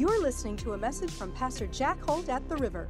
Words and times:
You're 0.00 0.22
listening 0.22 0.56
to 0.56 0.72
a 0.72 0.78
message 0.78 1.10
from 1.10 1.30
Pastor 1.32 1.66
Jack 1.66 2.00
Holt 2.00 2.30
at 2.30 2.48
the 2.48 2.56
River. 2.56 2.88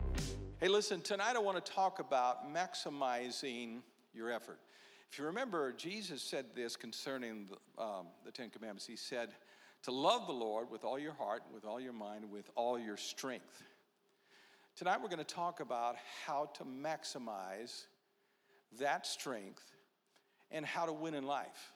Hey, 0.61 0.69
listen, 0.69 1.01
tonight 1.01 1.35
I 1.35 1.41
want 1.41 1.57
to 1.57 1.73
talk 1.73 1.99
about 1.99 2.55
maximizing 2.55 3.81
your 4.15 4.31
effort. 4.31 4.61
If 5.11 5.19
you 5.19 5.25
remember, 5.25 5.73
Jesus 5.73 6.23
said 6.23 6.45
this 6.55 6.77
concerning 6.77 7.49
the, 7.49 7.83
um, 7.83 8.07
the 8.25 8.31
Ten 8.31 8.49
Commandments. 8.49 8.87
He 8.87 8.95
said, 8.95 9.31
to 9.83 9.91
love 9.91 10.29
the 10.29 10.33
Lord 10.33 10.71
with 10.71 10.85
all 10.85 11.01
your 11.01 11.13
heart, 11.15 11.43
with 11.53 11.65
all 11.65 11.81
your 11.81 11.93
mind, 11.93 12.31
with 12.31 12.49
all 12.55 12.79
your 12.79 12.97
strength. 12.97 13.61
Tonight 14.77 14.99
we're 15.03 15.09
going 15.09 15.19
to 15.19 15.25
talk 15.25 15.59
about 15.59 15.97
how 16.25 16.49
to 16.59 16.65
maximize 16.65 17.87
that 18.79 19.05
strength 19.05 19.65
and 20.53 20.65
how 20.65 20.87
to 20.87 20.93
win 20.93 21.15
in 21.15 21.27
life. 21.27 21.73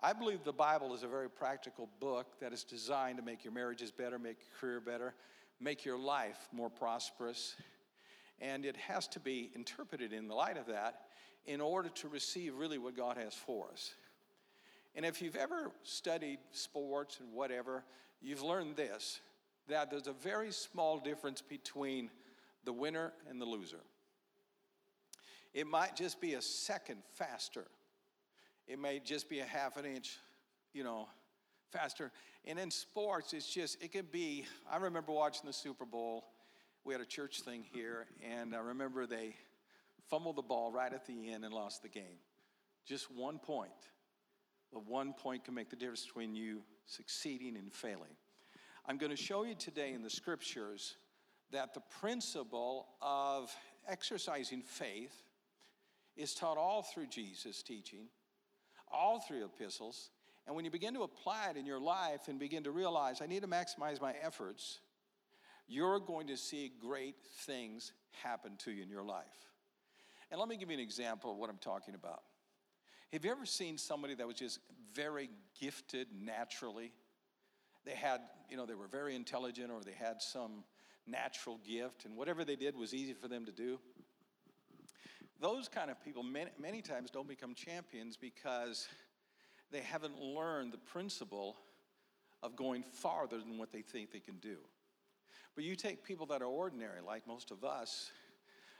I 0.00 0.12
believe 0.12 0.44
the 0.44 0.52
Bible 0.52 0.94
is 0.94 1.02
a 1.02 1.08
very 1.08 1.28
practical 1.28 1.88
book 1.98 2.38
that 2.40 2.52
is 2.52 2.62
designed 2.62 3.18
to 3.18 3.24
make 3.24 3.42
your 3.44 3.52
marriages 3.52 3.90
better, 3.90 4.16
make 4.18 4.38
your 4.38 4.60
career 4.60 4.80
better, 4.80 5.14
make 5.60 5.84
your 5.84 5.98
life 5.98 6.48
more 6.52 6.70
prosperous. 6.70 7.56
And 8.40 8.64
it 8.64 8.76
has 8.76 9.08
to 9.08 9.20
be 9.20 9.50
interpreted 9.56 10.12
in 10.12 10.28
the 10.28 10.34
light 10.34 10.56
of 10.56 10.66
that 10.66 11.00
in 11.46 11.60
order 11.60 11.88
to 11.88 12.08
receive 12.08 12.54
really 12.54 12.78
what 12.78 12.96
God 12.96 13.16
has 13.16 13.34
for 13.34 13.66
us. 13.72 13.94
And 14.94 15.04
if 15.04 15.20
you've 15.20 15.34
ever 15.34 15.72
studied 15.82 16.38
sports 16.52 17.18
and 17.18 17.32
whatever, 17.32 17.82
you've 18.22 18.42
learned 18.42 18.76
this 18.76 19.20
that 19.68 19.90
there's 19.90 20.06
a 20.06 20.12
very 20.12 20.50
small 20.50 20.98
difference 20.98 21.42
between 21.42 22.10
the 22.64 22.72
winner 22.72 23.12
and 23.28 23.40
the 23.40 23.44
loser. 23.44 23.80
It 25.52 25.66
might 25.66 25.94
just 25.94 26.20
be 26.20 26.34
a 26.34 26.42
second 26.42 27.02
faster. 27.14 27.66
It 28.68 28.78
may 28.78 29.00
just 29.00 29.30
be 29.30 29.40
a 29.40 29.46
half 29.46 29.78
an 29.78 29.86
inch, 29.86 30.18
you 30.74 30.84
know, 30.84 31.08
faster. 31.72 32.12
And 32.44 32.58
in 32.58 32.70
sports, 32.70 33.32
it's 33.32 33.52
just, 33.52 33.82
it 33.82 33.92
can 33.92 34.06
be. 34.12 34.44
I 34.70 34.76
remember 34.76 35.10
watching 35.10 35.46
the 35.46 35.54
Super 35.54 35.86
Bowl. 35.86 36.26
We 36.84 36.92
had 36.92 37.00
a 37.00 37.06
church 37.06 37.40
thing 37.40 37.64
here, 37.72 38.06
and 38.22 38.54
I 38.54 38.58
remember 38.58 39.06
they 39.06 39.34
fumbled 40.08 40.36
the 40.36 40.42
ball 40.42 40.70
right 40.70 40.92
at 40.92 41.06
the 41.06 41.32
end 41.32 41.44
and 41.44 41.52
lost 41.52 41.82
the 41.82 41.88
game. 41.88 42.18
Just 42.86 43.10
one 43.10 43.38
point. 43.38 43.70
But 44.72 44.86
one 44.86 45.14
point 45.14 45.44
can 45.44 45.54
make 45.54 45.70
the 45.70 45.76
difference 45.76 46.04
between 46.04 46.34
you 46.34 46.60
succeeding 46.86 47.56
and 47.56 47.72
failing. 47.72 48.16
I'm 48.86 48.98
going 48.98 49.10
to 49.10 49.16
show 49.16 49.44
you 49.44 49.54
today 49.54 49.92
in 49.92 50.02
the 50.02 50.10
scriptures 50.10 50.96
that 51.52 51.72
the 51.72 51.80
principle 52.00 52.88
of 53.00 53.50
exercising 53.88 54.62
faith 54.62 55.22
is 56.16 56.34
taught 56.34 56.58
all 56.58 56.82
through 56.82 57.06
Jesus' 57.06 57.62
teaching, 57.62 58.08
all 58.92 59.20
three 59.20 59.42
epistles. 59.42 60.10
And 60.46 60.56
when 60.56 60.64
you 60.64 60.70
begin 60.70 60.94
to 60.94 61.02
apply 61.02 61.50
it 61.50 61.56
in 61.56 61.66
your 61.66 61.80
life 61.80 62.28
and 62.28 62.38
begin 62.38 62.64
to 62.64 62.70
realize, 62.70 63.20
I 63.20 63.26
need 63.26 63.42
to 63.42 63.48
maximize 63.48 64.00
my 64.00 64.14
efforts, 64.22 64.80
you're 65.66 66.00
going 66.00 66.28
to 66.28 66.36
see 66.36 66.72
great 66.80 67.16
things 67.46 67.92
happen 68.22 68.52
to 68.64 68.70
you 68.70 68.82
in 68.82 68.88
your 68.88 69.02
life. 69.02 69.26
And 70.30 70.40
let 70.40 70.48
me 70.48 70.56
give 70.56 70.70
you 70.70 70.76
an 70.76 70.82
example 70.82 71.32
of 71.32 71.36
what 71.36 71.50
I'm 71.50 71.58
talking 71.58 71.94
about. 71.94 72.22
Have 73.12 73.24
you 73.24 73.30
ever 73.30 73.46
seen 73.46 73.78
somebody 73.78 74.14
that 74.14 74.26
was 74.26 74.36
just 74.36 74.58
very 74.94 75.30
gifted 75.58 76.08
naturally? 76.18 76.92
They 77.84 77.94
had, 77.94 78.20
you 78.50 78.56
know, 78.56 78.66
they 78.66 78.74
were 78.74 78.88
very 78.88 79.14
intelligent 79.14 79.70
or 79.70 79.80
they 79.82 79.92
had 79.92 80.20
some 80.20 80.64
natural 81.06 81.58
gift, 81.66 82.04
and 82.04 82.16
whatever 82.16 82.44
they 82.44 82.56
did 82.56 82.76
was 82.76 82.92
easy 82.92 83.14
for 83.14 83.28
them 83.28 83.46
to 83.46 83.52
do. 83.52 83.78
Those 85.40 85.68
kind 85.68 85.90
of 85.90 86.02
people 86.04 86.22
many, 86.22 86.50
many 86.60 86.82
times 86.82 87.10
don't 87.10 87.28
become 87.28 87.54
champions 87.54 88.16
because 88.16 88.88
they 89.70 89.80
haven't 89.80 90.20
learned 90.20 90.72
the 90.72 90.78
principle 90.78 91.56
of 92.42 92.56
going 92.56 92.82
farther 92.82 93.38
than 93.38 93.58
what 93.58 93.72
they 93.72 93.82
think 93.82 94.10
they 94.10 94.20
can 94.20 94.38
do. 94.38 94.56
But 95.54 95.64
you 95.64 95.76
take 95.76 96.04
people 96.04 96.26
that 96.26 96.42
are 96.42 96.46
ordinary, 96.46 97.00
like 97.04 97.26
most 97.26 97.50
of 97.50 97.64
us, 97.64 98.10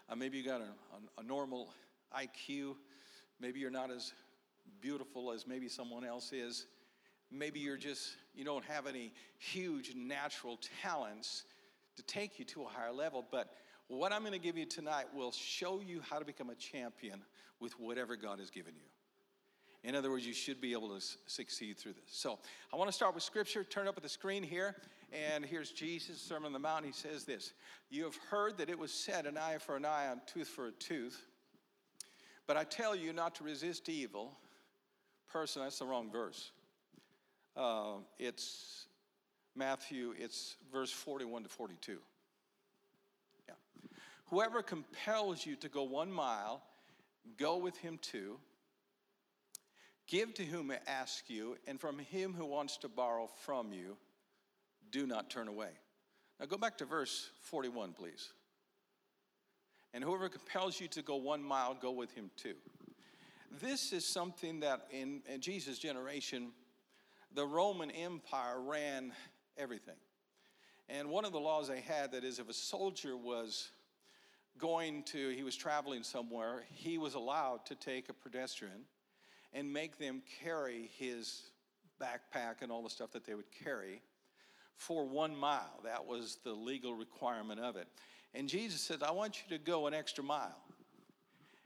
uh, 0.08 0.16
maybe 0.16 0.38
you 0.38 0.44
got 0.44 0.60
a, 0.60 0.64
a, 0.64 1.20
a 1.20 1.22
normal 1.22 1.68
IQ, 2.16 2.74
maybe 3.41 3.60
you're 3.60 3.70
not 3.70 3.91
as 3.91 4.12
beautiful 4.80 5.32
as 5.32 5.47
maybe 5.47 5.68
someone 5.68 6.04
else 6.04 6.32
is. 6.32 6.66
Maybe 7.30 7.60
you're 7.60 7.76
just, 7.76 8.16
you 8.34 8.44
don't 8.44 8.64
have 8.64 8.86
any 8.86 9.12
huge 9.38 9.94
natural 9.94 10.58
talents 10.82 11.44
to 11.97 12.02
take 12.04 12.38
you 12.38 12.44
to 12.47 12.62
a 12.62 12.66
higher 12.66 12.92
level, 12.92 13.26
but 13.30 13.50
what 13.88 14.12
I'm 14.12 14.21
going 14.21 14.32
to 14.32 14.38
give 14.38 14.56
you 14.56 14.66
tonight 14.66 15.06
will 15.15 15.32
show 15.32 15.81
you 15.81 16.00
how 16.09 16.19
to 16.19 16.25
become 16.25 16.50
a 16.50 16.54
champion 16.54 17.22
with 17.60 17.78
whatever 17.81 18.16
God 18.16 18.38
has 18.38 18.50
given 18.50 18.75
you. 18.76 19.88
In 19.88 19.94
other 19.94 20.10
words, 20.10 20.26
you 20.26 20.34
should 20.34 20.60
be 20.60 20.72
able 20.72 20.88
to 20.99 21.04
succeed 21.26 21.78
through 21.78 21.94
this. 21.94 22.04
So 22.09 22.38
I 22.72 22.77
want 22.77 22.88
to 22.88 22.93
start 22.93 23.15
with 23.15 23.22
scripture. 23.22 23.65
Turn 23.65 23.88
up 23.88 23.97
at 23.97 24.03
the 24.03 24.09
screen 24.09 24.43
here. 24.43 24.77
And 25.12 25.44
here's 25.44 25.71
Jesus' 25.71 26.21
Sermon 26.21 26.47
on 26.47 26.53
the 26.53 26.59
Mount. 26.59 26.84
He 26.84 26.93
says 26.93 27.25
this 27.25 27.53
You 27.91 28.04
have 28.04 28.16
heard 28.31 28.59
that 28.59 28.69
it 28.69 28.78
was 28.78 28.93
said, 28.93 29.27
an 29.27 29.38
eye 29.38 29.59
for 29.59 29.77
an 29.77 29.84
eye, 29.84 30.06
and 30.10 30.21
tooth 30.27 30.48
for 30.48 30.69
a 30.69 30.72
tooth. 30.72 31.25
But 32.47 32.56
I 32.56 32.65
tell 32.65 32.94
you 32.94 33.12
not 33.12 33.34
to 33.37 33.44
resist 33.44 33.88
evil. 33.88 34.37
Person, 35.32 35.62
that's 35.62 35.78
the 35.78 35.84
wrong 35.84 36.10
verse. 36.10 36.53
Uh, 37.56 37.97
it's 38.19 38.87
Matthew, 39.54 40.15
it's 40.19 40.56
verse 40.72 40.91
41 40.91 41.43
to 41.43 41.48
42. 41.48 41.98
Whoever 44.31 44.62
compels 44.62 45.47
you 45.47 45.56
to 45.56 45.69
go 45.69 45.84
one 45.84 46.12
mile, 46.12 46.62
go 47.39 47.56
with 47.56 47.77
him 47.78 47.99
too. 48.03 48.39
Give 50.06 50.33
to 50.34 50.44
whom 50.44 50.72
asks 50.87 51.28
you, 51.28 51.56
and 51.66 51.81
from 51.81 51.99
him 51.99 52.34
who 52.34 52.47
wants 52.47 52.78
to 52.78 52.89
borrow 52.89 53.28
from 53.44 53.72
you, 53.72 53.97
do 54.91 55.06
not 55.06 55.31
turn 55.31 55.49
away. 55.49 55.71
Now 56.41 56.47
go 56.47 56.56
back 56.56 56.78
to 56.78 56.84
verse 56.84 57.31
41, 57.43 57.93
please. 57.93 58.33
And 59.93 60.05
whoever 60.05 60.28
compels 60.28 60.81
you 60.81 60.89
to 60.89 61.03
go 61.03 61.16
one 61.16 61.43
mile, 61.43 61.77
go 61.81 61.91
with 61.91 62.12
him 62.12 62.31
too. 62.37 62.55
This 63.60 63.93
is 63.93 64.05
something 64.05 64.60
that 64.60 64.87
in, 64.91 65.22
in 65.27 65.41
Jesus' 65.41 65.78
generation, 65.78 66.53
the 67.34 67.47
Roman 67.47 67.91
Empire 67.91 68.60
ran 68.60 69.12
everything. 69.56 69.97
And 70.89 71.09
one 71.09 71.25
of 71.25 71.33
the 71.33 71.41
laws 71.41 71.69
they 71.69 71.81
had 71.81 72.12
that 72.12 72.25
is 72.25 72.39
if 72.39 72.49
a 72.49 72.55
soldier 72.55 73.16
was 73.16 73.71
going 74.58 75.02
to, 75.04 75.30
he 75.30 75.42
was 75.42 75.56
traveling 75.56 76.02
somewhere, 76.02 76.64
he 76.72 76.98
was 76.98 77.14
allowed 77.14 77.64
to 77.66 77.74
take 77.74 78.08
a 78.08 78.12
pedestrian 78.12 78.84
and 79.52 79.72
make 79.72 79.98
them 79.98 80.22
carry 80.42 80.91
his 80.98 81.42
backpack 82.00 82.62
and 82.62 82.70
all 82.70 82.82
the 82.82 82.91
stuff 82.91 83.10
that 83.12 83.24
they 83.24 83.34
would 83.34 83.50
carry 83.64 84.02
for 84.76 85.06
one 85.06 85.36
mile. 85.36 85.80
That 85.84 86.06
was 86.06 86.38
the 86.44 86.52
legal 86.52 86.94
requirement 86.94 87.60
of 87.60 87.76
it. 87.76 87.88
And 88.34 88.48
Jesus 88.48 88.80
said, 88.80 89.02
I 89.02 89.10
want 89.10 89.42
you 89.42 89.56
to 89.56 89.62
go 89.62 89.86
an 89.86 89.94
extra 89.94 90.22
mile. 90.22 90.60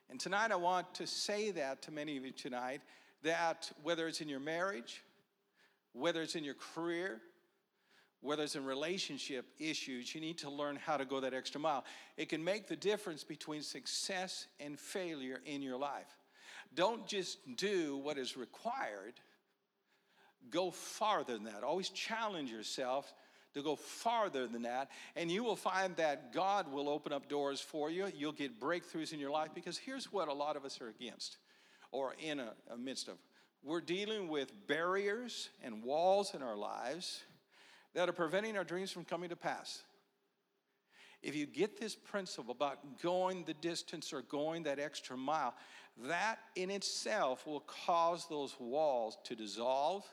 And 0.09 0.21
tonight 0.21 0.53
I 0.53 0.57
want 0.57 0.95
to 0.95 1.07
say 1.07 1.51
that 1.53 1.83
to 1.83 1.91
many 1.91 2.17
of 2.17 2.25
you 2.25 2.33
tonight 2.33 2.83
that 3.23 3.71
whether 3.83 4.09
it's 4.09 4.21
in 4.21 4.29
your 4.29 4.41
marriage, 4.41 5.03
whether 5.93 6.23
it's 6.23 6.35
in 6.35 6.45
your 6.45 6.57
career, 6.75 7.21
whether 8.23 8.45
it's 8.45 8.55
in 8.55 8.65
relationship 8.65 9.45
issues, 9.59 10.15
you 10.15 10.21
need 10.21 10.39
to 10.39 10.49
learn 10.49 10.77
how 10.77 10.97
to 10.97 11.05
go 11.05 11.21
that 11.21 11.35
extra 11.35 11.61
mile. 11.61 11.85
It 12.17 12.29
can 12.29 12.43
make 12.43 12.69
the 12.69 12.77
difference 12.77 13.25
between 13.25 13.63
success 13.63 14.47
and 14.61 14.79
failure 14.79 15.41
in 15.45 15.61
your 15.61 15.77
life. 15.77 16.17
Don't 16.75 17.07
just 17.07 17.39
do 17.57 17.99
what 17.99 18.17
is 18.17 18.37
required, 18.37 19.15
go 20.51 20.71
farther 20.71 21.35
than 21.35 21.45
that. 21.45 21.65
Always 21.65 21.91
challenge 21.91 22.51
yourself 22.51 23.13
to 23.55 23.63
go 23.63 23.77
farther 23.77 24.47
than 24.47 24.63
that, 24.63 24.91
and 25.15 25.31
you 25.31 25.45
will 25.45 25.57
find 25.57 25.95
that 25.97 26.33
God 26.33 26.73
will 26.73 26.89
open 26.89 27.13
up 27.13 27.29
doors 27.29 27.61
for 27.61 27.91
you. 27.91 28.07
You'll 28.17 28.33
get 28.33 28.59
breakthroughs 28.59 29.13
in 29.13 29.19
your 29.19 29.31
life 29.31 29.51
because 29.55 29.77
here's 29.77 30.11
what 30.13 30.29
a 30.29 30.33
lot 30.33 30.57
of 30.57 30.65
us 30.65 30.81
are 30.81 30.89
against 30.89 31.37
or 31.91 32.15
in 32.19 32.41
a, 32.41 32.55
a 32.73 32.77
midst 32.79 33.09
of. 33.09 33.17
We're 33.65 33.83
dealing 33.83 34.29
with 34.29 34.51
barriers 34.67 35.51
and 35.63 35.83
walls 35.83 36.35
in 36.35 36.43
our 36.43 36.57
lives 36.57 37.23
that 37.95 38.09
are 38.09 38.13
preventing 38.13 38.57
our 38.57 38.65
dreams 38.65 38.91
from 38.91 39.05
coming 39.05 39.29
to 39.29 39.37
pass. 39.37 39.83
If 41.23 41.37
you 41.37 41.47
get 41.47 41.79
this 41.79 41.95
principle 41.95 42.53
about 42.53 43.01
going 43.01 43.45
the 43.45 43.55
distance 43.55 44.13
or 44.13 44.23
going 44.23 44.65
that 44.65 44.81
extra 44.81 45.17
mile, 45.17 45.55
that 46.07 46.39
in 46.57 46.71
itself 46.71 47.47
will 47.47 47.61
cause 47.61 48.27
those 48.29 48.57
walls 48.59 49.19
to 49.25 49.37
dissolve 49.37 50.05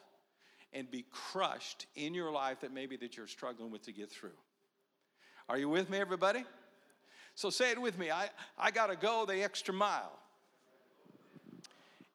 and 0.71 0.89
be 0.91 1.05
crushed 1.11 1.87
in 1.95 2.13
your 2.13 2.31
life 2.31 2.59
that 2.61 2.71
maybe 2.71 2.95
that 2.97 3.17
you're 3.17 3.27
struggling 3.27 3.71
with 3.71 3.81
to 3.83 3.91
get 3.91 4.11
through. 4.11 4.37
Are 5.47 5.57
you 5.57 5.67
with 5.67 5.89
me, 5.89 5.97
everybody? 5.97 6.43
So 7.33 7.49
say 7.49 7.71
it 7.71 7.81
with 7.81 7.97
me. 7.97 8.11
I, 8.11 8.29
I 8.57 8.69
got 8.69 8.87
to 8.87 8.95
go 8.95 9.25
the 9.25 9.41
extra 9.43 9.73
mile. 9.73 10.11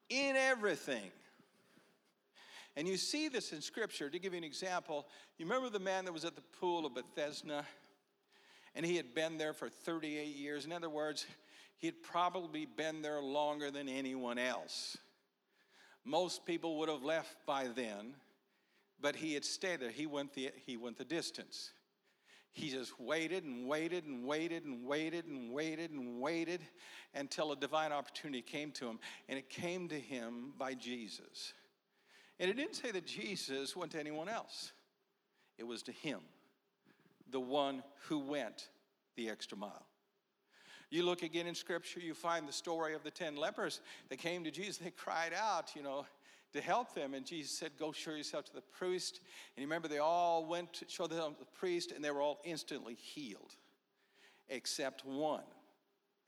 In 0.09 0.35
everything. 0.37 1.11
And 2.77 2.87
you 2.87 2.97
see 2.97 3.29
this 3.29 3.53
in 3.53 3.61
Scripture. 3.61 4.09
To 4.09 4.19
give 4.19 4.33
you 4.33 4.37
an 4.37 4.43
example, 4.43 5.07
you 5.37 5.45
remember 5.45 5.69
the 5.69 5.79
man 5.79 6.05
that 6.05 6.11
was 6.11 6.25
at 6.25 6.35
the 6.35 6.43
pool 6.59 6.85
of 6.85 6.93
Bethesda? 6.93 7.65
And 8.75 8.85
he 8.85 8.97
had 8.97 9.15
been 9.15 9.37
there 9.37 9.53
for 9.53 9.69
38 9.69 10.35
years. 10.35 10.65
In 10.65 10.73
other 10.73 10.89
words, 10.89 11.25
he 11.77 11.87
had 11.87 12.03
probably 12.03 12.65
been 12.65 13.01
there 13.01 13.21
longer 13.21 13.71
than 13.71 13.87
anyone 13.87 14.37
else. 14.37 14.97
Most 16.03 16.45
people 16.45 16.77
would 16.79 16.89
have 16.89 17.03
left 17.03 17.35
by 17.45 17.67
then, 17.67 18.15
but 19.01 19.15
he 19.15 19.33
had 19.33 19.45
stayed 19.45 19.79
there. 19.79 19.89
He 19.89 20.05
went 20.05 20.33
the, 20.33 20.51
he 20.65 20.77
went 20.77 20.97
the 20.97 21.05
distance. 21.05 21.71
He 22.51 22.69
just 22.69 22.97
waited 22.99 23.43
and 23.43 23.67
waited 23.67 24.05
and 24.05 24.25
waited 24.25 24.65
and 24.65 24.85
waited 24.85 25.25
and 25.25 25.51
waited 25.51 25.91
and 25.91 26.21
waited 26.21 26.61
until 27.13 27.51
a 27.51 27.55
divine 27.55 27.91
opportunity 27.91 28.41
came 28.41 28.71
to 28.73 28.87
him. 28.87 28.99
And 29.27 29.37
it 29.37 29.49
came 29.49 29.89
to 29.89 29.99
him 29.99 30.53
by 30.57 30.73
Jesus. 30.73 31.53
And 32.39 32.49
it 32.49 32.55
didn't 32.55 32.75
say 32.75 32.91
that 32.91 33.05
Jesus 33.05 33.75
went 33.75 33.91
to 33.93 33.99
anyone 33.99 34.29
else, 34.29 34.71
it 35.57 35.63
was 35.65 35.83
to 35.83 35.91
him, 35.91 36.19
the 37.31 37.39
one 37.39 37.83
who 38.07 38.19
went 38.19 38.69
the 39.15 39.29
extra 39.29 39.57
mile. 39.57 39.85
You 40.89 41.03
look 41.03 41.23
again 41.23 41.47
in 41.47 41.55
Scripture, 41.55 41.99
you 41.99 42.13
find 42.13 42.47
the 42.47 42.53
story 42.53 42.93
of 42.93 43.03
the 43.03 43.11
10 43.11 43.35
lepers 43.35 43.81
that 44.09 44.17
came 44.17 44.43
to 44.43 44.51
Jesus. 44.51 44.77
They 44.77 44.91
cried 44.91 45.33
out, 45.33 45.75
you 45.75 45.81
know, 45.81 46.05
to 46.53 46.61
help 46.61 46.93
them. 46.93 47.13
And 47.13 47.25
Jesus 47.25 47.57
said, 47.57 47.71
Go 47.77 47.91
show 47.91 48.11
yourself 48.11 48.45
to 48.45 48.53
the 48.53 48.61
priest. 48.61 49.19
And 49.55 49.61
you 49.61 49.67
remember 49.67 49.87
they 49.87 49.97
all 49.97 50.45
went 50.45 50.73
to 50.73 50.85
show 50.87 51.07
them 51.07 51.33
to 51.33 51.39
the 51.39 51.45
priest, 51.57 51.91
and 51.91 52.03
they 52.03 52.11
were 52.11 52.21
all 52.21 52.39
instantly 52.45 52.93
healed, 52.93 53.55
except 54.49 55.05
one. 55.05 55.43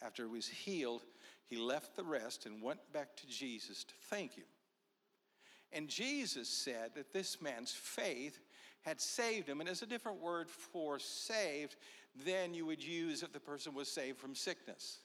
After 0.01 0.23
he 0.23 0.29
was 0.29 0.47
healed, 0.47 1.03
he 1.45 1.55
left 1.55 1.95
the 1.95 2.03
rest 2.03 2.45
and 2.45 2.61
went 2.61 2.79
back 2.91 3.15
to 3.17 3.27
Jesus 3.27 3.83
to 3.83 3.93
thank 4.09 4.33
him. 4.33 4.45
And 5.73 5.87
Jesus 5.87 6.47
said 6.47 6.91
that 6.95 7.13
this 7.13 7.41
man's 7.41 7.71
faith 7.71 8.39
had 8.81 9.01
saved 9.01 9.49
him. 9.49 9.59
And 9.59 9.69
it's 9.69 9.81
a 9.81 9.87
different 9.87 10.21
word 10.21 10.49
for 10.49 10.97
saved 10.97 11.75
than 12.25 12.53
you 12.53 12.65
would 12.65 12.83
use 12.83 13.21
if 13.21 13.33
the 13.33 13.39
person 13.39 13.73
was 13.73 13.89
saved 13.89 14.17
from 14.17 14.33
sickness. 14.33 14.99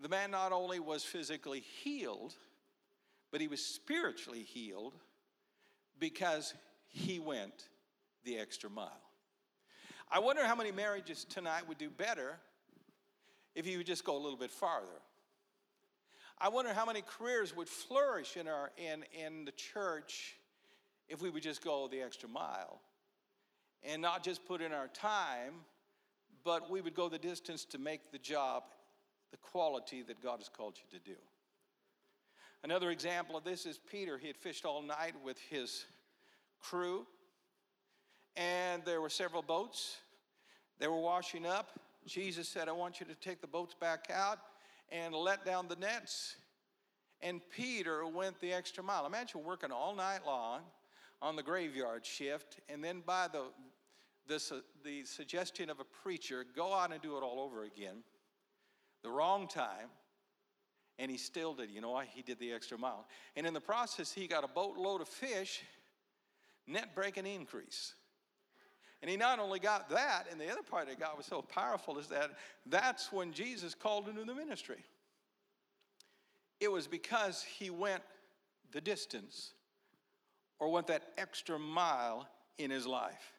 The 0.00 0.08
man 0.08 0.30
not 0.30 0.52
only 0.52 0.78
was 0.78 1.04
physically 1.04 1.60
healed, 1.60 2.34
but 3.30 3.40
he 3.40 3.48
was 3.48 3.64
spiritually 3.64 4.42
healed 4.42 4.94
because 5.98 6.54
he 6.88 7.18
went 7.18 7.68
the 8.24 8.38
extra 8.38 8.68
mile. 8.68 8.90
I 10.10 10.18
wonder 10.18 10.46
how 10.46 10.54
many 10.54 10.72
marriages 10.72 11.24
tonight 11.24 11.66
would 11.66 11.78
do 11.78 11.88
better 11.88 12.38
if 13.54 13.66
you 13.66 13.78
would 13.78 13.86
just 13.86 14.04
go 14.04 14.16
a 14.16 14.22
little 14.22 14.38
bit 14.38 14.50
farther. 14.50 15.00
I 16.44 16.48
wonder 16.48 16.74
how 16.74 16.84
many 16.84 17.02
careers 17.02 17.56
would 17.56 17.68
flourish 17.68 18.36
in, 18.36 18.48
our, 18.48 18.72
in, 18.76 19.04
in 19.16 19.44
the 19.44 19.52
church 19.52 20.34
if 21.08 21.22
we 21.22 21.30
would 21.30 21.44
just 21.44 21.62
go 21.62 21.86
the 21.86 22.02
extra 22.02 22.28
mile 22.28 22.80
and 23.84 24.02
not 24.02 24.24
just 24.24 24.44
put 24.44 24.60
in 24.60 24.72
our 24.72 24.88
time, 24.88 25.52
but 26.42 26.68
we 26.68 26.80
would 26.80 26.96
go 26.96 27.08
the 27.08 27.18
distance 27.18 27.64
to 27.66 27.78
make 27.78 28.10
the 28.10 28.18
job 28.18 28.64
the 29.30 29.36
quality 29.36 30.02
that 30.02 30.20
God 30.20 30.38
has 30.38 30.48
called 30.48 30.74
you 30.76 30.98
to 30.98 31.04
do. 31.04 31.16
Another 32.64 32.90
example 32.90 33.36
of 33.36 33.44
this 33.44 33.64
is 33.64 33.78
Peter. 33.78 34.18
He 34.18 34.26
had 34.26 34.36
fished 34.36 34.64
all 34.64 34.82
night 34.82 35.14
with 35.24 35.38
his 35.48 35.84
crew, 36.60 37.06
and 38.34 38.84
there 38.84 39.00
were 39.00 39.10
several 39.10 39.42
boats. 39.42 39.98
They 40.80 40.88
were 40.88 40.98
washing 40.98 41.46
up. 41.46 41.78
Jesus 42.04 42.48
said, 42.48 42.68
I 42.68 42.72
want 42.72 42.98
you 42.98 43.06
to 43.06 43.14
take 43.14 43.40
the 43.40 43.46
boats 43.46 43.74
back 43.74 44.10
out 44.12 44.38
and 44.92 45.14
let 45.14 45.44
down 45.44 45.68
the 45.68 45.76
nets. 45.76 46.36
And 47.20 47.40
Peter 47.56 48.06
went 48.06 48.40
the 48.40 48.52
extra 48.52 48.84
mile. 48.84 49.06
Imagine 49.06 49.42
working 49.44 49.72
all 49.72 49.94
night 49.94 50.20
long 50.26 50.60
on 51.20 51.36
the 51.36 51.42
graveyard 51.42 52.04
shift, 52.04 52.58
and 52.68 52.82
then 52.82 53.02
by 53.06 53.28
the, 53.32 53.44
the, 54.26 54.62
the 54.84 55.04
suggestion 55.04 55.70
of 55.70 55.80
a 55.80 55.84
preacher, 55.84 56.44
go 56.54 56.74
out 56.74 56.92
and 56.92 57.00
do 57.00 57.16
it 57.16 57.22
all 57.22 57.40
over 57.40 57.64
again. 57.64 58.02
The 59.02 59.10
wrong 59.10 59.48
time, 59.48 59.88
and 60.98 61.10
he 61.10 61.16
still 61.16 61.54
did. 61.54 61.70
You 61.70 61.80
know 61.80 61.92
why? 61.92 62.06
He 62.12 62.22
did 62.22 62.38
the 62.38 62.52
extra 62.52 62.76
mile. 62.76 63.06
And 63.36 63.46
in 63.46 63.54
the 63.54 63.60
process, 63.60 64.12
he 64.12 64.26
got 64.26 64.44
a 64.44 64.48
boatload 64.48 65.00
of 65.00 65.08
fish, 65.08 65.62
net 66.66 66.94
breaking 66.94 67.26
increase. 67.26 67.94
And 69.02 69.10
he 69.10 69.16
not 69.16 69.40
only 69.40 69.58
got 69.58 69.90
that, 69.90 70.26
and 70.30 70.40
the 70.40 70.48
other 70.50 70.62
part 70.62 70.86
that 70.86 70.98
got 71.00 71.16
was 71.16 71.26
so 71.26 71.42
powerful 71.42 71.98
is 71.98 72.06
that 72.06 72.30
that's 72.66 73.12
when 73.12 73.32
Jesus 73.32 73.74
called 73.74 74.08
into 74.08 74.24
the 74.24 74.34
ministry. 74.34 74.84
It 76.60 76.70
was 76.70 76.86
because 76.86 77.42
he 77.42 77.68
went 77.68 78.02
the 78.70 78.80
distance 78.80 79.54
or 80.60 80.70
went 80.70 80.86
that 80.86 81.02
extra 81.18 81.58
mile 81.58 82.28
in 82.58 82.70
his 82.70 82.86
life. 82.86 83.32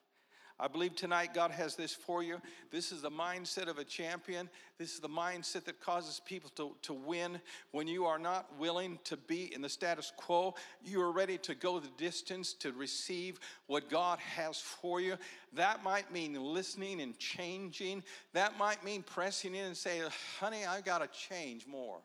I 0.60 0.68
believe 0.68 0.96
tonight 0.96 1.34
God 1.34 1.52
has 1.52 1.76
this 1.76 1.94
for 1.94 2.22
you. 2.22 2.40
This 2.72 2.92
is 2.92 3.02
the 3.02 3.10
mindset 3.10 3.68
of 3.68 3.80
a 3.80 3.84
champion. 3.84 4.50
This 4.78 4.94
is 4.94 5.00
the 5.00 5.10
mindset 5.10 5.66
that 5.66 5.82
causes 5.82 6.22
people 6.24 6.52
to, 6.56 6.76
to 6.84 6.94
win. 6.94 7.42
When 7.72 7.88
you 7.88 8.06
are 8.06 8.20
not 8.20 8.48
willing 8.60 9.00
to 9.06 9.18
be 9.18 9.54
in 9.54 9.62
the 9.62 9.70
status 9.70 10.14
quo, 10.16 10.54
you 10.86 11.02
are 11.02 11.12
ready 11.12 11.40
to 11.40 11.56
go 11.56 11.80
the 11.80 11.90
distance 11.98 12.54
to 12.56 12.72
receive 12.72 13.40
what 13.66 13.90
God 13.90 14.20
has 14.20 14.60
for 14.60 15.02
you. 15.02 15.18
That 15.54 15.84
might 15.84 16.14
mean 16.14 16.36
listening 16.36 17.02
and 17.02 17.18
changing. 17.18 18.04
That 18.34 18.58
might 18.58 18.86
mean 18.86 19.02
pressing 19.02 19.56
in 19.56 19.66
and 19.66 19.78
saying, 19.78 20.04
honey, 20.40 20.66
I've 20.66 20.86
got 20.86 21.00
to 21.00 21.10
change 21.30 21.66
more. 21.66 21.98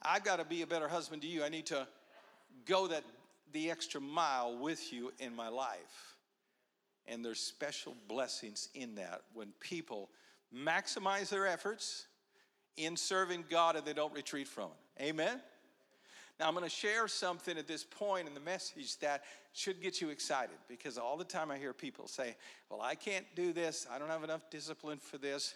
I've 0.00 0.24
got 0.24 0.36
to 0.36 0.44
be 0.44 0.62
a 0.62 0.66
better 0.66 0.88
husband 0.88 1.22
to 1.22 1.28
you. 1.28 1.44
I 1.44 1.48
need 1.50 1.66
to 1.66 1.86
go 2.64 2.86
that 2.86 3.04
the 3.52 3.70
extra 3.70 4.00
mile 4.00 4.56
with 4.58 4.92
you 4.92 5.12
in 5.18 5.36
my 5.36 5.48
life. 5.48 6.17
And 7.10 7.24
there's 7.24 7.40
special 7.40 7.96
blessings 8.06 8.68
in 8.74 8.94
that 8.96 9.22
when 9.32 9.48
people 9.60 10.10
maximize 10.54 11.28
their 11.28 11.46
efforts 11.46 12.06
in 12.76 12.96
serving 12.96 13.44
God 13.50 13.76
and 13.76 13.84
they 13.84 13.92
don't 13.92 14.12
retreat 14.12 14.46
from 14.46 14.70
it. 14.98 15.04
Amen? 15.04 15.40
Now, 16.38 16.46
I'm 16.46 16.54
going 16.54 16.64
to 16.64 16.70
share 16.70 17.08
something 17.08 17.58
at 17.58 17.66
this 17.66 17.82
point 17.82 18.28
in 18.28 18.34
the 18.34 18.40
message 18.40 18.98
that 18.98 19.24
should 19.52 19.82
get 19.82 20.00
you 20.00 20.10
excited 20.10 20.56
because 20.68 20.96
all 20.96 21.16
the 21.16 21.24
time 21.24 21.50
I 21.50 21.58
hear 21.58 21.72
people 21.72 22.06
say, 22.06 22.36
Well, 22.70 22.80
I 22.80 22.94
can't 22.94 23.26
do 23.34 23.52
this. 23.52 23.86
I 23.90 23.98
don't 23.98 24.08
have 24.08 24.22
enough 24.22 24.48
discipline 24.50 24.98
for 24.98 25.18
this. 25.18 25.54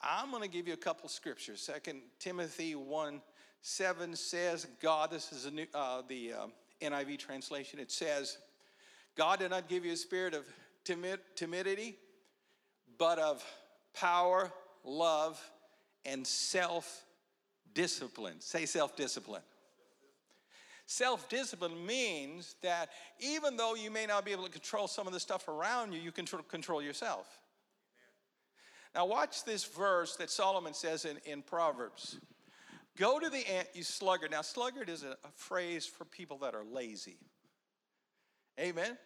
I'm 0.00 0.30
going 0.30 0.42
to 0.42 0.48
give 0.48 0.66
you 0.66 0.74
a 0.74 0.78
couple 0.78 1.08
scriptures. 1.08 1.60
Second 1.60 2.00
Timothy 2.18 2.74
1 2.74 3.20
7 3.62 4.14
says, 4.14 4.66
God, 4.82 5.10
this 5.10 5.32
is 5.32 5.50
new, 5.50 5.66
uh, 5.72 6.02
the 6.06 6.34
uh, 6.34 6.46
NIV 6.82 7.18
translation, 7.18 7.78
it 7.78 7.90
says, 7.90 8.36
God 9.16 9.38
did 9.38 9.50
not 9.50 9.68
give 9.68 9.86
you 9.86 9.92
a 9.92 9.96
spirit 9.96 10.34
of 10.34 10.44
timid, 10.84 11.20
timidity, 11.34 11.96
but 12.98 13.18
of 13.18 13.44
power, 13.94 14.52
love, 14.84 15.40
and 16.04 16.26
self 16.26 17.04
discipline. 17.74 18.40
Say 18.40 18.66
self 18.66 18.96
discipline. 18.96 19.42
Self 20.86 21.28
discipline 21.28 21.86
means 21.86 22.56
that 22.62 22.90
even 23.18 23.56
though 23.56 23.74
you 23.74 23.90
may 23.90 24.06
not 24.06 24.24
be 24.24 24.32
able 24.32 24.44
to 24.44 24.50
control 24.50 24.86
some 24.86 25.06
of 25.06 25.12
the 25.12 25.20
stuff 25.20 25.48
around 25.48 25.92
you, 25.92 26.00
you 26.00 26.12
can 26.12 26.26
control 26.26 26.82
yourself. 26.82 27.26
Now, 28.94 29.06
watch 29.06 29.44
this 29.44 29.64
verse 29.64 30.14
that 30.16 30.30
Solomon 30.30 30.72
says 30.72 31.04
in, 31.04 31.16
in 31.24 31.42
Proverbs 31.42 32.18
Go 32.96 33.18
to 33.18 33.28
the 33.28 33.50
ant, 33.50 33.66
you 33.74 33.82
sluggard. 33.82 34.30
Now, 34.30 34.42
sluggard 34.42 34.88
is 34.88 35.02
a, 35.02 35.16
a 35.24 35.30
phrase 35.34 35.84
for 35.84 36.04
people 36.04 36.38
that 36.38 36.54
are 36.54 36.62
lazy. 36.64 37.16
Amen? 38.58 38.96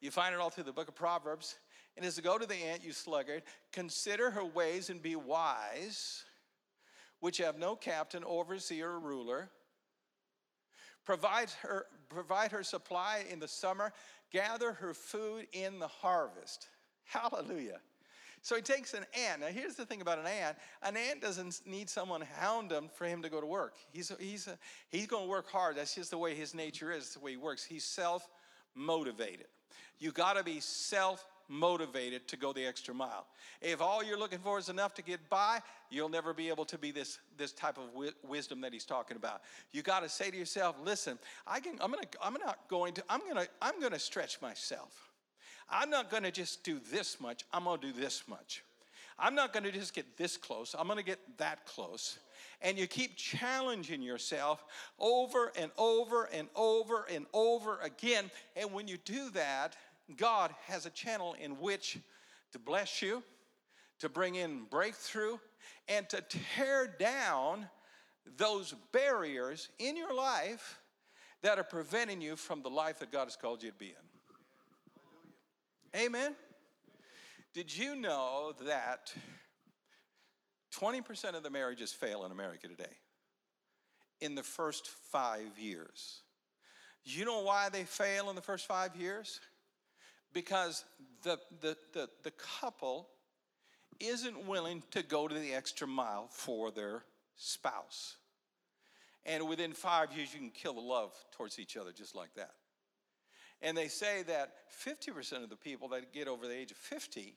You 0.00 0.10
find 0.10 0.34
it 0.34 0.40
all 0.40 0.50
through 0.50 0.64
the 0.64 0.72
book 0.72 0.88
of 0.88 0.94
Proverbs. 0.94 1.56
And 1.96 2.06
as 2.06 2.14
to 2.16 2.22
go 2.22 2.38
to 2.38 2.46
the 2.46 2.54
ant, 2.54 2.84
you 2.84 2.92
sluggard, 2.92 3.42
consider 3.72 4.30
her 4.30 4.44
ways 4.44 4.90
and 4.90 5.02
be 5.02 5.16
wise, 5.16 6.24
which 7.20 7.38
have 7.38 7.58
no 7.58 7.76
captain, 7.76 8.24
overseer, 8.24 8.90
or 8.90 9.00
ruler. 9.00 9.50
Provide 11.04 11.50
her, 11.62 11.86
provide 12.08 12.52
her 12.52 12.62
supply 12.62 13.24
in 13.30 13.40
the 13.40 13.48
summer, 13.48 13.92
gather 14.30 14.72
her 14.72 14.94
food 14.94 15.46
in 15.52 15.78
the 15.78 15.88
harvest. 15.88 16.68
Hallelujah. 17.04 17.80
So 18.42 18.56
he 18.56 18.62
takes 18.62 18.94
an 18.94 19.04
ant. 19.28 19.40
Now, 19.40 19.48
here's 19.48 19.74
the 19.74 19.84
thing 19.84 20.00
about 20.00 20.18
an 20.18 20.26
ant 20.26 20.56
an 20.82 20.96
ant 20.96 21.20
doesn't 21.20 21.60
need 21.66 21.90
someone 21.90 22.22
hound 22.22 22.72
him 22.72 22.88
for 22.88 23.04
him 23.04 23.20
to 23.22 23.28
go 23.28 23.40
to 23.40 23.46
work. 23.46 23.74
He's, 23.92 24.10
he's, 24.18 24.48
he's 24.88 25.06
going 25.06 25.24
to 25.24 25.28
work 25.28 25.50
hard. 25.50 25.76
That's 25.76 25.94
just 25.94 26.10
the 26.10 26.18
way 26.18 26.34
his 26.34 26.54
nature 26.54 26.90
is, 26.90 27.12
the 27.14 27.20
way 27.20 27.32
he 27.32 27.36
works. 27.36 27.64
He's 27.64 27.84
self 27.84 28.26
motivated. 28.74 29.48
You 29.98 30.12
got 30.12 30.36
to 30.36 30.44
be 30.44 30.60
self 30.60 31.24
motivated 31.50 32.28
to 32.28 32.36
go 32.36 32.52
the 32.52 32.64
extra 32.64 32.94
mile. 32.94 33.26
If 33.60 33.82
all 33.82 34.04
you're 34.04 34.18
looking 34.18 34.38
for 34.38 34.58
is 34.58 34.68
enough 34.68 34.94
to 34.94 35.02
get 35.02 35.28
by, 35.28 35.60
you'll 35.90 36.08
never 36.08 36.32
be 36.32 36.48
able 36.48 36.64
to 36.66 36.78
be 36.78 36.92
this, 36.92 37.18
this 37.36 37.52
type 37.52 37.76
of 37.76 37.86
wi- 37.88 38.12
wisdom 38.22 38.60
that 38.60 38.72
he's 38.72 38.84
talking 38.84 39.16
about. 39.16 39.42
You 39.72 39.82
got 39.82 40.04
to 40.04 40.08
say 40.08 40.30
to 40.30 40.36
yourself, 40.36 40.76
listen, 40.82 41.18
I 41.46 41.58
can, 41.58 41.72
I'm, 41.80 41.90
gonna, 41.90 42.06
I'm 42.22 42.34
not 42.34 42.68
going 42.68 42.94
to, 42.94 43.04
I'm 43.08 43.20
going 43.20 43.34
to, 43.34 43.48
I'm 43.60 43.80
going 43.80 43.92
to 43.92 43.98
stretch 43.98 44.40
myself. 44.40 45.10
I'm 45.68 45.90
not 45.90 46.10
going 46.10 46.22
to 46.22 46.30
just 46.30 46.62
do 46.62 46.80
this 46.90 47.20
much, 47.20 47.44
I'm 47.52 47.64
going 47.64 47.80
to 47.80 47.86
do 47.88 47.92
this 47.92 48.22
much. 48.28 48.62
I'm 49.20 49.34
not 49.34 49.52
going 49.52 49.64
to 49.64 49.72
just 49.72 49.94
get 49.94 50.16
this 50.16 50.36
close, 50.36 50.74
I'm 50.78 50.86
going 50.86 50.98
to 50.98 51.04
get 51.04 51.20
that 51.38 51.66
close 51.66 52.18
and 52.62 52.78
you 52.78 52.86
keep 52.86 53.16
challenging 53.16 54.02
yourself 54.02 54.64
over 54.98 55.52
and 55.56 55.70
over 55.78 56.24
and 56.32 56.48
over 56.54 57.06
and 57.10 57.26
over 57.32 57.78
again. 57.80 58.30
And 58.56 58.72
when 58.72 58.86
you 58.88 58.98
do 58.98 59.30
that, 59.30 59.76
God 60.16 60.54
has 60.66 60.86
a 60.86 60.90
channel 60.90 61.34
in 61.40 61.52
which 61.52 61.98
to 62.52 62.58
bless 62.58 63.00
you, 63.00 63.22
to 64.00 64.08
bring 64.08 64.34
in 64.34 64.64
breakthrough, 64.70 65.38
and 65.88 66.08
to 66.10 66.22
tear 66.56 66.86
down 66.98 67.68
those 68.36 68.74
barriers 68.92 69.68
in 69.78 69.96
your 69.96 70.14
life 70.14 70.78
that 71.42 71.58
are 71.58 71.64
preventing 71.64 72.20
you 72.20 72.36
from 72.36 72.62
the 72.62 72.68
life 72.68 72.98
that 72.98 73.10
God 73.10 73.24
has 73.24 73.36
called 73.36 73.62
you 73.62 73.70
to 73.70 73.76
be 73.76 73.94
in. 75.94 76.00
Amen. 76.00 76.34
Did 77.52 77.76
you 77.76 77.96
know 77.96 78.52
that 78.66 79.12
20% 80.78 81.34
of 81.34 81.42
the 81.42 81.50
marriages 81.50 81.92
fail 81.92 82.24
in 82.24 82.30
America 82.30 82.68
today? 82.68 82.92
In 84.20 84.34
the 84.36 84.42
first 84.42 84.86
five 85.10 85.58
years. 85.58 86.20
You 87.02 87.24
know 87.24 87.42
why 87.42 87.68
they 87.70 87.84
fail 87.84 88.30
in 88.30 88.36
the 88.36 88.42
first 88.42 88.66
five 88.66 88.94
years? 88.94 89.40
Because 90.32 90.84
the, 91.24 91.38
the, 91.60 91.76
the, 91.92 92.08
the 92.22 92.30
couple 92.60 93.08
isn't 93.98 94.46
willing 94.46 94.82
to 94.92 95.02
go 95.02 95.26
to 95.26 95.34
the 95.34 95.52
extra 95.52 95.88
mile 95.88 96.28
for 96.30 96.70
their 96.70 97.02
spouse. 97.36 98.16
And 99.26 99.48
within 99.48 99.72
five 99.72 100.12
years, 100.12 100.32
you 100.32 100.38
can 100.38 100.50
kill 100.50 100.74
the 100.74 100.80
love 100.80 101.12
towards 101.32 101.58
each 101.58 101.76
other 101.76 101.90
just 101.92 102.14
like 102.14 102.32
that. 102.36 102.52
And 103.62 103.76
they 103.76 103.88
say 103.88 104.22
that 104.24 104.52
50% 104.84 105.42
of 105.42 105.50
the 105.50 105.56
people 105.56 105.88
that 105.88 106.12
get 106.12 106.28
over 106.28 106.46
the 106.46 106.56
age 106.56 106.70
of 106.70 106.78
50 106.78 107.36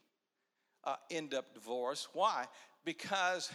uh, 0.84 0.96
end 1.10 1.34
up 1.34 1.54
divorced. 1.54 2.08
Why? 2.12 2.46
Because 2.84 3.50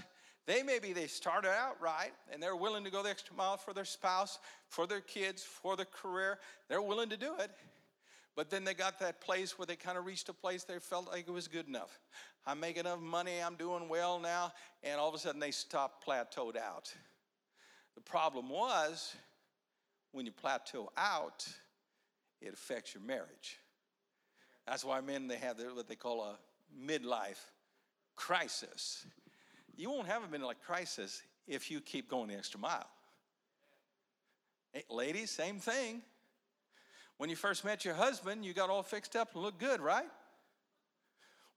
they 0.46 0.64
maybe 0.64 0.94
they 0.94 1.08
started 1.08 1.50
out 1.50 1.80
right 1.82 2.12
and 2.32 2.42
they're 2.42 2.56
willing 2.56 2.84
to 2.84 2.92
go 2.92 3.04
the 3.04 3.10
extra 3.10 3.36
mile 3.36 3.58
for 3.58 3.74
their 3.74 3.86
spouse, 3.86 4.40
for 4.68 4.88
their 4.88 5.02
kids, 5.02 5.44
for 5.44 5.76
their 5.76 5.86
career. 5.86 6.40
They're 6.68 6.82
willing 6.82 7.10
to 7.10 7.18
do 7.18 7.34
it. 7.40 7.52
But 8.36 8.50
then 8.50 8.64
they 8.64 8.74
got 8.74 9.00
that 9.00 9.22
place 9.22 9.58
where 9.58 9.66
they 9.66 9.76
kind 9.76 9.98
of 9.98 10.06
reached 10.06 10.30
a 10.30 10.34
place 10.34 10.64
they 10.64 10.80
felt 10.80 11.08
like 11.08 11.28
it 11.28 11.32
was 11.32 11.48
good 11.48 11.68
enough. 11.68 12.00
I'm 12.46 12.60
making 12.60 12.82
enough 12.82 13.02
money, 13.02 13.42
I'm 13.44 13.56
doing 13.56 13.90
well 13.90 14.20
now, 14.20 14.54
and 14.82 15.00
all 15.00 15.10
of 15.10 15.16
a 15.16 15.20
sudden 15.20 15.40
they 15.42 15.52
stop 15.52 16.04
plateaued 16.06 16.56
out. 16.56 16.94
The 17.96 18.02
problem 18.02 18.50
was 18.50 19.14
when 20.14 20.26
you 20.26 20.32
plateau 20.32 20.90
out, 20.96 21.46
it 22.42 22.54
affects 22.54 22.94
your 22.94 23.04
marriage. 23.04 23.60
That's 24.68 24.86
why 24.86 25.02
men 25.02 25.28
they 25.28 25.38
have 25.38 25.58
what 25.74 25.88
they 25.88 25.96
call 25.96 26.24
a 26.24 26.38
midlife 26.80 27.44
crisis. 28.16 29.06
You 29.76 29.90
won't 29.90 30.08
have 30.08 30.24
a 30.24 30.28
midlife 30.28 30.60
crisis 30.66 31.22
if 31.48 31.72
you 31.72 31.82
keep 31.82 32.10
going 32.10 32.30
the 32.30 32.36
extra 32.36 32.60
mile. 32.60 32.88
Hey, 34.72 34.84
ladies, 34.90 35.32
same 35.32 35.60
thing. 35.60 36.02
When 37.18 37.30
you 37.30 37.36
first 37.36 37.66
met 37.66 37.84
your 37.84 37.96
husband, 37.96 38.46
you 38.46 38.54
got 38.54 38.70
all 38.70 38.84
fixed 38.84 39.16
up 39.16 39.34
and 39.34 39.44
looked 39.44 39.60
good, 39.60 39.82
right? 39.82 40.08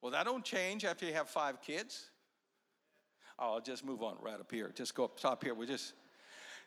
Well, 0.00 0.10
that 0.12 0.24
don't 0.24 0.44
change 0.44 0.84
after 0.84 1.06
you 1.06 1.12
have 1.12 1.28
five 1.28 1.60
kids. 1.60 2.10
Oh, 3.38 3.54
I'll 3.54 3.60
just 3.60 3.84
move 3.84 4.02
on 4.02 4.16
right 4.20 4.40
up 4.40 4.50
here. 4.50 4.72
Just 4.74 4.94
go 4.94 5.04
up 5.04 5.20
top 5.20 5.44
here. 5.44 5.54
We 5.54 5.66
just 5.66 5.92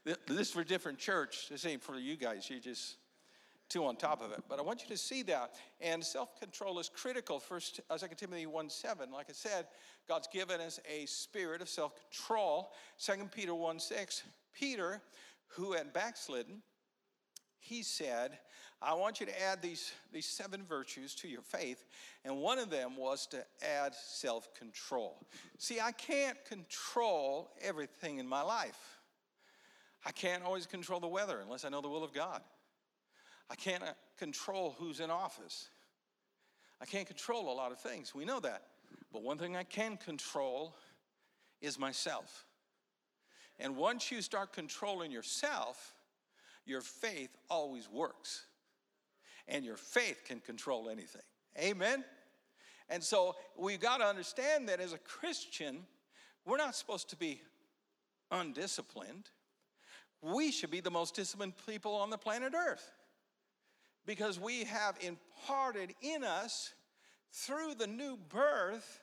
this 0.04 0.40
is 0.40 0.52
for 0.52 0.64
different 0.64 1.00
church. 1.00 1.48
This 1.50 1.66
ain't 1.66 1.82
for 1.82 1.98
you 1.98 2.16
guys. 2.16 2.50
You 2.50 2.60
just 2.60 2.98
two 3.70 3.86
on 3.86 3.96
top 3.96 4.22
of 4.22 4.32
it. 4.32 4.44
But 4.48 4.60
I 4.60 4.62
want 4.62 4.82
you 4.82 4.88
to 4.90 4.98
see 4.98 5.24
that. 5.24 5.56
And 5.82 6.04
self-control 6.04 6.80
is 6.80 6.90
critical. 6.90 7.40
First, 7.40 7.82
uh, 7.90 7.98
2 7.98 8.08
Timothy 8.16 8.46
1 8.46 8.70
7. 8.70 9.12
Like 9.12 9.28
I 9.30 9.34
said, 9.34 9.68
God's 10.08 10.28
given 10.28 10.62
us 10.62 10.80
a 10.90 11.06
spirit 11.06 11.62
of 11.62 11.70
self-control. 11.70 12.72
2 13.00 13.14
Peter 13.34 13.54
1 13.54 13.80
6. 13.80 14.24
Peter, 14.54 15.02
who 15.48 15.74
had 15.74 15.94
backslidden, 15.94 16.62
he 17.60 17.82
said, 17.82 18.38
I 18.82 18.94
want 18.94 19.20
you 19.20 19.26
to 19.26 19.44
add 19.44 19.62
these, 19.62 19.92
these 20.14 20.28
seven 20.28 20.64
virtues 20.68 21.16
to 21.16 21.28
your 21.28 21.42
faith. 21.42 21.86
And 22.24 22.38
one 22.38 22.60
of 22.60 22.70
them 22.70 22.96
was 22.98 23.26
to 23.28 23.44
add 23.64 23.96
self 23.96 24.54
control. 24.54 25.26
See, 25.58 25.80
I 25.80 25.92
can't 25.92 26.38
control 26.46 27.50
everything 27.62 28.20
in 28.20 28.28
my 28.28 28.42
life. 28.42 29.00
I 30.06 30.12
can't 30.12 30.44
always 30.44 30.68
control 30.68 31.00
the 31.00 31.08
weather 31.08 31.40
unless 31.42 31.66
I 31.66 31.70
know 31.70 31.82
the 31.82 31.90
will 31.90 32.04
of 32.04 32.14
God. 32.14 32.42
I 33.50 33.56
can't 33.56 33.84
uh, 33.84 33.94
control 34.18 34.76
who's 34.80 35.00
in 35.00 35.12
office. 35.12 35.70
I 36.82 36.86
can't 36.86 37.08
control 37.08 37.52
a 37.52 37.56
lot 37.56 37.72
of 37.72 37.80
things. 37.80 38.14
We 38.14 38.26
know 38.26 38.40
that. 38.40 38.64
But 39.12 39.24
one 39.24 39.38
thing 39.38 39.56
I 39.56 39.64
can 39.64 39.98
control 39.98 40.76
is 41.62 41.80
myself. 41.80 42.46
And 43.60 43.78
once 43.78 44.12
you 44.12 44.22
start 44.22 44.52
controlling 44.52 45.12
yourself, 45.12 45.94
your 46.66 46.82
faith 46.82 47.30
always 47.50 47.90
works. 47.90 48.46
And 49.48 49.64
your 49.64 49.78
faith 49.78 50.24
can 50.26 50.40
control 50.40 50.90
anything. 50.90 51.22
Amen? 51.58 52.04
And 52.90 53.04
so 53.04 53.36
we've 53.58 53.80
got 53.80 53.98
to 53.98 54.06
understand 54.06 54.68
that 54.70 54.80
as 54.80 54.92
a 54.92 54.98
Christian, 54.98 55.86
we're 56.46 56.58
not 56.58 56.76
supposed 56.76 57.10
to 57.12 57.16
be 57.16 57.42
undisciplined. 58.32 59.30
We 60.22 60.52
should 60.52 60.72
be 60.72 60.82
the 60.82 60.92
most 60.92 61.16
disciplined 61.16 61.54
people 61.68 61.94
on 61.96 62.10
the 62.10 62.18
planet 62.18 62.54
Earth 62.56 62.92
because 64.06 64.40
we 64.40 64.66
have 64.66 64.98
imparted 65.02 65.94
in 66.02 66.24
us 66.24 66.74
through 67.32 67.76
the 67.76 67.88
new 67.88 68.18
birth 68.30 69.02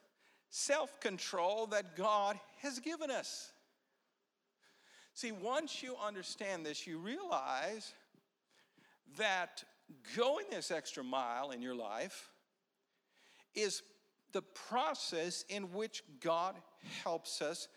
self 0.50 1.00
control 1.00 1.66
that 1.68 1.96
God 1.96 2.38
has 2.60 2.78
given 2.78 3.10
us. 3.10 3.52
See, 5.14 5.32
once 5.32 5.82
you 5.82 5.96
understand 6.02 6.64
this, 6.64 6.86
you 6.86 6.98
realize 6.98 7.92
that 9.18 9.64
going 10.16 10.46
this 10.50 10.70
extra 10.70 11.04
mile 11.04 11.50
in 11.50 11.60
your 11.60 11.74
life 11.74 12.30
is 13.54 13.82
the 14.32 14.42
process 14.42 15.44
in 15.48 15.64
which 15.72 16.02
God 16.20 16.54
helps 17.04 17.42
us 17.42 17.68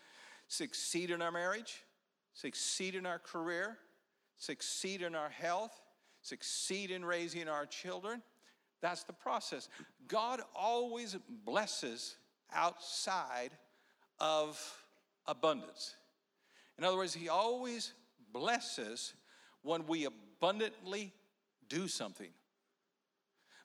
succeed 0.48 1.10
in 1.10 1.20
our 1.20 1.32
marriage, 1.32 1.84
succeed 2.32 2.94
in 2.94 3.04
our 3.04 3.18
career, 3.18 3.76
succeed 4.38 5.02
in 5.02 5.14
our 5.14 5.28
health, 5.28 5.78
succeed 6.26 6.90
in 6.90 7.04
raising 7.04 7.48
our 7.48 7.66
children. 7.66 8.22
That's 8.80 9.04
the 9.04 9.12
process. 9.12 9.68
God 10.08 10.40
always 10.54 11.16
blesses 11.44 12.16
outside 12.52 13.50
of 14.18 14.60
abundance. 15.26 15.94
In 16.78 16.84
other 16.84 16.96
words, 16.96 17.14
He 17.14 17.28
always 17.28 17.92
blesses 18.32 19.14
when 19.62 19.86
we 19.86 20.06
abundantly 20.06 21.12
do 21.68 21.88
something. 21.88 22.30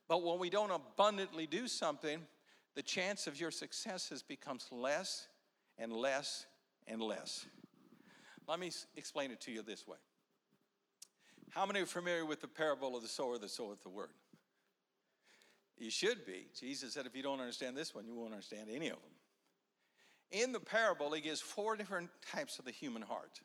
But 0.07 0.23
when 0.23 0.39
we 0.39 0.49
don't 0.49 0.71
abundantly 0.71 1.47
do 1.47 1.67
something, 1.67 2.21
the 2.75 2.81
chance 2.81 3.27
of 3.27 3.39
your 3.39 3.51
successes 3.51 4.23
becomes 4.23 4.67
less 4.71 5.27
and 5.77 5.91
less 5.91 6.45
and 6.87 7.01
less. 7.01 7.45
Let 8.47 8.59
me 8.59 8.71
explain 8.95 9.31
it 9.31 9.41
to 9.41 9.51
you 9.51 9.61
this 9.61 9.87
way. 9.87 9.97
How 11.51 11.65
many 11.65 11.81
are 11.81 11.85
familiar 11.85 12.25
with 12.25 12.41
the 12.41 12.47
parable 12.47 12.95
of 12.95 13.03
the 13.03 13.09
sower 13.09 13.37
that 13.37 13.49
soweth 13.49 13.83
the 13.83 13.89
word? 13.89 14.09
You 15.77 15.91
should 15.91 16.25
be. 16.25 16.47
Jesus 16.57 16.93
said, 16.93 17.05
if 17.05 17.15
you 17.15 17.23
don't 17.23 17.39
understand 17.39 17.75
this 17.75 17.93
one, 17.93 18.05
you 18.05 18.15
won't 18.15 18.31
understand 18.31 18.69
any 18.69 18.87
of 18.87 18.95
them. 18.95 19.11
In 20.31 20.53
the 20.53 20.59
parable, 20.59 21.11
he 21.11 21.21
gives 21.21 21.41
four 21.41 21.75
different 21.75 22.09
types 22.31 22.57
of 22.57 22.65
the 22.65 22.71
human 22.71 23.01
heart. 23.01 23.41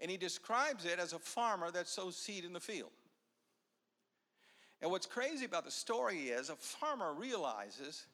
And 0.00 0.10
he 0.10 0.16
describes 0.16 0.84
it 0.86 0.98
as 0.98 1.12
a 1.12 1.18
farmer 1.18 1.70
that 1.70 1.88
sows 1.88 2.16
seed 2.16 2.44
in 2.44 2.52
the 2.52 2.60
field. 2.60 2.90
And 4.80 4.90
what's 4.90 5.06
crazy 5.06 5.44
about 5.44 5.64
the 5.64 5.70
story 5.70 6.28
is 6.28 6.50
a 6.50 6.56
farmer 6.56 7.12
realizes 7.12 8.06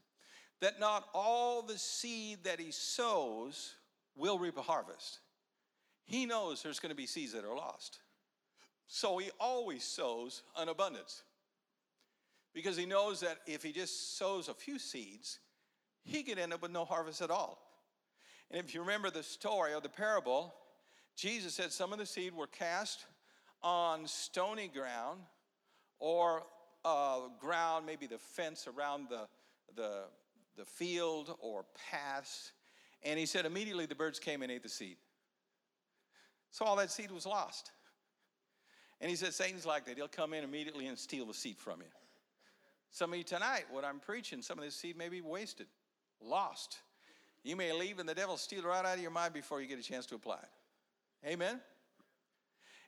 that 0.61 0.81
not 0.81 1.09
all 1.15 1.63
the 1.63 1.79
seed 1.79 2.39
that 2.45 2.59
he 2.59 2.71
sows 2.71 3.75
will 4.17 4.39
reap 4.39 4.57
a 4.57 4.63
harvest. 4.63 5.19
He 6.07 6.27
knows 6.27 6.63
there's 6.63 6.81
going 6.81 6.91
to 6.91 6.97
be 6.97 7.07
seeds 7.07 7.33
that 7.33 7.45
are 7.45 7.55
lost. 7.55 7.99
So 8.87 9.19
he 9.19 9.31
always 9.41 9.85
sows 9.85 10.43
an 10.57 10.69
abundance. 10.69 11.23
Because 12.53 12.77
he 12.77 12.87
knows 12.87 13.21
that 13.21 13.39
if 13.47 13.63
he 13.63 13.73
just 13.73 14.17
sows 14.17 14.49
a 14.49 14.55
few 14.55 14.79
seeds, 14.79 15.41
he 16.05 16.23
could 16.23 16.39
end 16.39 16.53
up 16.53 16.63
with 16.63 16.71
no 16.71 16.85
harvest 16.85 17.21
at 17.21 17.31
all. 17.31 17.59
And 18.51 18.65
if 18.65 18.75
you 18.75 18.81
remember 18.81 19.11
the 19.11 19.23
story 19.23 19.75
or 19.75 19.81
the 19.81 19.89
parable, 19.89 20.55
Jesus 21.17 21.55
said 21.55 21.73
some 21.73 21.93
of 21.93 21.99
the 21.99 22.07
seed 22.07 22.35
were 22.35 22.47
cast 22.47 23.07
on 23.63 24.07
stony 24.07 24.69
ground 24.69 25.21
or 25.99 26.43
uh, 26.85 27.21
ground, 27.41 27.87
maybe 27.87 28.07
the 28.07 28.19
fence 28.19 28.69
around 28.69 29.09
the, 29.09 29.27
the, 29.75 30.03
the 30.57 30.65
field 30.65 31.37
or 31.41 31.65
paths. 31.91 32.53
And 33.03 33.19
he 33.19 33.27
said 33.27 33.47
immediately 33.47 33.87
the 33.87 33.95
birds 33.95 34.19
came 34.19 34.43
and 34.43 34.53
ate 34.53 34.63
the 34.63 34.69
seed. 34.69 34.97
So 36.51 36.65
all 36.65 36.77
that 36.77 36.91
seed 36.91 37.11
was 37.11 37.27
lost. 37.27 37.73
And 39.01 39.11
he 39.11 39.17
said, 39.17 39.35
Satan's 39.35 39.67
like 39.67 39.87
that. 39.87 39.97
He'll 39.97 40.09
come 40.09 40.33
in 40.35 40.45
immediately 40.45 40.87
and 40.87 40.99
steal 40.99 41.27
the 41.27 41.35
seed 41.35 41.59
from 41.59 41.81
you. 41.81 41.87
Some 42.91 43.13
of 43.13 43.19
you 43.19 43.25
tonight, 43.25 43.65
what 43.71 43.85
I'm 43.85 43.99
preaching, 43.99 44.41
some 44.41 44.59
of 44.59 44.65
this 44.65 44.77
seed 44.77 44.97
may 44.97 45.09
be 45.09 45.21
wasted, 45.21 45.67
lost. 46.21 46.79
You 47.43 47.57
may 47.57 47.73
leave 47.73 47.99
and 47.99 48.09
the 48.09 48.15
devil 48.15 48.37
steal 48.37 48.63
right 48.63 48.85
out 48.85 48.95
of 48.95 49.03
your 49.03 49.11
mind 49.11 49.35
before 49.35 49.61
you 49.61 49.67
get 49.67 49.79
a 49.79 49.83
chance 49.83 50.07
to 50.07 50.15
apply 50.15 50.39
it. 50.39 51.29
Amen? 51.33 51.61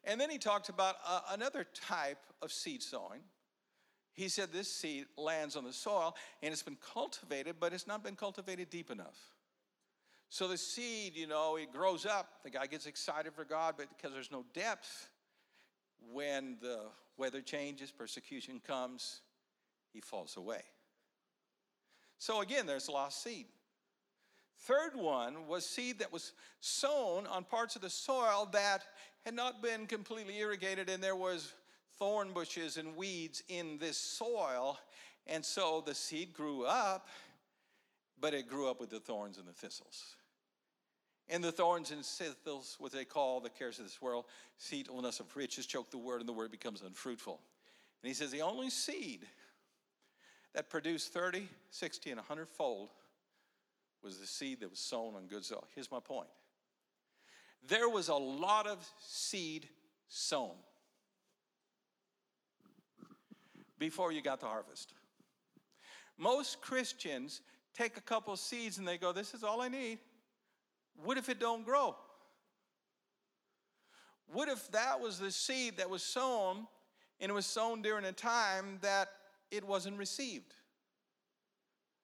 And 0.05 0.21
then 0.21 0.31
he 0.31 0.39
talked 0.39 0.69
about 0.69 0.95
uh, 1.07 1.21
another 1.33 1.67
type 1.75 2.21
of 2.41 2.53
seed 2.53 2.83
sowing. 2.83 3.21
He 4.13 4.29
said 4.29 4.53
this 4.53 4.73
seed 4.73 5.07
lands 5.19 5.57
on 5.57 5.65
the 5.65 5.73
soil 5.73 6.17
and 6.43 6.53
it's 6.53 6.63
been 6.63 6.79
cultivated, 6.95 7.57
but 7.59 7.73
it's 7.73 7.87
not 7.87 8.05
been 8.05 8.17
cultivated 8.17 8.71
deep 8.71 8.91
enough. 8.91 9.19
So 10.29 10.49
the 10.49 10.57
seed, 10.57 11.17
you 11.17 11.27
know, 11.27 11.57
it 11.57 11.73
grows 11.73 12.07
up. 12.07 12.29
The 12.45 12.51
guy 12.51 12.67
gets 12.67 12.87
excited 12.87 13.35
for 13.35 13.45
God, 13.45 13.75
but 13.77 13.89
because 13.89 14.13
there's 14.13 14.33
no 14.33 14.45
depth, 14.55 15.09
when 16.13 16.57
the 16.61 16.81
weather 17.17 17.41
changes, 17.41 17.91
persecution 17.91 18.61
comes, 18.67 19.21
he 19.93 20.01
falls 20.01 20.37
away. 20.37 20.63
So 22.19 22.41
again, 22.41 22.67
there's 22.67 22.89
lost 22.89 23.23
seed. 23.23 23.47
Third 24.61 24.97
one 24.97 25.47
was 25.47 25.67
seed 25.67 25.99
that 25.99 26.13
was 26.13 26.33
sown 26.61 27.27
on 27.27 27.45
parts 27.45 27.77
of 27.77 27.83
the 27.83 27.91
soil 27.91 28.49
that 28.53 28.85
had 29.25 29.35
not 29.35 29.63
been 29.63 29.87
completely 29.87 30.39
irrigated, 30.39 30.89
and 30.89 31.03
there 31.03 31.17
was 31.17 31.53
thorn 31.99 32.33
bushes 32.33 32.77
and 32.77 32.97
weeds 32.97 33.43
in 33.49 33.79
this 33.79 33.99
soil. 33.99 34.79
And 35.27 35.45
so 35.45 35.83
the 35.85 35.95
seed 35.95 36.33
grew 36.33 36.65
up, 36.65 37.09
but 38.21 38.33
it 38.33 38.49
grew 38.49 38.71
up 38.71 38.81
with 38.81 38.91
the 38.91 39.01
thorns 39.01 39.39
and 39.39 39.47
the 39.47 39.53
thistles. 39.53 40.17
And 41.29 41.43
the 41.43 41.51
thorns 41.51 41.91
and 41.91 42.05
thistles, 42.05 42.77
what 42.79 42.93
they 42.93 43.05
call 43.05 43.41
the 43.41 43.51
cares 43.51 43.79
of 43.79 43.85
this 43.85 44.01
world, 44.01 44.27
deceitfulness 44.59 45.19
of 45.19 45.35
riches, 45.37 45.67
choke 45.67 45.91
the 45.91 45.99
word, 45.99 46.21
and 46.21 46.29
the 46.29 46.33
word 46.33 46.53
becomes 46.53 46.83
unfruitful. 46.83 47.41
And 48.03 48.09
he 48.09 48.15
says 48.15 48.31
the 48.31 48.43
only 48.43 48.71
seed 48.71 49.27
that 50.55 50.71
produced 50.71 51.13
30, 51.13 51.49
60, 51.71 52.11
and 52.11 52.19
100 52.19 52.49
fold 52.49 52.91
was 54.03 54.19
the 54.19 54.27
seed 54.27 54.61
that 54.61 54.71
was 54.71 54.79
sown 54.79 55.15
on 55.17 55.27
good 55.27 55.45
soil. 55.45 55.65
Here's 55.75 55.91
my 55.91 56.01
point 56.01 56.29
there 57.69 57.89
was 57.89 58.09
a 58.09 58.15
lot 58.15 58.67
of 58.67 58.89
seed 59.01 59.69
sown 60.09 60.55
before 63.79 64.13
you 64.13 64.23
got 64.23 64.41
the 64.41 64.47
harvest. 64.47 64.93
Most 66.17 66.61
Christians 66.61 67.43
take 67.75 67.97
a 67.97 68.01
couple 68.01 68.37
seeds 68.37 68.79
and 68.79 68.87
they 68.87 68.99
go, 68.99 69.13
This 69.13 69.35
is 69.35 69.43
all 69.43 69.61
I 69.61 69.69
need. 69.69 69.99
What 71.05 71.19
if 71.19 71.29
it 71.29 71.39
don't 71.39 71.65
grow? 71.65 71.97
What 74.33 74.49
if 74.49 74.71
that 74.73 75.01
was 75.01 75.19
the 75.19 75.31
seed 75.31 75.77
that 75.79 75.89
was 75.89 76.03
sown 76.03 76.67
and 77.21 77.31
it 77.31 77.35
was 77.35 77.47
sown 77.47 77.83
during 77.83 78.05
a 78.05 78.13
time 78.13 78.79
that 78.83 79.09
it 79.51 79.65
wasn't 79.65 79.99
received? 79.99 80.55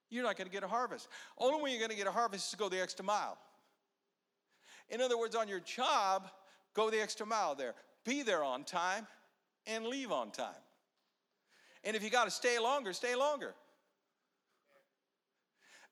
You're 0.09 0.23
not 0.23 0.37
going 0.37 0.47
to 0.47 0.53
get 0.53 0.63
a 0.63 0.69
harvest. 0.69 1.09
Only 1.39 1.63
way 1.63 1.71
you're 1.71 1.79
going 1.79 1.91
to 1.91 1.97
get 1.97 2.07
a 2.07 2.13
harvest 2.13 2.47
is 2.47 2.51
to 2.51 2.57
go 2.57 2.69
the 2.69 2.81
extra 2.81 3.05
mile. 3.05 3.39
In 4.91 5.01
other 5.01 5.19
words, 5.19 5.35
on 5.35 5.49
your 5.49 5.61
job, 5.61 6.29
go 6.75 6.91
the 6.91 7.01
extra 7.01 7.25
mile 7.25 7.55
there. 7.55 7.75
Be 8.05 8.23
there 8.23 8.45
on 8.45 8.65
time 8.65 9.07
and 9.67 9.87
leave 9.87 10.13
on 10.13 10.31
time. 10.31 10.49
And 11.85 11.97
if 11.97 12.03
you 12.03 12.11
got 12.11 12.25
to 12.25 12.31
stay 12.31 12.59
longer, 12.59 12.93
stay 12.93 13.15
longer. 13.15 13.55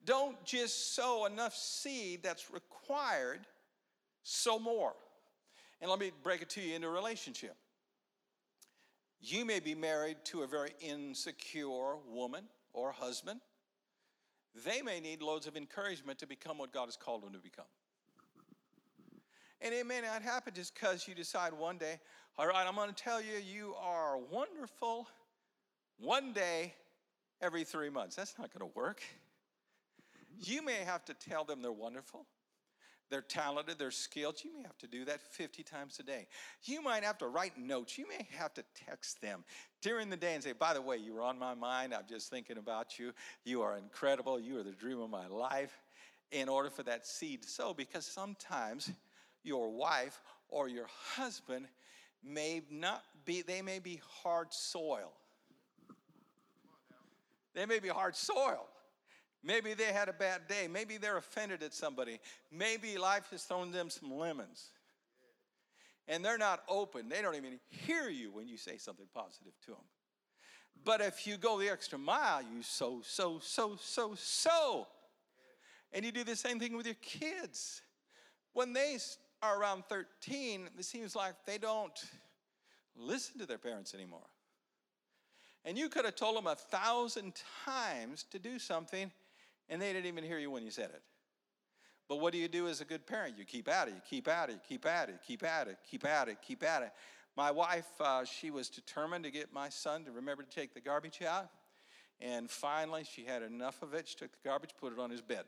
Don't 0.04 0.42
just 0.44 0.94
sow 0.94 1.26
enough 1.26 1.54
seed 1.54 2.22
that's 2.22 2.50
required, 2.50 3.40
sow 4.22 4.58
more. 4.58 4.94
And 5.80 5.90
let 5.90 5.98
me 5.98 6.10
break 6.22 6.42
it 6.42 6.50
to 6.50 6.60
you 6.60 6.74
in 6.74 6.84
a 6.84 6.88
relationship. 6.88 7.56
You 9.20 9.44
may 9.44 9.60
be 9.60 9.74
married 9.74 10.16
to 10.26 10.42
a 10.42 10.46
very 10.46 10.70
insecure 10.80 11.96
woman 12.08 12.44
or 12.72 12.92
husband. 12.92 13.40
They 14.64 14.82
may 14.82 15.00
need 15.00 15.22
loads 15.22 15.46
of 15.46 15.56
encouragement 15.56 16.18
to 16.20 16.26
become 16.26 16.58
what 16.58 16.72
God 16.72 16.86
has 16.86 16.96
called 16.96 17.22
them 17.22 17.32
to 17.32 17.38
become. 17.38 17.66
And 19.60 19.74
it 19.74 19.86
may 19.86 20.00
not 20.00 20.22
happen 20.22 20.54
just 20.54 20.74
because 20.74 21.06
you 21.06 21.14
decide 21.14 21.52
one 21.52 21.76
day, 21.76 22.00
all 22.38 22.46
right, 22.46 22.66
I'm 22.66 22.74
going 22.74 22.88
to 22.88 22.94
tell 22.94 23.20
you, 23.20 23.34
you 23.46 23.74
are 23.78 24.16
wonderful 24.16 25.06
one 25.98 26.32
day 26.32 26.72
every 27.42 27.64
three 27.64 27.90
months. 27.90 28.16
That's 28.16 28.38
not 28.38 28.52
going 28.52 28.70
to 28.70 28.74
work. 28.74 29.02
You 30.42 30.64
may 30.64 30.78
have 30.86 31.04
to 31.04 31.14
tell 31.14 31.44
them 31.44 31.60
they're 31.60 31.70
wonderful, 31.70 32.24
they're 33.10 33.20
talented, 33.20 33.78
they're 33.78 33.90
skilled. 33.90 34.42
You 34.42 34.56
may 34.56 34.62
have 34.62 34.78
to 34.78 34.86
do 34.86 35.04
that 35.04 35.20
50 35.20 35.62
times 35.62 35.98
a 35.98 36.02
day. 36.02 36.28
You 36.64 36.80
might 36.80 37.04
have 37.04 37.18
to 37.18 37.26
write 37.26 37.58
notes. 37.58 37.98
You 37.98 38.06
may 38.08 38.26
have 38.38 38.54
to 38.54 38.64
text 38.86 39.20
them 39.20 39.44
during 39.82 40.08
the 40.08 40.16
day 40.16 40.34
and 40.34 40.42
say, 40.42 40.52
By 40.52 40.72
the 40.72 40.80
way, 40.80 40.96
you 40.96 41.14
were 41.14 41.22
on 41.22 41.38
my 41.38 41.54
mind. 41.54 41.92
I'm 41.92 42.06
just 42.08 42.30
thinking 42.30 42.56
about 42.56 42.98
you. 42.98 43.12
You 43.44 43.62
are 43.62 43.76
incredible. 43.76 44.40
You 44.40 44.58
are 44.60 44.62
the 44.62 44.72
dream 44.72 45.00
of 45.00 45.10
my 45.10 45.26
life. 45.26 45.76
In 46.30 46.48
order 46.48 46.70
for 46.70 46.84
that 46.84 47.06
seed 47.06 47.42
to 47.42 47.48
sow, 47.48 47.74
because 47.74 48.06
sometimes 48.06 48.90
your 49.42 49.68
wife 49.68 50.22
or 50.48 50.68
your 50.68 50.86
husband 51.16 51.66
may 52.22 52.62
not 52.70 53.02
be, 53.24 53.42
they 53.42 53.62
may 53.62 53.80
be 53.80 54.00
hard 54.22 54.52
soil. 54.52 55.12
They 57.52 57.66
may 57.66 57.80
be 57.80 57.88
hard 57.88 58.14
soil. 58.14 58.68
Maybe 59.42 59.74
they 59.74 59.92
had 59.92 60.08
a 60.08 60.12
bad 60.12 60.48
day. 60.48 60.68
Maybe 60.68 60.96
they're 60.98 61.16
offended 61.16 61.62
at 61.62 61.72
somebody. 61.72 62.20
Maybe 62.52 62.98
life 62.98 63.28
has 63.30 63.42
thrown 63.44 63.72
them 63.72 63.88
some 63.88 64.12
lemons. 64.12 64.70
And 66.08 66.24
they're 66.24 66.38
not 66.38 66.62
open. 66.68 67.08
They 67.08 67.22
don't 67.22 67.36
even 67.36 67.58
hear 67.68 68.08
you 68.08 68.32
when 68.32 68.48
you 68.48 68.56
say 68.56 68.76
something 68.76 69.06
positive 69.14 69.52
to 69.66 69.70
them. 69.72 69.84
But 70.84 71.00
if 71.00 71.26
you 71.26 71.36
go 71.36 71.58
the 71.58 71.70
extra 71.70 71.98
mile, 71.98 72.42
you 72.42 72.62
sow, 72.62 73.00
sow, 73.02 73.38
sow, 73.38 73.76
sow, 73.80 74.14
sow. 74.14 74.86
And 75.92 76.04
you 76.04 76.12
do 76.12 76.24
the 76.24 76.36
same 76.36 76.58
thing 76.58 76.76
with 76.76 76.86
your 76.86 76.96
kids. 76.96 77.82
When 78.52 78.72
they 78.72 78.98
are 79.42 79.60
around 79.60 79.84
13, 79.88 80.68
it 80.78 80.84
seems 80.84 81.16
like 81.16 81.34
they 81.46 81.58
don't 81.58 81.98
listen 82.96 83.38
to 83.38 83.46
their 83.46 83.58
parents 83.58 83.94
anymore. 83.94 84.26
And 85.64 85.76
you 85.76 85.88
could 85.88 86.04
have 86.04 86.16
told 86.16 86.36
them 86.36 86.46
a 86.46 86.54
thousand 86.54 87.34
times 87.64 88.24
to 88.30 88.38
do 88.38 88.58
something, 88.58 89.10
and 89.70 89.80
they 89.80 89.92
didn't 89.92 90.06
even 90.06 90.24
hear 90.24 90.38
you 90.38 90.50
when 90.50 90.62
you 90.62 90.70
said 90.70 90.90
it. 90.90 91.02
But 92.08 92.16
what 92.16 92.32
do 92.32 92.38
you 92.38 92.48
do 92.48 92.66
as 92.66 92.80
a 92.80 92.84
good 92.84 93.06
parent? 93.06 93.38
You 93.38 93.44
keep 93.44 93.68
at 93.68 93.86
it, 93.88 93.94
you 93.94 94.00
keep 94.04 94.26
at 94.26 94.50
it, 94.50 94.54
you 94.54 94.60
keep 94.68 94.84
at 94.84 95.08
it, 95.08 95.20
keep 95.26 95.44
at 95.44 95.68
it, 95.68 95.78
keep 95.88 96.04
at 96.04 96.28
it, 96.28 96.38
keep 96.42 96.62
at 96.64 96.82
it. 96.82 96.92
My 97.36 97.52
wife, 97.52 97.86
uh, 98.00 98.24
she 98.24 98.50
was 98.50 98.68
determined 98.68 99.24
to 99.24 99.30
get 99.30 99.52
my 99.52 99.68
son 99.68 100.04
to 100.04 100.10
remember 100.10 100.42
to 100.42 100.50
take 100.50 100.74
the 100.74 100.80
garbage 100.80 101.22
out. 101.22 101.48
And 102.20 102.50
finally, 102.50 103.04
she 103.10 103.24
had 103.24 103.42
enough 103.42 103.80
of 103.82 103.94
it. 103.94 104.08
She 104.08 104.16
took 104.16 104.32
the 104.32 104.38
garbage, 104.44 104.70
put 104.78 104.92
it 104.92 104.98
on 104.98 105.10
his 105.10 105.22
bed. 105.22 105.44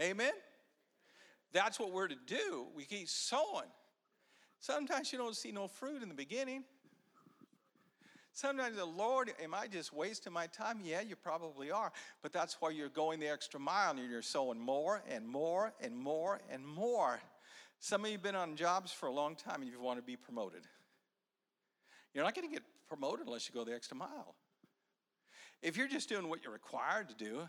Amen? 0.00 0.32
That's 1.52 1.78
what 1.78 1.92
we're 1.92 2.08
to 2.08 2.16
do. 2.26 2.66
We 2.74 2.84
keep 2.84 3.08
sowing. 3.08 3.68
Sometimes 4.60 5.12
you 5.12 5.18
don't 5.18 5.36
see 5.36 5.52
no 5.52 5.68
fruit 5.68 6.02
in 6.02 6.08
the 6.08 6.14
beginning. 6.14 6.64
Sometimes 8.36 8.76
the 8.76 8.84
Lord, 8.84 9.32
am 9.40 9.54
I 9.54 9.68
just 9.68 9.92
wasting 9.92 10.32
my 10.32 10.48
time? 10.48 10.80
Yeah, 10.82 11.00
you 11.00 11.14
probably 11.14 11.70
are. 11.70 11.92
But 12.20 12.32
that's 12.32 12.56
why 12.60 12.70
you're 12.70 12.88
going 12.88 13.20
the 13.20 13.28
extra 13.28 13.60
mile 13.60 13.92
and 13.92 14.10
you're 14.10 14.22
sowing 14.22 14.58
more 14.58 15.02
and 15.08 15.24
more 15.26 15.72
and 15.80 15.96
more 15.96 16.40
and 16.50 16.66
more. 16.66 17.20
Some 17.78 18.00
of 18.00 18.08
you 18.08 18.14
have 18.14 18.24
been 18.24 18.34
on 18.34 18.56
jobs 18.56 18.90
for 18.90 19.06
a 19.06 19.12
long 19.12 19.36
time 19.36 19.62
and 19.62 19.70
you 19.70 19.80
want 19.80 20.00
to 20.00 20.02
be 20.02 20.16
promoted. 20.16 20.62
You're 22.12 22.24
not 22.24 22.34
going 22.34 22.48
to 22.48 22.52
get 22.52 22.64
promoted 22.88 23.26
unless 23.26 23.48
you 23.48 23.54
go 23.54 23.64
the 23.64 23.72
extra 23.74 23.96
mile. 23.96 24.34
If 25.62 25.76
you're 25.76 25.88
just 25.88 26.08
doing 26.08 26.28
what 26.28 26.42
you're 26.42 26.52
required 26.52 27.10
to 27.10 27.14
do, 27.14 27.48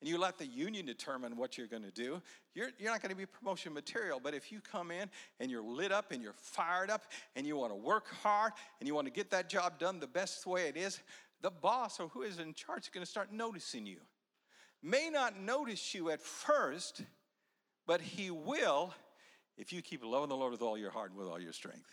and 0.00 0.08
you 0.08 0.18
let 0.18 0.38
the 0.38 0.46
union 0.46 0.86
determine 0.86 1.36
what 1.36 1.58
you're 1.58 1.66
going 1.66 1.82
to 1.82 1.90
do, 1.90 2.22
you're, 2.54 2.70
you're 2.78 2.90
not 2.90 3.02
going 3.02 3.10
to 3.10 3.16
be 3.16 3.26
promotion 3.26 3.74
material. 3.74 4.18
But 4.22 4.34
if 4.34 4.50
you 4.50 4.60
come 4.60 4.90
in 4.90 5.10
and 5.38 5.50
you're 5.50 5.62
lit 5.62 5.92
up 5.92 6.10
and 6.10 6.22
you're 6.22 6.32
fired 6.32 6.90
up 6.90 7.02
and 7.36 7.46
you 7.46 7.56
want 7.56 7.72
to 7.72 7.76
work 7.76 8.06
hard 8.22 8.52
and 8.80 8.88
you 8.88 8.94
want 8.94 9.06
to 9.06 9.12
get 9.12 9.30
that 9.30 9.48
job 9.50 9.78
done 9.78 10.00
the 10.00 10.06
best 10.06 10.46
way 10.46 10.68
it 10.68 10.76
is, 10.76 11.00
the 11.42 11.50
boss 11.50 12.00
or 12.00 12.08
who 12.08 12.22
is 12.22 12.38
in 12.38 12.54
charge 12.54 12.82
is 12.84 12.88
going 12.88 13.04
to 13.04 13.10
start 13.10 13.32
noticing 13.32 13.86
you. 13.86 13.98
May 14.82 15.10
not 15.10 15.38
notice 15.38 15.94
you 15.94 16.10
at 16.10 16.22
first, 16.22 17.02
but 17.86 18.00
he 18.00 18.30
will 18.30 18.94
if 19.58 19.72
you 19.72 19.82
keep 19.82 20.02
loving 20.02 20.30
the 20.30 20.36
Lord 20.36 20.52
with 20.52 20.62
all 20.62 20.78
your 20.78 20.90
heart 20.90 21.10
and 21.10 21.18
with 21.18 21.28
all 21.28 21.40
your 21.40 21.52
strength. 21.52 21.90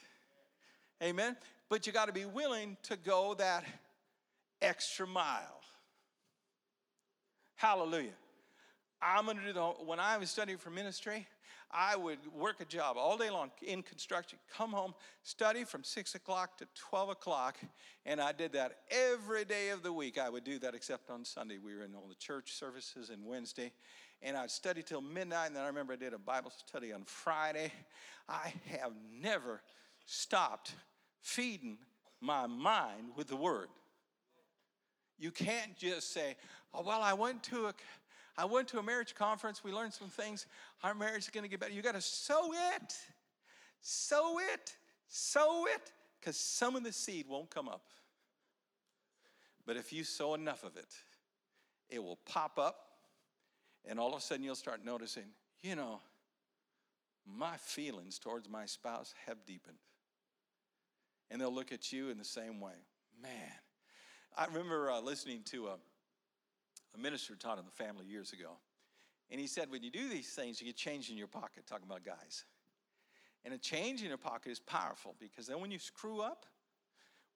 Amen. 1.04 1.36
But 1.70 1.86
you 1.86 1.91
got 1.91 2.06
to 2.06 2.13
be 2.13 2.26
willing 2.26 2.78
to 2.84 2.96
go 2.96 3.36
that 3.36 3.65
extra 4.62 5.06
mile. 5.06 5.62
Hallelujah. 7.58 8.13
I'm 9.02 9.26
going 9.26 9.38
to 9.38 9.43
do 9.43 9.52
the, 9.52 9.62
when 9.63 10.00
I 10.00 10.17
was 10.17 10.30
studying 10.30 10.60
for 10.60 10.70
ministry, 10.70 11.28
I 11.72 11.96
would 11.96 12.20
work 12.32 12.62
a 12.62 12.65
job 12.65 12.98
all 12.98 13.17
day 13.17 13.32
long 13.32 13.50
in 13.63 13.82
construction, 13.82 14.38
come 14.56 14.72
home, 14.72 14.93
study 15.24 15.63
from 15.63 15.84
6 15.84 16.13
o'clock 16.13 16.58
to 16.60 16.67
12 16.76 17.10
o'clock, 17.10 17.58
and 18.06 18.22
I 18.22 18.32
did 18.32 18.54
that 18.54 18.78
every 18.91 19.43
day 19.43 19.70
of 19.70 19.82
the 19.82 19.91
week. 19.91 20.20
I 20.20 20.30
would 20.30 20.43
do 20.43 20.60
that 20.60 20.76
except 20.76 21.10
on 21.10 21.26
Sunday. 21.26 21.58
We 21.58 21.76
were 21.76 21.84
in 21.84 21.96
all 21.96 22.06
the 22.08 22.15
church 22.15 22.54
services 22.54 23.10
and 23.10 23.26
Wednesday, 23.26 23.72
and 24.22 24.38
I'd 24.38 24.52
study 24.52 24.84
till 24.84 25.02
midnight, 25.02 25.48
and 25.48 25.56
then 25.56 25.63
I 25.63 25.67
remember 25.67 25.93
I 25.93 25.98
did 25.98 26.13
a 26.13 26.20
Bible 26.20 26.52
study 26.67 26.93
on 26.93 27.06
Friday. 27.06 27.72
I 28.30 28.54
have 28.80 28.93
never 29.20 29.62
stopped 30.06 30.76
feeding 31.22 31.80
my 32.22 32.46
mind 32.46 33.13
with 33.15 33.28
the 33.28 33.36
Word. 33.36 33.67
You 35.20 35.32
can't 35.32 35.76
just 35.76 36.13
say, 36.13 36.36
well, 36.73 37.01
I 37.01 37.13
went 37.13 37.43
to 37.43 37.67
a 37.67 37.73
I 38.38 38.45
went 38.45 38.67
to 38.69 38.80
a 38.80 38.84
marriage 38.84 39.15
conference. 39.15 39.63
We 39.63 39.71
learned 39.71 39.93
some 39.93 40.10
things. 40.10 40.45
Our 40.84 40.93
marriage 40.93 41.23
is 41.23 41.30
going 41.30 41.43
to 41.43 41.49
get 41.49 41.60
better. 41.60 41.73
You 41.73 41.82
got 41.82 41.95
to 41.95 42.01
sow 42.01 42.51
it, 42.53 42.95
sow 43.82 44.38
it, 44.53 44.75
sow 45.08 45.65
it, 45.65 45.91
because 46.19 46.38
some 46.38 46.75
of 46.75 46.84
the 46.84 46.91
seed 46.91 47.25
won't 47.27 47.49
come 47.49 47.67
up. 47.67 47.82
But 49.65 49.75
if 49.75 49.91
you 49.91 50.03
sow 50.03 50.36
enough 50.36 50.63
of 50.63 50.77
it, 50.77 50.93
it 51.89 52.03
will 52.03 52.19
pop 52.25 52.60
up, 52.60 52.75
and 53.86 53.99
all 53.99 54.13
of 54.13 54.19
a 54.19 54.21
sudden 54.21 54.43
you'll 54.43 54.56
start 54.56 54.86
noticing, 54.86 55.25
you 55.63 55.75
know, 55.75 55.99
my 57.25 57.58
feelings 57.58 58.19
towards 58.19 58.47
my 58.47 58.65
spouse 58.65 59.13
have 59.25 59.45
deepened. 59.45 59.77
And 61.30 61.41
they'll 61.41 61.53
look 61.53 61.71
at 61.71 61.91
you 61.91 62.10
in 62.10 62.17
the 62.17 62.23
same 62.23 62.62
way. 62.62 62.75
Man, 63.21 63.51
I 64.38 64.45
remember 64.45 64.91
uh, 64.91 65.01
listening 65.01 65.41
to 65.45 65.67
a, 65.67 65.75
a 66.95 66.97
minister 67.00 67.36
taught 67.36 67.60
in 67.60 67.65
the 67.65 67.71
family 67.71 68.06
years 68.06 68.34
ago. 68.34 68.52
And 69.30 69.39
he 69.39 69.47
said, 69.47 69.69
when 69.69 69.84
you 69.84 69.91
do 69.91 70.08
these 70.08 70.30
things, 70.30 70.62
you 70.62 70.67
get 70.67 70.78
change 70.78 71.10
in 71.10 71.17
your 71.17 71.28
pocket, 71.28 71.65
talking 71.67 71.86
about 71.86 72.04
guys. 72.04 72.45
And 73.43 73.54
a 73.54 73.58
change 73.58 74.02
in 74.02 74.08
your 74.08 74.17
pocket 74.17 74.52
is 74.52 74.60
powerful 74.60 75.15
because 75.19 75.47
then 75.47 75.60
when 75.60 75.71
you 75.71 75.80
screw 75.80 76.21
up, 76.21 76.45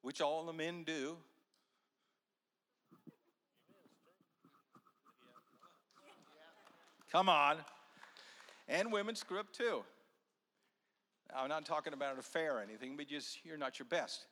which 0.02 0.22
all 0.22 0.46
the 0.46 0.54
men 0.54 0.84
do, 0.84 1.18
come 7.12 7.30
on, 7.30 7.58
and 8.68 8.92
women 8.92 9.16
screw 9.16 9.40
up 9.40 9.52
too. 9.52 9.84
I'm 11.36 11.50
not 11.50 11.66
talking 11.66 11.94
about 11.94 12.14
an 12.14 12.20
affair 12.20 12.58
or 12.58 12.62
anything, 12.62 12.98
but 12.98 13.08
just 13.08 13.46
you're 13.46 13.58
not 13.58 13.80
your 13.80 13.86
best. 13.86 14.26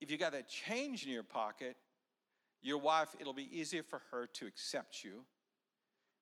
If 0.00 0.10
you 0.10 0.16
got 0.16 0.32
that 0.32 0.48
change 0.48 1.04
in 1.04 1.12
your 1.12 1.22
pocket, 1.22 1.76
your 2.62 2.78
wife, 2.78 3.08
it'll 3.20 3.32
be 3.32 3.48
easier 3.56 3.82
for 3.82 4.02
her 4.10 4.26
to 4.34 4.46
accept 4.46 5.04
you 5.04 5.24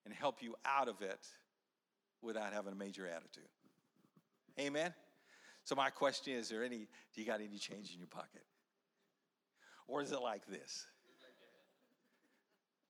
and 0.05 0.15
help 0.15 0.43
you 0.43 0.55
out 0.65 0.89
of 0.89 1.03
it 1.03 1.27
without 2.23 2.53
having 2.53 2.73
a 2.73 2.77
major 2.77 3.07
attitude. 3.07 3.49
Amen? 4.59 4.93
So, 5.65 5.75
my 5.75 5.91
question 5.91 6.35
is, 6.35 6.45
is 6.45 6.49
there 6.51 6.65
any, 6.65 6.89
do 7.15 7.21
you 7.21 7.27
got 7.27 7.41
any 7.41 7.59
change 7.59 7.93
in 7.93 7.99
your 7.99 8.07
pocket? 8.07 8.45
Or 9.89 10.03
is 10.03 10.13
it 10.13 10.21
like 10.21 10.47
this? 10.47 10.87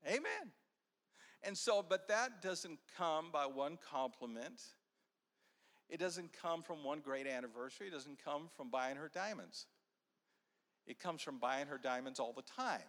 Amen. 0.07 0.53
And 1.43 1.57
so, 1.57 1.85
but 1.87 2.09
that 2.09 2.43
doesn't 2.43 2.79
come 2.97 3.31
by 3.33 3.47
one 3.47 3.79
compliment. 3.91 4.63
It 5.89 6.01
doesn't 6.01 6.33
come 6.33 6.63
from 6.63 6.83
one 6.83 7.01
great 7.01 7.27
anniversary. 7.27 7.89
It 7.89 7.93
doesn't 7.93 8.23
come 8.25 8.49
from 8.57 8.71
buying 8.71 8.97
her 8.97 9.11
diamonds. 9.13 9.67
It 10.87 10.99
comes 10.99 11.23
from 11.23 11.39
buying 11.39 11.67
her 11.67 11.79
diamonds 11.79 12.21
all 12.21 12.33
the 12.33 12.43
time. 12.43 12.81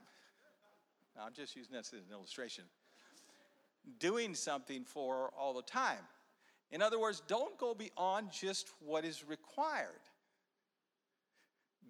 I'm 1.19 1.33
just 1.33 1.55
using 1.55 1.73
this 1.73 1.93
as 1.93 2.05
an 2.05 2.11
illustration. 2.11 2.63
Doing 3.99 4.35
something 4.35 4.83
for 4.83 5.31
all 5.37 5.53
the 5.53 5.61
time. 5.61 5.99
In 6.71 6.81
other 6.81 6.99
words, 6.99 7.21
don't 7.27 7.57
go 7.57 7.73
beyond 7.73 8.31
just 8.31 8.69
what 8.79 9.05
is 9.05 9.23
required. 9.27 9.87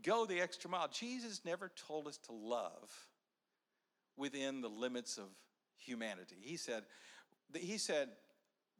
Go 0.03 0.25
the 0.25 0.39
extra 0.39 0.69
mile. 0.69 0.87
Jesus 0.87 1.41
never 1.43 1.71
told 1.87 2.07
us 2.07 2.17
to 2.27 2.31
love 2.31 3.07
within 4.15 4.61
the 4.61 4.69
limits 4.69 5.17
of 5.17 5.25
humanity. 5.77 6.35
He 6.41 6.57
said, 6.57 6.83
he 7.53 7.77
said, 7.77 8.09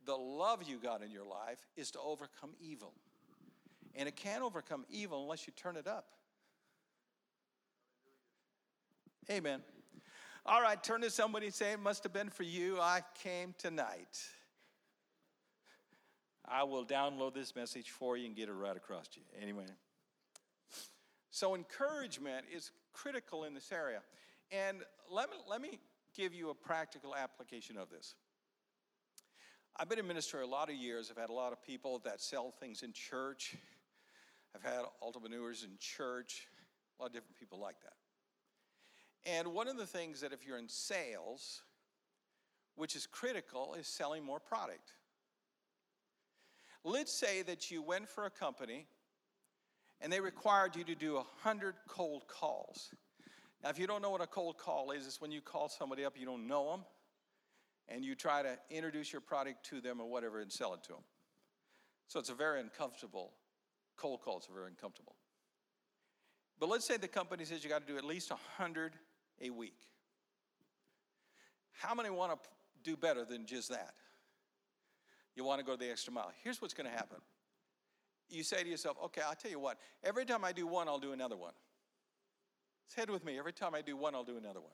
the 0.06 0.16
love 0.16 0.64
you 0.64 0.78
got 0.78 1.02
in 1.04 1.12
your 1.12 1.26
life 1.26 1.60
is 1.76 1.92
to 1.92 2.00
overcome 2.00 2.52
evil. 2.60 2.94
And 3.96 4.08
it 4.08 4.16
can't 4.16 4.44
overcome 4.44 4.86
evil 4.90 5.24
unless 5.24 5.48
you 5.48 5.54
turn 5.56 5.76
it 5.76 5.88
up. 5.88 6.06
Amen. 9.30 9.62
All 10.50 10.62
right, 10.62 10.82
turn 10.82 11.02
to 11.02 11.10
somebody 11.10 11.48
and 11.48 11.54
say, 11.54 11.74
It 11.74 11.80
must 11.82 12.04
have 12.04 12.14
been 12.14 12.30
for 12.30 12.44
you. 12.44 12.80
I 12.80 13.02
came 13.22 13.54
tonight. 13.58 14.22
I 16.46 16.64
will 16.64 16.86
download 16.86 17.34
this 17.34 17.54
message 17.54 17.90
for 17.90 18.16
you 18.16 18.28
and 18.28 18.34
get 18.34 18.48
it 18.48 18.54
right 18.54 18.78
across 18.78 19.10
to 19.10 19.20
you. 19.20 19.26
Anyway. 19.42 19.66
So, 21.32 21.54
encouragement 21.54 22.46
is 22.50 22.72
critical 22.94 23.44
in 23.44 23.54
this 23.54 23.74
area. 23.74 24.00
And 24.50 24.78
let 25.12 25.30
me, 25.30 25.36
let 25.50 25.62
me 25.62 25.80
give 26.16 26.34
you 26.34 26.50
a 26.50 26.56
practical 26.56 27.14
application 27.14 27.78
of 27.78 27.90
this. 27.90 28.16
I've 29.76 29.90
been 29.90 30.00
in 30.00 30.08
ministry 30.08 30.44
a 30.44 30.48
lot 30.48 30.70
of 30.70 30.76
years. 30.76 31.12
I've 31.12 31.22
had 31.22 31.30
a 31.30 31.34
lot 31.34 31.52
of 31.52 31.62
people 31.62 32.00
that 32.06 32.22
sell 32.22 32.54
things 32.58 32.84
in 32.84 32.94
church. 32.94 33.58
I've 34.56 34.64
had 34.64 34.86
entrepreneurs 35.02 35.64
in 35.64 35.72
church, 35.78 36.48
a 36.98 37.04
lot 37.04 37.08
of 37.08 37.14
different 37.14 37.38
people 37.38 37.60
like 37.60 37.82
that. 37.82 37.97
And 39.28 39.50
one 39.50 39.68
of 39.68 39.78
the 39.78 39.86
things 39.86 40.22
that 40.22 40.32
if 40.32 40.48
you're 40.48 40.58
in 40.58 40.70
sales, 40.70 41.62
which 42.76 42.96
is 42.96 43.06
critical, 43.06 43.76
is 43.78 43.86
selling 43.86 44.24
more 44.24 44.40
product. 44.40 44.94
Let's 46.86 47.12
say 47.12 47.42
that 47.42 47.70
you 47.70 47.82
went 47.82 48.08
for 48.08 48.26
a 48.26 48.30
company 48.30 48.88
and 50.00 50.14
they 50.14 50.22
required 50.22 50.76
you 50.78 50.86
to 50.86 50.96
do 50.96 51.16
100 51.16 51.76
cold 51.90 52.24
calls. 52.28 52.94
Now, 53.64 53.70
if 53.70 53.80
you 53.80 53.88
don't 53.88 54.02
know 54.02 54.12
what 54.12 54.22
a 54.22 54.28
cold 54.28 54.58
call 54.58 54.92
is, 54.92 55.06
it's 55.06 55.20
when 55.20 55.32
you 55.32 55.42
call 55.42 55.68
somebody 55.68 56.06
up, 56.06 56.14
you 56.18 56.26
don't 56.26 56.48
know 56.48 56.72
them, 56.72 56.86
and 57.90 58.06
you 58.06 58.16
try 58.16 58.44
to 58.44 58.58
introduce 58.70 59.12
your 59.12 59.22
product 59.22 59.66
to 59.72 59.82
them 59.82 60.00
or 60.00 60.08
whatever 60.08 60.40
and 60.40 60.52
sell 60.52 60.74
it 60.76 60.84
to 60.84 60.94
them. 60.94 61.04
So 62.08 62.20
it's 62.20 62.30
a 62.30 62.36
very 62.36 62.62
uncomfortable, 62.62 63.34
cold 63.98 64.22
calls 64.22 64.48
are 64.50 64.54
very 64.54 64.68
uncomfortable. 64.68 65.16
But 66.60 66.70
let's 66.70 66.86
say 66.86 66.98
the 66.98 67.08
company 67.08 67.44
says 67.44 67.64
you 67.64 67.70
got 67.70 67.86
to 67.86 67.92
do 67.92 67.98
at 67.98 68.06
least 68.06 68.30
100 68.30 68.94
a 69.42 69.50
week. 69.50 69.78
How 71.74 71.94
many 71.94 72.10
want 72.10 72.32
to 72.32 72.50
do 72.84 72.98
better 72.98 73.24
than 73.26 73.46
just 73.46 73.70
that? 73.70 73.94
You 75.36 75.44
want 75.44 75.60
to 75.60 75.66
go 75.66 75.76
the 75.76 75.90
extra 75.90 76.12
mile. 76.12 76.32
Here's 76.44 76.62
what's 76.62 76.74
going 76.74 76.90
to 76.90 76.96
happen. 76.96 77.18
You 78.30 78.44
say 78.44 78.64
to 78.64 78.70
yourself, 78.70 78.98
okay, 79.06 79.22
I'll 79.26 79.36
tell 79.36 79.52
you 79.52 79.60
what, 79.60 79.78
every 80.04 80.26
time 80.26 80.44
I 80.44 80.52
do 80.52 80.68
one, 80.68 80.88
I'll 80.88 81.00
do 81.00 81.14
another 81.14 81.38
one. 81.38 81.54
Say 82.88 83.04
it 83.04 83.10
with 83.10 83.24
me. 83.24 83.38
Every 83.38 83.54
time 83.54 83.76
I 83.76 83.82
do 83.82 83.96
one, 83.96 84.16
I'll 84.16 84.24
do 84.24 84.38
another 84.38 84.60
one. 84.60 84.72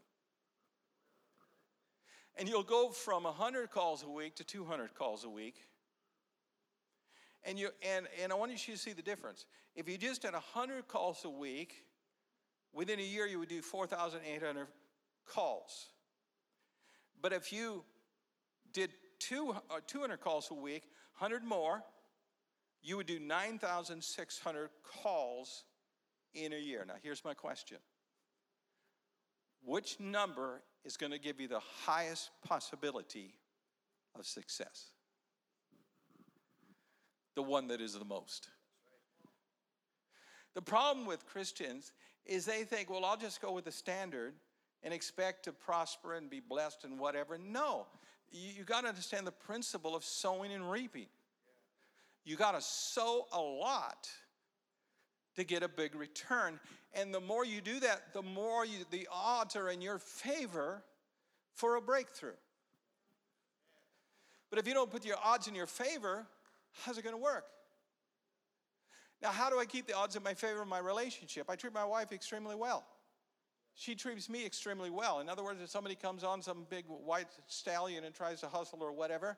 And 2.38 2.50
you'll 2.50 2.64
go 2.64 2.90
from 2.90 3.24
100 3.24 3.70
calls 3.70 4.04
a 4.04 4.10
week 4.10 4.36
to 4.36 4.44
200 4.44 4.96
calls 4.96 5.24
a 5.24 5.30
week. 5.30 5.56
And, 7.44 7.60
you, 7.60 7.70
and, 7.82 8.08
and 8.22 8.32
I 8.32 8.36
want 8.36 8.52
you 8.52 8.74
to 8.74 8.80
see 8.80 8.94
the 8.94 9.02
difference. 9.02 9.46
If 9.76 9.90
you 9.90 9.98
just 9.98 10.22
did 10.22 10.34
100 10.34 10.88
calls 10.88 11.26
a 11.26 11.30
week, 11.30 11.86
within 12.74 13.00
a 13.00 13.04
year 13.04 13.26
you 13.26 13.40
would 13.40 13.50
do 13.50 13.62
4,800 13.62 14.68
calls. 15.28 15.88
But 17.22 17.34
if 17.34 17.54
you 17.54 17.84
did 18.74 18.92
two, 19.20 19.56
uh, 19.70 19.80
200 19.88 20.20
calls 20.20 20.50
a 20.52 20.56
week, 20.56 20.84
100 21.20 21.44
more, 21.44 21.84
you 22.82 22.98
would 22.98 23.08
do 23.08 23.20
9,600 23.20 24.70
calls 24.84 25.64
in 26.34 26.54
a 26.54 26.58
year. 26.58 26.84
Now, 26.86 26.96
here's 27.02 27.24
my 27.24 27.34
question 27.34 27.78
which 29.66 29.98
number 30.00 30.62
is 30.84 30.98
going 30.98 31.14
to 31.14 31.20
give 31.20 31.40
you 31.40 31.48
the 31.48 31.62
highest 31.86 32.32
possibility 32.46 33.34
of 34.18 34.26
success? 34.26 34.88
The 37.36 37.44
one 37.44 37.68
that 37.70 37.80
is 37.80 37.94
the 37.94 38.06
most. 38.06 38.50
The 40.54 40.62
problem 40.62 41.08
with 41.08 41.26
Christians 41.26 41.94
is 42.26 42.46
they 42.46 42.64
think, 42.64 42.90
well, 42.90 43.06
I'll 43.06 43.18
just 43.18 43.42
go 43.42 43.52
with 43.52 43.66
the 43.66 43.72
standard 43.72 44.34
and 44.84 44.94
expect 44.94 45.46
to 45.46 45.52
prosper 45.52 46.16
and 46.16 46.30
be 46.30 46.40
blessed 46.40 46.84
and 46.84 47.00
whatever. 47.00 47.38
No, 47.38 47.86
you, 48.32 48.50
you 48.58 48.64
got 48.64 48.82
to 48.82 48.90
understand 48.90 49.28
the 49.28 49.32
principle 49.32 49.96
of 49.96 50.04
sowing 50.04 50.52
and 50.52 50.70
reaping. 50.70 51.08
You 52.26 52.36
got 52.36 52.54
to 52.54 52.62
sow 52.62 53.26
a 53.32 53.40
lot 53.40 54.10
to 55.36 55.44
get 55.44 55.64
a 55.64 55.68
big 55.68 55.96
return. 55.96 56.60
And 56.94 57.14
the 57.14 57.20
more 57.20 57.44
you 57.44 57.60
do 57.60 57.80
that, 57.80 58.14
the 58.14 58.22
more 58.22 58.66
you, 58.66 58.80
the 58.92 59.08
odds 59.12 59.56
are 59.56 59.70
in 59.70 59.82
your 59.82 59.98
favor 59.98 60.84
for 61.54 61.76
a 61.76 61.82
breakthrough. 61.82 62.32
But 64.50 64.60
if 64.60 64.68
you 64.68 64.74
don't 64.74 64.92
put 64.92 65.04
your 65.04 65.18
odds 65.24 65.48
in 65.48 65.56
your 65.56 65.66
favor, 65.66 66.26
how's 66.84 66.98
it 66.98 67.04
going 67.04 67.16
to 67.16 67.22
work? 67.22 67.46
Now, 69.24 69.32
how 69.32 69.50
do 69.50 69.58
I 69.58 69.66
keep 69.66 69.88
the 69.88 69.96
odds 69.96 70.18
in 70.18 70.24
my 70.24 70.34
favor 70.34 70.62
in 70.62 70.68
my 70.68 70.80
relationship? 70.80 71.50
I 71.50 71.56
treat 71.56 71.74
my 71.74 71.86
wife 71.86 72.12
extremely 72.12 72.56
well. 72.56 72.84
She 73.74 73.96
treats 73.96 74.30
me 74.30 74.46
extremely 74.46 74.90
well. 74.90 75.22
In 75.22 75.30
other 75.30 75.44
words, 75.44 75.62
if 75.64 75.70
somebody 75.70 75.96
comes 75.96 76.26
on 76.26 76.42
some 76.42 76.68
big 76.70 76.84
white 76.88 77.30
stallion 77.48 78.04
and 78.04 78.14
tries 78.14 78.42
to 78.42 78.48
hustle 78.48 78.84
or 78.84 78.92
whatever, 78.92 79.38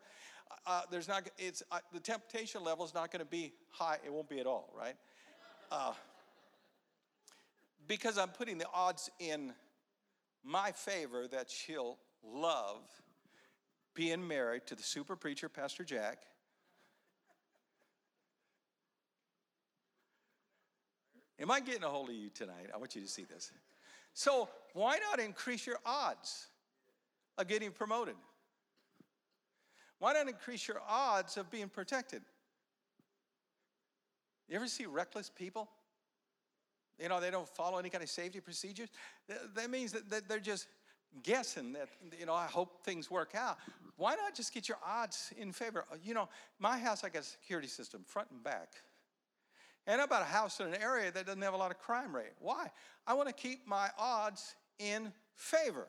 uh, 0.65 0.81
there's 0.89 1.07
not. 1.07 1.29
It's 1.37 1.61
uh, 1.71 1.79
the 1.93 1.99
temptation 1.99 2.63
level 2.63 2.83
is 2.83 2.93
not 2.95 3.11
going 3.11 3.19
to 3.19 3.29
be 3.29 3.53
high. 3.69 3.97
It 4.03 4.11
won't 4.11 4.27
be 4.27 4.39
at 4.39 4.47
all, 4.47 4.73
right? 4.75 4.95
Uh, 5.71 5.93
because 7.87 8.17
I'm 8.17 8.29
putting 8.29 8.57
the 8.57 8.67
odds 8.73 9.09
in 9.19 9.53
my 10.43 10.71
favor 10.71 11.27
that 11.27 11.49
she'll 11.49 11.97
love 12.23 12.81
being 13.93 14.27
married 14.27 14.65
to 14.67 14.75
the 14.75 14.83
super 14.83 15.15
preacher, 15.15 15.47
Pastor 15.47 15.83
Jack. 15.83 16.23
Am 21.39 21.51
I 21.51 21.59
getting 21.59 21.83
a 21.83 21.89
hold 21.89 22.09
of 22.09 22.15
you 22.15 22.29
tonight? 22.29 22.69
I 22.73 22.77
want 22.77 22.95
you 22.95 23.01
to 23.01 23.07
see 23.07 23.23
this. 23.23 23.51
So, 24.13 24.47
why 24.73 24.97
not 25.09 25.19
increase 25.19 25.67
your 25.67 25.79
odds 25.85 26.47
of 27.37 27.47
getting 27.47 27.71
promoted? 27.71 28.15
Why 29.99 30.13
not 30.13 30.27
increase 30.27 30.67
your 30.67 30.81
odds 30.87 31.37
of 31.37 31.49
being 31.49 31.67
protected? 31.67 32.21
You 34.47 34.55
ever 34.55 34.67
see 34.67 34.85
reckless 34.85 35.29
people? 35.29 35.69
You 36.99 37.09
know, 37.09 37.19
they 37.19 37.31
don't 37.31 37.47
follow 37.47 37.77
any 37.77 37.89
kind 37.89 38.03
of 38.03 38.09
safety 38.09 38.39
procedures. 38.39 38.89
That 39.55 39.69
means 39.69 39.91
that 39.93 40.29
they're 40.29 40.39
just 40.39 40.67
guessing 41.23 41.73
that, 41.73 41.89
you 42.17 42.25
know, 42.25 42.33
I 42.33 42.45
hope 42.45 42.83
things 42.85 43.11
work 43.11 43.33
out. 43.35 43.57
Why 43.97 44.15
not 44.15 44.35
just 44.35 44.53
get 44.53 44.69
your 44.69 44.77
odds 44.85 45.33
in 45.37 45.51
favor? 45.51 45.85
You 46.03 46.13
know, 46.13 46.29
my 46.59 46.77
house, 46.77 47.03
I 47.03 47.09
got 47.09 47.23
a 47.23 47.25
security 47.25 47.67
system, 47.67 48.03
front 48.05 48.29
and 48.31 48.43
back. 48.43 48.75
And 49.87 50.01
about 50.01 50.23
a 50.23 50.25
house 50.25 50.59
in 50.59 50.67
an 50.67 50.81
area 50.81 51.11
that 51.11 51.25
doesn't 51.25 51.41
have 51.41 51.53
a 51.53 51.57
lot 51.57 51.71
of 51.71 51.79
crime 51.79 52.15
rate. 52.15 52.33
Why? 52.39 52.71
I 53.05 53.13
want 53.13 53.27
to 53.27 53.33
keep 53.33 53.67
my 53.67 53.89
odds 53.99 54.55
in 54.79 55.11
favor. 55.35 55.87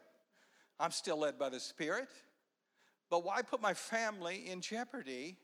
I'm 0.79 0.91
still 0.91 1.19
led 1.19 1.39
by 1.39 1.49
the 1.49 1.61
Spirit, 1.61 2.09
but 3.09 3.25
why 3.25 3.41
put 3.43 3.63
my 3.63 3.73
family 3.73 4.45
in 4.51 4.61
jeopardy 4.61 5.39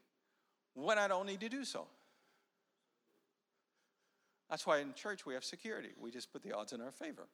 when 0.75 0.99
I 0.99 1.09
don't 1.09 1.27
need 1.27 1.41
to 1.41 1.49
do 1.49 1.65
so? 1.65 1.87
That's 4.51 4.67
why 4.67 4.81
in 4.81 4.93
church 4.93 5.25
we 5.25 5.33
have 5.33 5.45
security. 5.45 5.89
We 5.99 6.11
just 6.11 6.31
put 6.31 6.43
the 6.43 6.53
odds 6.53 6.75
in 6.75 6.83
our 6.83 6.91
favor. 6.91 7.27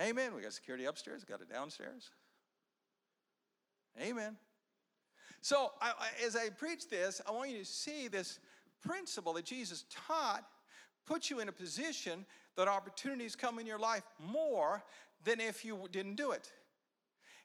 Amen. 0.00 0.34
We 0.36 0.42
got 0.42 0.52
security 0.52 0.84
upstairs, 0.84 1.24
got 1.24 1.40
it 1.40 1.52
downstairs. 1.52 2.10
Amen. 4.00 4.36
So, 5.42 5.72
I, 5.80 5.92
as 6.24 6.36
I 6.36 6.50
preach 6.50 6.88
this, 6.88 7.20
I 7.26 7.32
want 7.32 7.50
you 7.50 7.58
to 7.58 7.64
see 7.64 8.06
this 8.06 8.38
principle 8.82 9.32
that 9.34 9.44
Jesus 9.44 9.84
taught 9.90 10.44
puts 11.06 11.30
you 11.30 11.40
in 11.40 11.48
a 11.48 11.52
position 11.52 12.24
that 12.56 12.68
opportunities 12.68 13.36
come 13.36 13.58
in 13.58 13.66
your 13.66 13.78
life 13.78 14.04
more 14.18 14.82
than 15.24 15.40
if 15.40 15.64
you 15.64 15.88
didn't 15.90 16.16
do 16.16 16.32
it. 16.32 16.50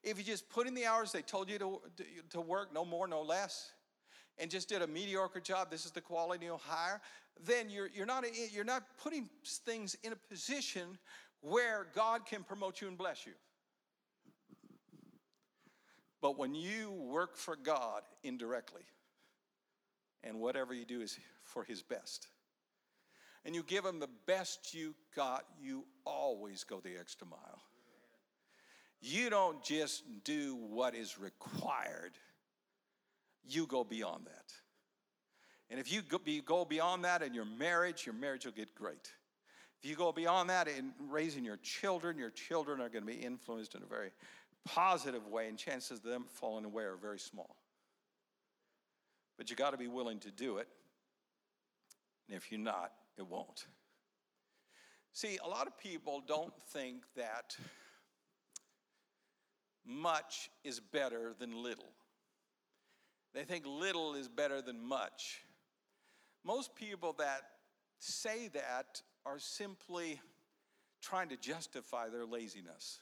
If 0.03 0.17
you 0.17 0.23
just 0.23 0.49
put 0.49 0.67
in 0.67 0.75
the 0.75 0.85
hours 0.85 1.11
they 1.11 1.21
told 1.21 1.49
you 1.49 1.57
to, 1.59 1.81
to 2.29 2.41
work, 2.41 2.73
no 2.73 2.85
more, 2.85 3.07
no 3.07 3.21
less, 3.21 3.71
and 4.37 4.51
just 4.51 4.69
did 4.69 4.81
a 4.81 4.87
mediocre 4.87 5.39
job, 5.39 5.71
this 5.71 5.85
is 5.85 5.91
the 5.91 6.01
quality 6.01 6.45
you'll 6.45 6.57
hire, 6.57 7.01
then 7.43 7.69
you're, 7.69 7.89
you're, 7.93 8.05
not, 8.05 8.23
you're 8.53 8.63
not 8.63 8.83
putting 9.01 9.29
things 9.45 9.95
in 10.03 10.13
a 10.13 10.15
position 10.15 10.97
where 11.41 11.87
God 11.95 12.25
can 12.25 12.43
promote 12.43 12.81
you 12.81 12.87
and 12.87 12.97
bless 12.97 13.25
you. 13.25 13.33
But 16.21 16.37
when 16.37 16.55
you 16.55 16.91
work 16.91 17.37
for 17.37 17.55
God 17.55 18.03
indirectly, 18.23 18.81
and 20.25 20.39
whatever 20.39 20.73
you 20.73 20.85
do 20.85 21.01
is 21.01 21.17
for 21.43 21.63
His 21.63 21.81
best, 21.81 22.27
and 23.45 23.53
you 23.53 23.63
give 23.63 23.85
Him 23.85 23.99
the 23.99 24.09
best 24.25 24.73
you 24.73 24.95
got, 25.15 25.45
you 25.61 25.85
always 26.05 26.63
go 26.63 26.79
the 26.79 26.97
extra 26.99 27.27
mile. 27.27 27.61
You 29.01 29.29
don't 29.29 29.63
just 29.63 30.03
do 30.23 30.55
what 30.55 30.95
is 30.95 31.19
required, 31.19 32.13
you 33.47 33.67
go 33.67 33.83
beyond 33.83 34.25
that. 34.25 34.51
And 35.69 35.79
if 35.79 35.91
you 35.91 36.01
go 36.41 36.65
beyond 36.65 37.05
that 37.05 37.21
in 37.21 37.33
your 37.33 37.45
marriage, 37.45 38.05
your 38.05 38.15
marriage 38.15 38.45
will 38.45 38.51
get 38.51 38.73
great. 38.75 39.11
If 39.81 39.89
you 39.89 39.95
go 39.95 40.11
beyond 40.11 40.49
that 40.49 40.67
in 40.67 40.93
raising 41.09 41.43
your 41.43 41.57
children, 41.57 42.17
your 42.17 42.31
children 42.31 42.79
are 42.81 42.89
going 42.89 43.05
to 43.05 43.11
be 43.11 43.19
influenced 43.19 43.75
in 43.75 43.83
a 43.83 43.85
very 43.85 44.11
positive 44.63 45.27
way, 45.27 45.47
and 45.47 45.57
chances 45.57 45.99
of 45.99 46.03
them 46.03 46.25
falling 46.27 46.65
away 46.65 46.83
are 46.83 46.95
very 46.95 47.19
small. 47.19 47.55
But 49.37 49.49
you 49.49 49.55
got 49.55 49.71
to 49.71 49.77
be 49.77 49.87
willing 49.87 50.19
to 50.19 50.31
do 50.31 50.57
it. 50.57 50.67
And 52.27 52.37
if 52.37 52.51
you're 52.51 52.59
not, 52.59 52.91
it 53.17 53.27
won't. 53.27 53.65
See, 55.13 55.37
a 55.43 55.47
lot 55.47 55.67
of 55.67 55.77
people 55.77 56.23
don't 56.25 56.53
think 56.71 57.03
that 57.15 57.55
much 59.85 60.49
is 60.63 60.79
better 60.79 61.33
than 61.39 61.61
little. 61.61 61.91
They 63.33 63.43
think 63.43 63.65
little 63.65 64.15
is 64.15 64.27
better 64.27 64.61
than 64.61 64.83
much. 64.83 65.41
Most 66.43 66.75
people 66.75 67.13
that 67.19 67.41
say 67.99 68.49
that 68.49 69.01
are 69.25 69.39
simply 69.39 70.21
trying 71.01 71.29
to 71.29 71.37
justify 71.37 72.09
their 72.09 72.25
laziness. 72.25 72.99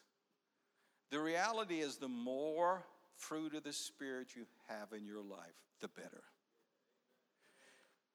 The 1.11 1.19
reality 1.19 1.79
is, 1.79 1.97
the 1.97 2.09
more 2.09 2.83
fruit 3.17 3.53
of 3.55 3.63
the 3.63 3.73
Spirit 3.73 4.35
you 4.35 4.45
have 4.67 4.93
in 4.97 5.05
your 5.05 5.21
life, 5.21 5.55
the 5.81 5.87
better. 5.87 6.23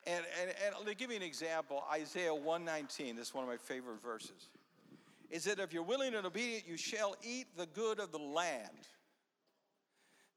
And, 0.07 0.25
and, 0.41 0.77
and 0.77 0.87
to 0.87 0.95
give 0.95 1.11
you 1.11 1.17
an 1.17 1.23
example, 1.23 1.85
Isaiah 1.93 2.35
119, 2.35 3.17
this 3.17 3.29
is 3.29 3.35
one 3.35 3.45
of 3.45 3.51
my 3.51 3.57
favorite 3.57 4.01
verses, 4.01 4.49
is 5.31 5.45
that 5.45 5.59
if 5.59 5.73
you're 5.73 5.83
willing 5.83 6.15
and 6.15 6.27
obedient, 6.27 6.67
you 6.67 6.77
shall 6.77 7.17
eat 7.23 7.47
the 7.57 7.67
good 7.67 8.01
of 8.01 8.13
the 8.13 8.19
land. 8.19 8.87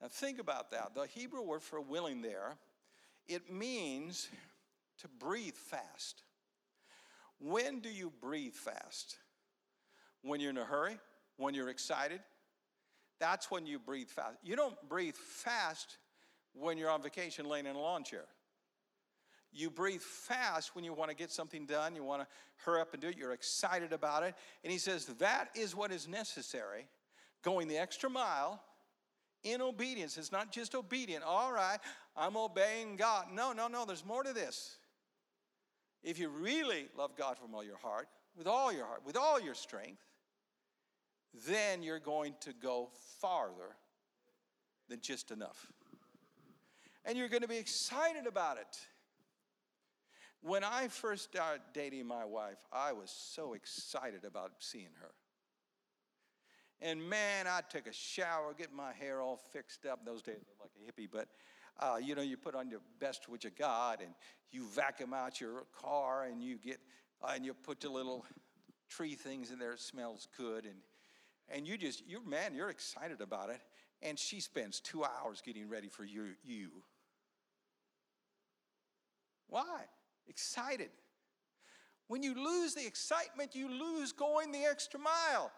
Now 0.02 0.08
think 0.10 0.40
about 0.40 0.72
that. 0.72 0.94
The 0.96 1.06
Hebrew 1.08 1.42
word 1.42 1.62
for 1.62 1.80
willing 1.80 2.22
there, 2.22 2.58
it 3.28 3.52
means 3.52 4.30
to 5.02 5.08
breathe 5.08 5.56
fast. 5.56 6.24
When 7.40 7.80
do 7.80 7.90
you 7.90 8.12
breathe 8.22 8.54
fast? 8.54 9.16
When 10.22 10.40
you're 10.40 10.50
in 10.50 10.58
a 10.58 10.66
hurry? 10.66 10.98
When 11.38 11.54
you're 11.54 11.70
excited? 11.70 12.20
That's 13.22 13.52
when 13.52 13.68
you 13.68 13.78
breathe 13.78 14.10
fast. 14.10 14.38
You 14.44 14.56
don't 14.56 14.76
breathe 14.90 15.16
fast 15.16 16.00
when 16.54 16.80
you're 16.80 16.90
on 16.90 17.04
vacation 17.04 17.48
laying 17.48 17.68
in 17.68 17.76
a 17.76 17.80
lawn 17.80 18.04
chair. 18.04 18.26
You 19.54 19.70
breathe 19.70 20.02
fast 20.02 20.76
when 20.76 20.84
you 20.84 20.92
want 20.92 21.12
to 21.12 21.16
get 21.16 21.30
something 21.30 21.68
done, 21.68 21.96
you 21.96 22.04
want 22.04 22.24
to 22.24 22.28
hurry 22.66 22.82
up 22.82 22.94
and 22.94 23.02
do 23.02 23.10
it, 23.10 23.18
you're 23.18 23.34
excited 23.34 23.94
about 23.94 24.24
it. 24.24 24.34
And 24.64 24.72
he 24.72 24.80
says 24.80 25.06
that 25.06 25.50
is 25.54 25.76
what 25.76 25.92
is 25.92 26.08
necessary, 26.08 26.88
going 27.44 27.68
the 27.68 27.78
extra 27.78 28.10
mile 28.10 28.60
in 29.44 29.62
obedience. 29.62 30.18
It's 30.18 30.32
not 30.32 30.52
just 30.52 30.74
obedient. 30.74 31.24
All 31.24 31.54
right, 31.54 31.78
I'm 32.18 32.36
obeying 32.36 32.96
God. 32.96 33.26
No, 33.32 33.54
no, 33.54 33.68
no, 33.68 33.86
there's 33.86 34.06
more 34.06 34.24
to 34.24 34.34
this. 34.34 34.78
If 36.02 36.18
you 36.18 36.30
really 36.30 36.88
love 36.98 37.16
God 37.16 37.38
from 37.38 37.54
all 37.54 37.64
your 37.64 37.78
heart, 37.78 38.08
with 38.36 38.48
all 38.48 38.74
your 38.74 38.86
heart, 38.86 39.06
with 39.06 39.16
all 39.16 39.40
your 39.40 39.54
strength, 39.54 40.02
then 41.48 41.84
you're 41.84 42.00
going 42.00 42.36
to 42.42 42.54
go 42.54 42.90
farther 43.20 43.76
than 44.90 45.00
just 45.02 45.32
enough. 45.32 45.72
And 47.06 47.18
you're 47.18 47.30
going 47.30 47.42
to 47.42 47.48
be 47.48 47.58
excited 47.58 48.28
about 48.28 48.58
it. 48.58 48.80
When 50.42 50.64
I 50.64 50.88
first 50.88 51.24
started 51.24 51.62
dating 51.74 52.08
my 52.08 52.26
wife, 52.26 52.58
I 52.72 52.94
was 52.94 53.12
so 53.12 53.54
excited 53.54 54.26
about 54.26 54.52
seeing 54.60 54.94
her. 55.00 55.12
And 56.82 57.08
man, 57.08 57.46
I 57.48 57.62
took 57.70 57.86
a 57.86 57.94
shower, 57.94 58.56
get 58.58 58.74
my 58.74 58.92
hair 58.94 59.22
all 59.22 59.38
fixed 59.38 59.86
up. 59.86 60.04
Those 60.04 60.24
days, 60.24 60.44
I 60.60 60.64
like 60.64 60.72
a 60.76 60.92
hippie, 60.92 61.08
but 61.12 61.28
uh, 61.80 61.98
you 61.98 62.16
know, 62.16 62.22
you 62.22 62.38
put 62.38 62.56
on 62.56 62.70
your 62.70 62.82
best 63.00 63.30
what 63.30 63.44
you 63.44 63.50
got, 63.52 64.02
and 64.02 64.14
you 64.52 64.66
vacuum 64.66 65.14
out 65.14 65.40
your 65.40 65.64
car, 65.80 66.26
and 66.26 66.44
you 66.44 66.58
get, 66.58 66.80
uh, 67.24 67.34
and 67.36 67.46
you 67.46 67.54
put 67.54 67.84
your 67.84 67.94
little 67.94 68.26
tree 68.90 69.16
things 69.16 69.52
in 69.52 69.60
there. 69.60 69.74
It 69.74 69.80
smells 69.80 70.28
good, 70.38 70.66
and 70.66 70.76
and 71.54 71.68
you 71.68 71.78
just, 71.78 72.04
you're 72.08 72.26
man, 72.26 72.56
you're 72.56 72.70
excited 72.70 73.22
about 73.22 73.50
it. 73.50 73.62
And 74.02 74.18
she 74.18 74.40
spends 74.40 74.80
two 74.80 75.04
hours 75.04 75.42
getting 75.46 75.70
ready 75.70 75.88
for 75.88 76.04
you. 76.04 76.30
you. 76.44 76.70
Why? 79.48 79.82
Excited. 80.28 80.90
When 82.08 82.24
you 82.24 82.34
lose 82.34 82.74
the 82.74 82.86
excitement, 82.86 83.56
you 83.56 83.70
lose 83.70 84.12
going 84.12 84.52
the 84.52 84.64
extra 84.64 85.00
mile. 85.00 85.52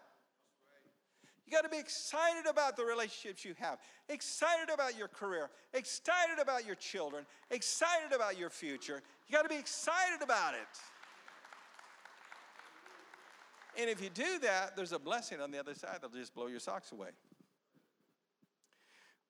You 1.46 1.52
got 1.52 1.62
to 1.62 1.68
be 1.68 1.78
excited 1.78 2.48
about 2.48 2.76
the 2.76 2.84
relationships 2.84 3.44
you 3.44 3.54
have, 3.58 3.78
excited 4.08 4.72
about 4.72 4.96
your 4.96 5.08
career, 5.08 5.50
excited 5.74 6.38
about 6.40 6.66
your 6.66 6.74
children, 6.74 7.26
excited 7.50 8.14
about 8.14 8.38
your 8.38 8.48
future. 8.48 9.02
You 9.28 9.32
got 9.32 9.42
to 9.42 9.48
be 9.48 9.58
excited 9.58 10.22
about 10.22 10.54
it. 10.54 10.60
And 13.78 13.90
if 13.90 14.02
you 14.02 14.10
do 14.10 14.38
that, 14.40 14.76
there's 14.76 14.92
a 14.92 14.98
blessing 14.98 15.40
on 15.40 15.50
the 15.50 15.58
other 15.58 15.74
side 15.74 15.98
that'll 16.00 16.16
just 16.16 16.34
blow 16.34 16.46
your 16.46 16.60
socks 16.60 16.92
away. 16.92 17.08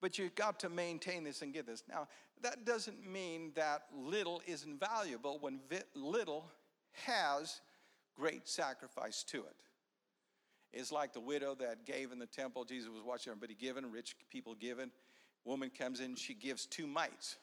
But 0.00 0.18
you've 0.18 0.34
got 0.34 0.60
to 0.60 0.68
maintain 0.68 1.24
this 1.24 1.40
and 1.40 1.52
get 1.52 1.66
this. 1.66 1.82
Now, 1.88 2.08
that 2.42 2.66
doesn't 2.66 3.10
mean 3.10 3.52
that 3.54 3.84
little 3.96 4.42
isn't 4.46 4.78
valuable 4.78 5.38
when 5.40 5.60
little 5.94 6.50
has 7.06 7.60
great 8.14 8.46
sacrifice 8.46 9.22
to 9.24 9.38
it. 9.38 9.56
It's 10.72 10.92
like 10.92 11.12
the 11.12 11.20
widow 11.20 11.54
that 11.60 11.86
gave 11.86 12.12
in 12.12 12.18
the 12.18 12.26
temple. 12.26 12.64
Jesus 12.64 12.90
was 12.90 13.02
watching 13.02 13.30
everybody 13.30 13.54
giving, 13.54 13.90
rich 13.90 14.16
people 14.30 14.54
giving. 14.54 14.90
Woman 15.44 15.70
comes 15.70 16.00
in, 16.00 16.16
she 16.16 16.34
gives 16.34 16.66
two 16.66 16.86
mites, 16.86 17.36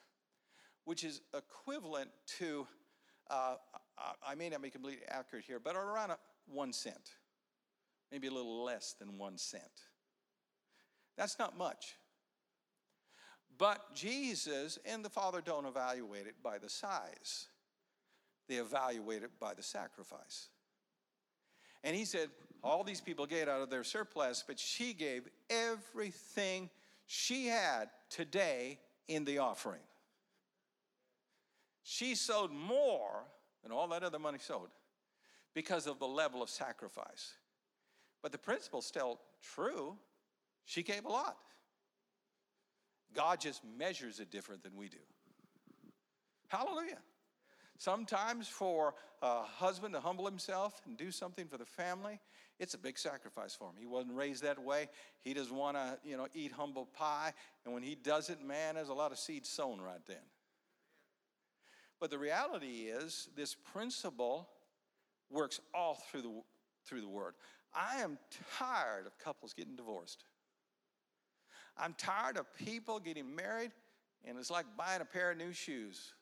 which 0.85 1.03
is 1.03 1.21
equivalent 1.33 2.09
to, 2.39 2.67
uh, 3.29 3.55
I 4.27 4.35
may 4.35 4.49
not 4.49 4.61
be 4.61 4.69
completely 4.69 5.05
accurate 5.07 5.45
here, 5.45 5.59
but 5.59 5.75
around 5.75 6.11
one 6.51 6.73
cent, 6.73 7.15
maybe 8.11 8.27
a 8.27 8.31
little 8.31 8.63
less 8.63 8.93
than 8.99 9.17
one 9.17 9.37
cent. 9.37 9.63
That's 11.17 11.37
not 11.39 11.57
much. 11.57 11.95
But 13.57 13.93
Jesus 13.93 14.79
and 14.85 15.05
the 15.05 15.09
Father 15.09 15.41
don't 15.41 15.65
evaluate 15.65 16.25
it 16.25 16.35
by 16.43 16.57
the 16.57 16.69
size, 16.69 17.47
they 18.47 18.55
evaluate 18.55 19.23
it 19.23 19.31
by 19.39 19.53
the 19.53 19.63
sacrifice. 19.63 20.47
And 21.83 21.95
he 21.95 22.05
said, 22.05 22.29
All 22.63 22.83
these 22.83 23.01
people 23.01 23.25
gave 23.25 23.47
out 23.47 23.61
of 23.61 23.69
their 23.69 23.83
surplus, 23.83 24.43
but 24.45 24.59
she 24.59 24.93
gave 24.93 25.27
everything 25.49 26.69
she 27.07 27.47
had 27.47 27.89
today 28.09 28.79
in 29.07 29.25
the 29.25 29.39
offering. 29.39 29.81
She 31.83 32.15
sowed 32.15 32.51
more 32.51 33.23
than 33.63 33.71
all 33.71 33.87
that 33.89 34.03
other 34.03 34.19
money 34.19 34.37
sowed 34.39 34.69
because 35.53 35.87
of 35.87 35.99
the 35.99 36.07
level 36.07 36.41
of 36.41 36.49
sacrifice. 36.49 37.33
But 38.21 38.31
the 38.31 38.37
principle's 38.37 38.85
still 38.85 39.19
true. 39.41 39.97
She 40.65 40.83
gave 40.83 41.05
a 41.05 41.09
lot. 41.09 41.37
God 43.13 43.41
just 43.41 43.61
measures 43.77 44.19
it 44.19 44.31
different 44.31 44.63
than 44.63 44.75
we 44.75 44.87
do. 44.87 44.97
Hallelujah. 46.47 46.99
Sometimes 47.77 48.47
for 48.47 48.93
a 49.21 49.41
husband 49.41 49.93
to 49.95 49.99
humble 49.99 50.25
himself 50.25 50.81
and 50.85 50.95
do 50.95 51.09
something 51.09 51.47
for 51.47 51.57
the 51.57 51.65
family, 51.65 52.19
it's 52.59 52.75
a 52.75 52.77
big 52.77 52.99
sacrifice 52.99 53.55
for 53.55 53.69
him. 53.69 53.75
He 53.79 53.87
wasn't 53.87 54.15
raised 54.15 54.43
that 54.43 54.61
way. 54.61 54.87
He 55.23 55.33
doesn't 55.33 55.55
want 55.55 55.77
to, 55.77 55.97
you 56.03 56.15
know, 56.15 56.27
eat 56.35 56.51
humble 56.51 56.85
pie. 56.85 57.33
And 57.65 57.73
when 57.73 57.81
he 57.81 57.95
does 57.95 58.29
it, 58.29 58.39
man, 58.39 58.75
there's 58.75 58.89
a 58.89 58.93
lot 58.93 59.11
of 59.11 59.17
seed 59.17 59.47
sown 59.47 59.81
right 59.81 60.05
then. 60.05 60.21
But 61.99 62.11
the 62.11 62.19
reality 62.19 62.87
is, 62.87 63.29
this 63.35 63.55
principle 63.55 64.49
works 65.31 65.59
all 65.73 65.95
through 66.09 66.21
the, 66.21 66.41
through 66.85 67.01
the 67.01 67.09
word. 67.09 67.33
I 67.73 68.01
am 68.01 68.17
tired 68.57 69.07
of 69.07 69.17
couples 69.17 69.53
getting 69.53 69.75
divorced. 69.75 70.25
I'm 71.77 71.95
tired 71.97 72.37
of 72.37 72.45
people 72.55 72.99
getting 72.99 73.33
married, 73.33 73.71
and 74.25 74.37
it's 74.37 74.51
like 74.51 74.65
buying 74.77 75.01
a 75.01 75.05
pair 75.05 75.31
of 75.31 75.37
new 75.37 75.53
shoes. 75.53 76.13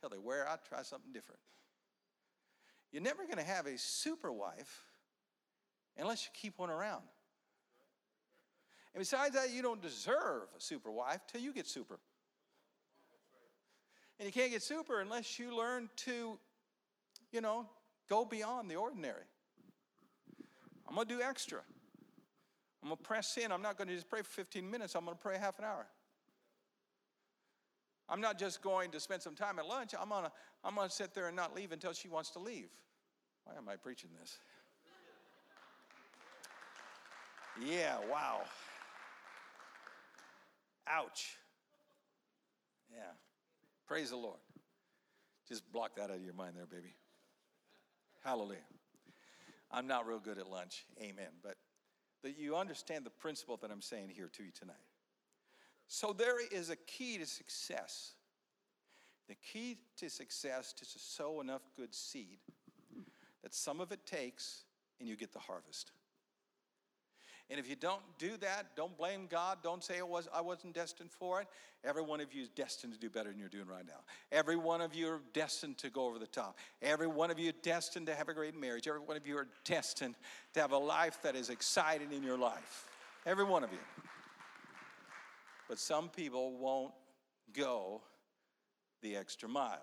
Till 0.00 0.10
they 0.10 0.18
wear 0.18 0.48
out, 0.48 0.64
try 0.64 0.82
something 0.82 1.12
different. 1.12 1.40
You're 2.92 3.02
never 3.02 3.24
going 3.24 3.36
to 3.36 3.44
have 3.44 3.66
a 3.66 3.76
super 3.76 4.32
wife 4.32 4.82
unless 5.98 6.24
you 6.24 6.30
keep 6.34 6.58
one 6.58 6.70
around. 6.70 7.02
And 8.94 9.00
besides 9.00 9.34
that, 9.34 9.50
you 9.50 9.62
don't 9.62 9.80
deserve 9.80 10.48
a 10.56 10.60
super 10.60 10.90
wife 10.90 11.20
till 11.30 11.40
you 11.40 11.52
get 11.52 11.68
super. 11.68 12.00
And 14.18 14.26
you 14.26 14.32
can't 14.32 14.50
get 14.50 14.62
super 14.62 15.00
unless 15.00 15.38
you 15.38 15.56
learn 15.56 15.88
to, 15.98 16.38
you 17.30 17.40
know, 17.40 17.66
go 18.10 18.24
beyond 18.24 18.70
the 18.70 18.74
ordinary. 18.76 19.24
I'm 20.86 20.96
going 20.96 21.06
to 21.06 21.14
do 21.14 21.22
extra. 21.22 21.60
I'm 22.82 22.88
going 22.88 22.98
to 22.98 23.02
press 23.02 23.36
in. 23.36 23.52
I'm 23.52 23.62
not 23.62 23.78
going 23.78 23.88
to 23.88 23.94
just 23.94 24.08
pray 24.08 24.22
for 24.22 24.30
15 24.30 24.68
minutes, 24.68 24.94
I'm 24.94 25.04
going 25.04 25.16
to 25.16 25.22
pray 25.22 25.38
half 25.38 25.58
an 25.58 25.64
hour. 25.64 25.86
I'm 28.08 28.20
not 28.20 28.38
just 28.38 28.60
going 28.60 28.90
to 28.90 28.98
spend 28.98 29.22
some 29.22 29.36
time 29.36 29.60
at 29.60 29.66
lunch. 29.66 29.94
I'm 29.98 30.08
going 30.08 30.24
to, 30.24 30.32
I'm 30.64 30.74
going 30.74 30.88
to 30.88 30.94
sit 30.94 31.14
there 31.14 31.28
and 31.28 31.36
not 31.36 31.54
leave 31.54 31.70
until 31.70 31.92
she 31.92 32.08
wants 32.08 32.30
to 32.30 32.40
leave. 32.40 32.68
Why 33.44 33.54
am 33.56 33.68
I 33.68 33.76
preaching 33.76 34.10
this? 34.20 34.36
Yeah, 37.64 37.98
wow. 38.10 38.40
Ouch. 40.88 41.36
Yeah. 42.92 43.12
Praise 43.86 44.10
the 44.10 44.16
Lord. 44.16 44.38
Just 45.48 45.70
block 45.72 45.94
that 45.96 46.10
out 46.10 46.16
of 46.16 46.24
your 46.24 46.34
mind 46.34 46.54
there, 46.56 46.66
baby. 46.66 46.94
Hallelujah. 48.24 48.58
I'm 49.70 49.86
not 49.86 50.06
real 50.06 50.18
good 50.18 50.38
at 50.38 50.48
lunch. 50.48 50.84
Amen. 51.00 51.28
But 51.42 51.56
that 52.22 52.38
you 52.38 52.56
understand 52.56 53.04
the 53.04 53.10
principle 53.10 53.56
that 53.62 53.70
I'm 53.70 53.80
saying 53.80 54.10
here 54.14 54.30
to 54.36 54.42
you 54.42 54.50
tonight. 54.50 54.76
So 55.86 56.12
there 56.12 56.36
is 56.46 56.70
a 56.70 56.76
key 56.76 57.18
to 57.18 57.26
success. 57.26 58.12
The 59.28 59.34
key 59.34 59.78
to 59.98 60.10
success 60.10 60.74
is 60.80 60.92
to 60.92 60.98
sow 60.98 61.40
enough 61.40 61.62
good 61.76 61.94
seed 61.94 62.38
that 63.42 63.54
some 63.54 63.80
of 63.80 63.90
it 63.92 64.04
takes 64.04 64.64
and 64.98 65.08
you 65.08 65.16
get 65.16 65.32
the 65.32 65.38
harvest. 65.38 65.92
And 67.50 67.58
if 67.58 67.68
you 67.68 67.74
don't 67.74 68.02
do 68.18 68.36
that, 68.36 68.76
don't 68.76 68.96
blame 68.96 69.26
God. 69.28 69.58
Don't 69.60 69.82
say 69.82 69.98
it 69.98 70.06
was 70.06 70.28
I 70.32 70.40
wasn't 70.40 70.72
destined 70.72 71.10
for 71.10 71.40
it. 71.40 71.48
Every 71.84 72.02
one 72.02 72.20
of 72.20 72.32
you 72.32 72.42
is 72.42 72.48
destined 72.48 72.92
to 72.92 72.98
do 72.98 73.10
better 73.10 73.28
than 73.30 73.40
you're 73.40 73.48
doing 73.48 73.66
right 73.66 73.84
now. 73.84 74.00
Every 74.30 74.54
one 74.54 74.80
of 74.80 74.94
you 74.94 75.08
are 75.08 75.20
destined 75.32 75.76
to 75.78 75.90
go 75.90 76.04
over 76.04 76.20
the 76.20 76.28
top. 76.28 76.56
Every 76.80 77.08
one 77.08 77.28
of 77.28 77.40
you 77.40 77.52
destined 77.62 78.06
to 78.06 78.14
have 78.14 78.28
a 78.28 78.34
great 78.34 78.58
marriage. 78.58 78.86
Every 78.86 79.00
one 79.00 79.16
of 79.16 79.26
you 79.26 79.36
are 79.36 79.48
destined 79.64 80.14
to 80.54 80.60
have 80.60 80.70
a 80.70 80.78
life 80.78 81.18
that 81.22 81.34
is 81.34 81.50
exciting 81.50 82.12
in 82.12 82.22
your 82.22 82.38
life. 82.38 82.86
Every 83.26 83.44
one 83.44 83.64
of 83.64 83.72
you. 83.72 83.78
But 85.68 85.80
some 85.80 86.08
people 86.08 86.56
won't 86.56 86.92
go 87.52 88.00
the 89.02 89.16
extra 89.16 89.48
mile. 89.48 89.82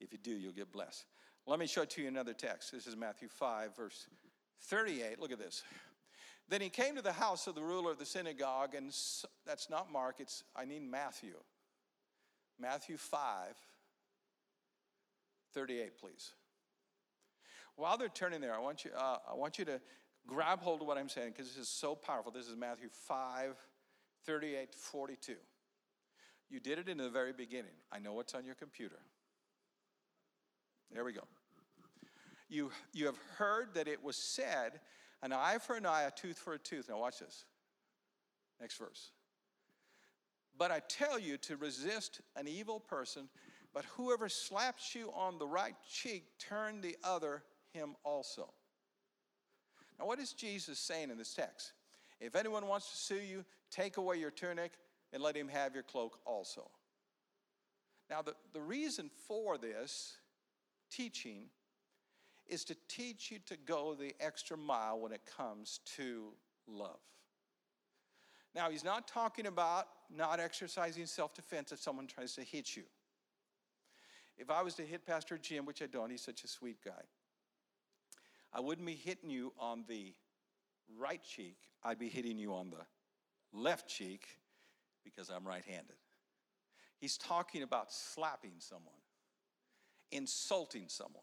If 0.00 0.12
you 0.12 0.18
do, 0.18 0.30
you'll 0.30 0.52
get 0.52 0.72
blessed. 0.72 1.04
Let 1.46 1.58
me 1.58 1.66
show 1.66 1.82
it 1.82 1.90
to 1.90 2.02
you 2.02 2.08
another 2.08 2.32
text. 2.32 2.72
This 2.72 2.86
is 2.86 2.96
Matthew 2.96 3.28
5, 3.28 3.76
verse 3.76 4.06
38, 4.62 5.20
look 5.20 5.32
at 5.32 5.38
this. 5.38 5.62
Then 6.48 6.60
he 6.60 6.68
came 6.68 6.96
to 6.96 7.02
the 7.02 7.12
house 7.12 7.46
of 7.46 7.54
the 7.54 7.62
ruler 7.62 7.90
of 7.90 7.98
the 7.98 8.04
synagogue, 8.04 8.74
and 8.74 8.94
that's 9.46 9.70
not 9.70 9.90
Mark, 9.90 10.16
it's, 10.18 10.44
I 10.54 10.64
need 10.64 10.82
Matthew. 10.82 11.34
Matthew 12.60 12.96
5, 12.96 13.20
38, 15.54 15.98
please. 15.98 16.32
While 17.76 17.98
they're 17.98 18.08
turning 18.08 18.40
there, 18.40 18.54
I 18.54 18.58
want 18.58 18.84
you, 18.84 18.90
uh, 18.96 19.18
I 19.30 19.34
want 19.34 19.58
you 19.58 19.64
to 19.64 19.80
grab 20.26 20.60
hold 20.60 20.80
of 20.80 20.86
what 20.86 20.98
I'm 20.98 21.08
saying 21.08 21.32
because 21.32 21.48
this 21.48 21.56
is 21.56 21.68
so 21.68 21.94
powerful. 21.94 22.30
This 22.30 22.46
is 22.46 22.56
Matthew 22.56 22.88
5, 23.08 23.56
38 24.26 24.74
42. 24.74 25.34
You 26.50 26.60
did 26.60 26.78
it 26.78 26.88
in 26.88 26.98
the 26.98 27.08
very 27.08 27.32
beginning. 27.32 27.74
I 27.90 27.98
know 27.98 28.20
it's 28.20 28.34
on 28.34 28.44
your 28.44 28.54
computer. 28.54 28.98
There 30.92 31.04
we 31.04 31.12
go. 31.12 31.22
You, 32.48 32.70
you 32.92 33.06
have 33.06 33.18
heard 33.36 33.74
that 33.74 33.88
it 33.88 34.02
was 34.02 34.16
said, 34.16 34.80
an 35.22 35.32
eye 35.32 35.58
for 35.58 35.76
an 35.76 35.86
eye, 35.86 36.02
a 36.02 36.10
tooth 36.10 36.38
for 36.38 36.54
a 36.54 36.58
tooth. 36.58 36.88
Now, 36.88 36.98
watch 36.98 37.20
this. 37.20 37.44
Next 38.60 38.76
verse. 38.76 39.10
But 40.56 40.70
I 40.70 40.80
tell 40.88 41.18
you 41.18 41.36
to 41.38 41.56
resist 41.56 42.20
an 42.36 42.46
evil 42.46 42.78
person, 42.78 43.28
but 43.72 43.84
whoever 43.96 44.28
slaps 44.28 44.94
you 44.94 45.10
on 45.14 45.38
the 45.38 45.46
right 45.46 45.74
cheek, 45.90 46.24
turn 46.38 46.80
the 46.80 46.96
other 47.02 47.42
him 47.72 47.96
also. 48.04 48.52
Now, 49.98 50.06
what 50.06 50.18
is 50.18 50.32
Jesus 50.32 50.78
saying 50.78 51.10
in 51.10 51.18
this 51.18 51.34
text? 51.34 51.72
If 52.20 52.36
anyone 52.36 52.68
wants 52.68 52.90
to 52.90 52.96
sue 52.96 53.20
you, 53.20 53.44
take 53.70 53.96
away 53.96 54.16
your 54.18 54.30
tunic 54.30 54.72
and 55.12 55.22
let 55.22 55.36
him 55.36 55.48
have 55.48 55.74
your 55.74 55.82
cloak 55.82 56.18
also. 56.24 56.70
Now, 58.10 58.22
the, 58.22 58.34
the 58.52 58.60
reason 58.60 59.10
for 59.26 59.58
this 59.58 60.16
teaching 60.90 61.46
is 62.48 62.64
to 62.64 62.76
teach 62.88 63.30
you 63.30 63.38
to 63.46 63.56
go 63.56 63.94
the 63.94 64.14
extra 64.20 64.56
mile 64.56 65.00
when 65.00 65.12
it 65.12 65.22
comes 65.36 65.80
to 65.96 66.32
love. 66.66 67.00
Now, 68.54 68.70
he's 68.70 68.84
not 68.84 69.08
talking 69.08 69.46
about 69.46 69.86
not 70.14 70.38
exercising 70.38 71.06
self 71.06 71.34
defense 71.34 71.72
if 71.72 71.80
someone 71.80 72.06
tries 72.06 72.34
to 72.34 72.42
hit 72.42 72.76
you. 72.76 72.84
If 74.36 74.50
I 74.50 74.62
was 74.62 74.74
to 74.74 74.82
hit 74.82 75.06
Pastor 75.06 75.38
Jim, 75.38 75.64
which 75.64 75.82
I 75.82 75.86
don't, 75.86 76.10
he's 76.10 76.22
such 76.22 76.44
a 76.44 76.48
sweet 76.48 76.78
guy, 76.84 77.02
I 78.52 78.60
wouldn't 78.60 78.86
be 78.86 78.94
hitting 78.94 79.30
you 79.30 79.52
on 79.58 79.84
the 79.88 80.12
right 80.98 81.22
cheek, 81.22 81.56
I'd 81.82 81.98
be 81.98 82.08
hitting 82.08 82.38
you 82.38 82.52
on 82.52 82.70
the 82.70 83.58
left 83.58 83.88
cheek 83.88 84.26
because 85.04 85.30
I'm 85.30 85.46
right 85.46 85.64
handed. 85.64 85.96
He's 86.98 87.16
talking 87.16 87.62
about 87.62 87.92
slapping 87.92 88.54
someone, 88.58 88.94
insulting 90.10 90.84
someone. 90.88 91.22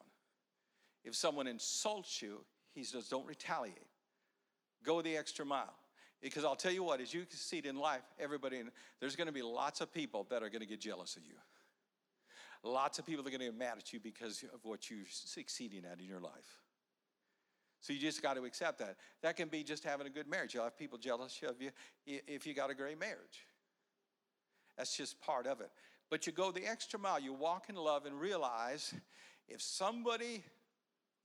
If 1.04 1.16
someone 1.16 1.48
insults 1.48 2.22
you, 2.22 2.44
he 2.74 2.84
says, 2.84 3.08
don't 3.08 3.26
retaliate. 3.26 3.88
Go 4.84 5.02
the 5.02 5.18
extra 5.18 5.46
mile. 5.46 5.74
Because 6.22 6.46
I'll 6.46 6.56
tell 6.56 6.72
you 6.72 6.84
what, 6.84 7.02
as 7.02 7.14
you 7.14 7.22
succeed 7.22 7.66
in 7.66 7.76
life, 7.76 8.04
everybody, 8.20 8.62
there's 9.00 9.16
going 9.16 9.28
to 9.28 9.34
be 9.34 9.42
lots 9.42 9.82
of 9.82 9.92
people 9.92 10.28
that 10.30 10.44
are 10.44 10.50
going 10.50 10.62
to 10.62 10.68
get 10.68 10.80
jealous 10.80 11.16
of 11.16 11.26
you. 11.26 11.34
Lots 12.64 13.00
of 13.00 13.08
people 13.08 13.26
are 13.26 13.30
going 13.30 13.40
to 13.40 13.48
get 13.48 13.58
mad 13.58 13.78
at 13.80 13.92
you 13.92 14.00
because 14.00 14.44
of 14.54 14.60
what 14.64 14.90
you're 14.90 15.00
succeeding 15.10 15.84
at 15.92 16.00
in 16.00 16.06
your 16.06 16.20
life. 16.20 16.62
So 17.80 17.94
you 17.94 18.00
just 18.00 18.22
got 18.22 18.36
to 18.36 18.46
accept 18.46 18.78
that. 18.78 18.98
That 19.24 19.36
can 19.36 19.48
be 19.48 19.64
just 19.64 19.84
having 19.84 20.06
a 20.06 20.12
good 20.12 20.28
marriage. 20.28 20.54
You'll 20.54 20.66
have 20.66 20.78
people 20.78 21.00
jealous 21.00 21.42
of 21.48 21.60
you 21.60 21.72
if 22.06 22.46
you 22.46 22.54
got 22.54 22.70
a 22.70 22.76
great 22.76 23.00
marriage. 23.00 23.48
That's 24.78 24.96
just 24.96 25.20
part 25.20 25.48
of 25.48 25.60
it. 25.62 25.72
But 26.12 26.28
you 26.28 26.34
go 26.34 26.52
the 26.52 26.68
extra 26.68 27.00
mile. 27.00 27.20
You 27.20 27.34
walk 27.34 27.70
in 27.70 27.76
love 27.76 28.06
and 28.06 28.20
realize 28.20 28.94
if 29.48 29.60
somebody 29.60 30.44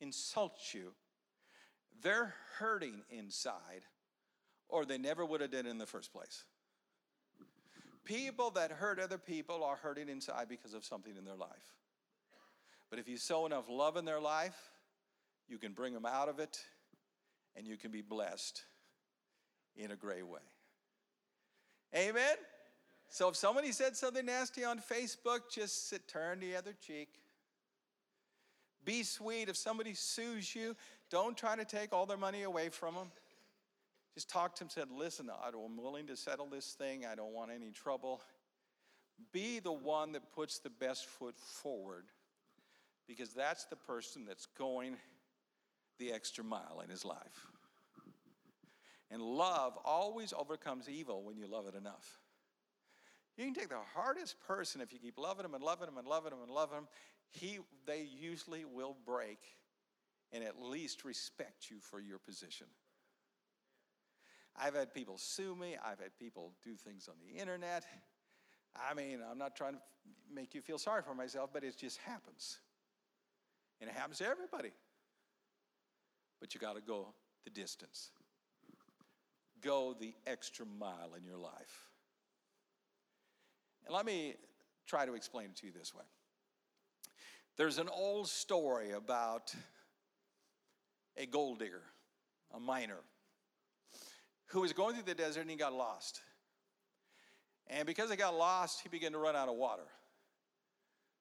insults 0.01 0.75
you, 0.75 0.93
they're 2.03 2.35
hurting 2.59 3.03
inside, 3.11 3.83
or 4.69 4.85
they 4.85 4.99
never 4.99 5.25
would 5.25 5.41
have 5.41 5.51
done 5.51 5.67
it 5.67 5.71
in 5.71 5.79
the 5.79 5.87
first 5.87 6.13
place. 6.13 6.45
People 8.05 8.51
that 8.51 8.71
hurt 8.71 9.01
other 9.01 9.19
people 9.19 9.65
are 9.65 9.77
hurting 9.77 10.09
inside 10.09 10.49
because 10.49 10.75
of 10.75 10.85
something 10.85 11.17
in 11.17 11.25
their 11.25 11.35
life. 11.35 11.75
But 12.89 12.99
if 12.99 13.09
you 13.09 13.17
sow 13.17 13.47
enough 13.47 13.69
love 13.69 13.97
in 13.97 14.05
their 14.05 14.21
life, 14.21 14.57
you 15.49 15.59
can 15.59 15.73
bring 15.73 15.93
them 15.93 16.07
out 16.07 16.29
of 16.29 16.39
it 16.39 16.59
and 17.57 17.67
you 17.67 17.77
can 17.77 17.91
be 17.91 18.03
blessed 18.03 18.63
in 19.77 19.91
a 19.91 19.97
great 19.97 20.27
way. 20.27 20.41
Amen? 21.95 22.37
So 23.09 23.29
if 23.29 23.37
somebody 23.37 23.73
said 23.73 23.97
something 23.97 24.27
nasty 24.27 24.65
on 24.65 24.79
Facebook, 24.79 25.51
just 25.51 25.89
sit, 25.89 26.07
turn 26.09 26.41
the 26.41 26.57
other 26.57 26.75
cheek. 26.81 27.09
Be 28.87 29.03
sweet. 29.03 29.51
If 29.51 29.57
somebody 29.57 29.93
sues 29.93 30.55
you, 30.55 30.75
don't 31.11 31.37
try 31.37 31.57
to 31.57 31.67
take 31.67 31.93
all 31.93 32.07
their 32.07 32.17
money 32.17 32.45
away 32.45 32.71
from 32.71 32.95
them. 32.95 33.11
Just 34.15 34.31
talk 34.31 34.55
to 34.55 34.61
them, 34.61 34.71
said, 34.71 34.89
listen, 34.91 35.29
I'm 35.29 35.77
willing 35.77 36.07
to 36.07 36.17
settle 36.17 36.47
this 36.47 36.73
thing. 36.73 37.05
I 37.05 37.15
don't 37.15 37.35
want 37.35 37.51
any 37.55 37.71
trouble. 37.71 38.23
Be 39.33 39.59
the 39.59 39.73
one 39.73 40.13
that 40.13 40.33
puts 40.33 40.59
the 40.59 40.71
best 40.71 41.05
foot 41.05 41.37
forward 41.37 42.05
because 43.07 43.35
that's 43.35 43.65
the 43.67 43.77
person 43.77 44.25
that's 44.27 44.47
going 44.59 44.97
the 45.99 46.13
extra 46.13 46.45
mile 46.45 46.81
in 46.83 46.91
his 46.91 47.05
life. 47.05 47.47
And 49.11 49.23
love 49.23 49.79
always 49.85 50.33
overcomes 50.33 50.89
evil 50.89 51.23
when 51.23 51.37
you 51.37 51.47
love 51.47 51.67
it 51.67 51.75
enough. 51.75 52.21
You 53.37 53.45
can 53.45 53.55
take 53.55 53.69
the 53.69 53.77
hardest 53.95 54.37
person 54.47 54.81
if 54.81 54.93
you 54.93 54.99
keep 54.99 55.19
loving 55.19 55.43
them 55.43 55.55
and 55.55 55.63
loving 55.63 55.87
them 55.87 55.99
and 55.99 56.07
loving 56.07 56.31
them 56.31 56.41
and 56.43 56.51
loving 56.51 56.77
them, 56.77 56.89
he, 57.31 57.59
they 57.87 58.03
usually 58.03 58.65
will 58.65 58.97
break 59.05 59.39
and 60.33 60.43
at 60.43 60.61
least 60.61 61.05
respect 61.05 61.71
you 61.71 61.79
for 61.81 62.01
your 62.01 62.19
position. 62.19 62.67
I've 64.59 64.75
had 64.75 64.95
people 64.95 65.19
sue 65.19 65.55
me, 65.55 65.77
I've 65.85 66.01
had 66.01 66.17
people 66.19 66.53
do 66.65 66.77
things 66.77 67.09
on 67.09 67.15
the 67.21 67.41
internet. 67.41 67.85
I 68.75 68.95
mean, 68.95 69.21
I'm 69.29 69.39
not 69.39 69.55
trying 69.55 69.75
to 69.75 69.81
make 70.33 70.55
you 70.55 70.63
feel 70.63 70.79
sorry 70.79 71.03
for 71.03 71.15
myself, 71.15 71.51
but 71.53 71.65
it 71.65 71.77
just 71.79 71.99
happens. 71.99 72.59
And 73.81 73.91
it 73.91 73.97
happens 73.97 74.19
to 74.19 74.27
everybody. 74.27 74.73
But 76.41 76.55
you 76.55 76.61
got 76.61 76.77
to 76.77 76.83
go 76.83 77.09
the 77.45 77.51
distance, 77.51 78.11
go 79.63 79.95
the 79.99 80.15
extra 80.27 80.67
mile 80.67 81.13
in 81.17 81.25
your 81.25 81.39
life. 81.39 81.91
And 83.87 83.95
let 83.95 84.05
me 84.05 84.35
try 84.87 85.07
to 85.07 85.15
explain 85.15 85.47
it 85.47 85.57
to 85.57 85.67
you 85.67 85.73
this 85.73 85.95
way. 85.95 86.05
There's 87.57 87.79
an 87.79 87.89
old 87.89 88.29
story 88.29 88.91
about 88.91 89.55
a 91.17 91.25
gold 91.25 91.59
digger, 91.59 91.83
a 92.55 92.61
miner, 92.61 92.99
who 94.49 94.61
was 94.61 94.75
going 94.75 94.95
through 94.95 95.05
the 95.05 95.15
desert 95.15 95.41
and 95.41 95.51
he 95.51 95.57
got 95.57 95.73
lost. 95.73 96.21
And 97.69 97.87
because 97.87 98.11
he 98.11 98.17
got 98.17 98.35
lost, 98.35 98.83
he 98.83 98.91
began 98.91 99.13
to 99.13 99.19
run 99.19 99.35
out 99.35 99.49
of 99.49 99.57
water. 99.57 99.87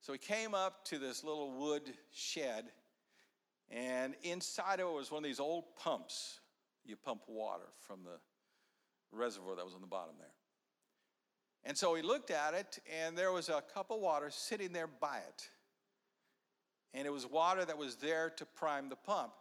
So 0.01 0.11
he 0.11 0.19
came 0.19 0.53
up 0.53 0.83
to 0.86 0.99
this 0.99 1.23
little 1.23 1.51
wood 1.51 1.93
shed, 2.13 2.65
and 3.71 4.13
inside 4.21 4.79
of 4.79 4.89
it 4.89 4.93
was 4.93 5.09
one 5.09 5.23
of 5.23 5.27
these 5.27 5.39
old 5.39 5.63
pumps. 5.77 6.41
You 6.86 6.97
pump 6.97 7.21
water 7.27 7.63
from 7.79 8.03
the 8.03 8.19
reservoir 9.11 9.55
that 9.55 9.65
was 9.65 9.73
on 9.73 9.81
the 9.81 9.88
bottom 9.88 10.15
there. 10.19 10.27
And 11.63 11.75
so 11.75 11.95
he 11.95 12.03
looked 12.03 12.29
at 12.29 12.53
it, 12.53 12.77
and 13.03 13.17
there 13.17 13.31
was 13.31 13.49
a 13.49 13.63
cup 13.73 13.89
of 13.89 13.99
water 13.99 14.29
sitting 14.29 14.73
there 14.73 14.86
by 14.86 15.17
it. 15.17 15.49
And 16.96 17.06
it 17.06 17.12
was 17.12 17.28
water 17.28 17.66
that 17.66 17.78
was 17.78 17.98
there 17.98 18.32
to 18.38 18.46
prime 18.46 18.88
the 18.89 18.96
pump. 18.96 19.34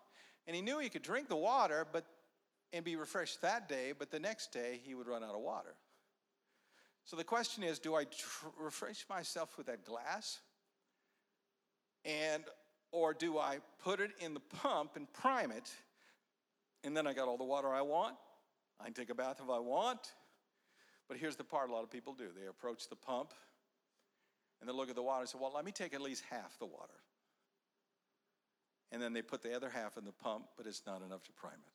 And 0.46 0.56
he 0.56 0.60
knew 0.60 0.80
he 0.80 0.88
could 0.88 1.02
drink 1.02 1.28
the 1.28 1.36
water 1.36 1.86
but 1.90 2.04
and 2.72 2.84
be 2.84 2.96
refreshed 2.96 3.40
that 3.42 3.68
day, 3.68 3.92
but 3.96 4.10
the 4.10 4.18
next 4.18 4.52
day 4.52 4.80
he 4.82 4.96
would 4.96 5.06
run 5.06 5.22
out 5.22 5.34
of 5.34 5.40
water. 5.40 5.76
So 7.04 7.14
the 7.14 7.22
question 7.22 7.62
is, 7.62 7.78
do 7.78 7.94
I 7.94 8.04
tr- 8.04 8.48
refresh 8.58 9.06
myself 9.08 9.56
with 9.56 9.66
that 9.66 9.84
glass? 9.84 10.40
And 12.04 12.42
or 12.90 13.14
do 13.14 13.38
I 13.38 13.58
put 13.82 14.00
it 14.00 14.10
in 14.18 14.34
the 14.34 14.40
pump 14.40 14.96
and 14.96 15.10
prime 15.12 15.52
it? 15.52 15.70
And 16.82 16.96
then 16.96 17.06
I 17.06 17.12
got 17.12 17.28
all 17.28 17.38
the 17.38 17.44
water 17.44 17.68
I 17.68 17.82
want. 17.82 18.16
I 18.80 18.84
can 18.84 18.94
take 18.94 19.10
a 19.10 19.14
bath 19.14 19.40
if 19.42 19.48
I 19.48 19.60
want. 19.60 20.00
But 21.08 21.18
here's 21.18 21.36
the 21.36 21.44
part 21.44 21.70
a 21.70 21.72
lot 21.72 21.84
of 21.84 21.90
people 21.90 22.14
do. 22.14 22.26
They 22.38 22.48
approach 22.48 22.88
the 22.88 22.96
pump 22.96 23.32
and 24.60 24.68
they 24.68 24.74
look 24.74 24.90
at 24.90 24.96
the 24.96 25.02
water 25.02 25.20
and 25.20 25.28
say, 25.28 25.38
Well, 25.40 25.52
let 25.54 25.64
me 25.64 25.70
take 25.70 25.94
at 25.94 26.00
least 26.00 26.24
half 26.28 26.58
the 26.58 26.66
water 26.66 27.03
and 28.94 29.02
then 29.02 29.12
they 29.12 29.22
put 29.22 29.42
the 29.42 29.54
other 29.54 29.68
half 29.68 29.96
in 29.96 30.04
the 30.04 30.12
pump, 30.12 30.44
but 30.56 30.66
it's 30.66 30.82
not 30.86 31.02
enough 31.02 31.24
to 31.24 31.32
prime 31.32 31.52
it. 31.52 31.72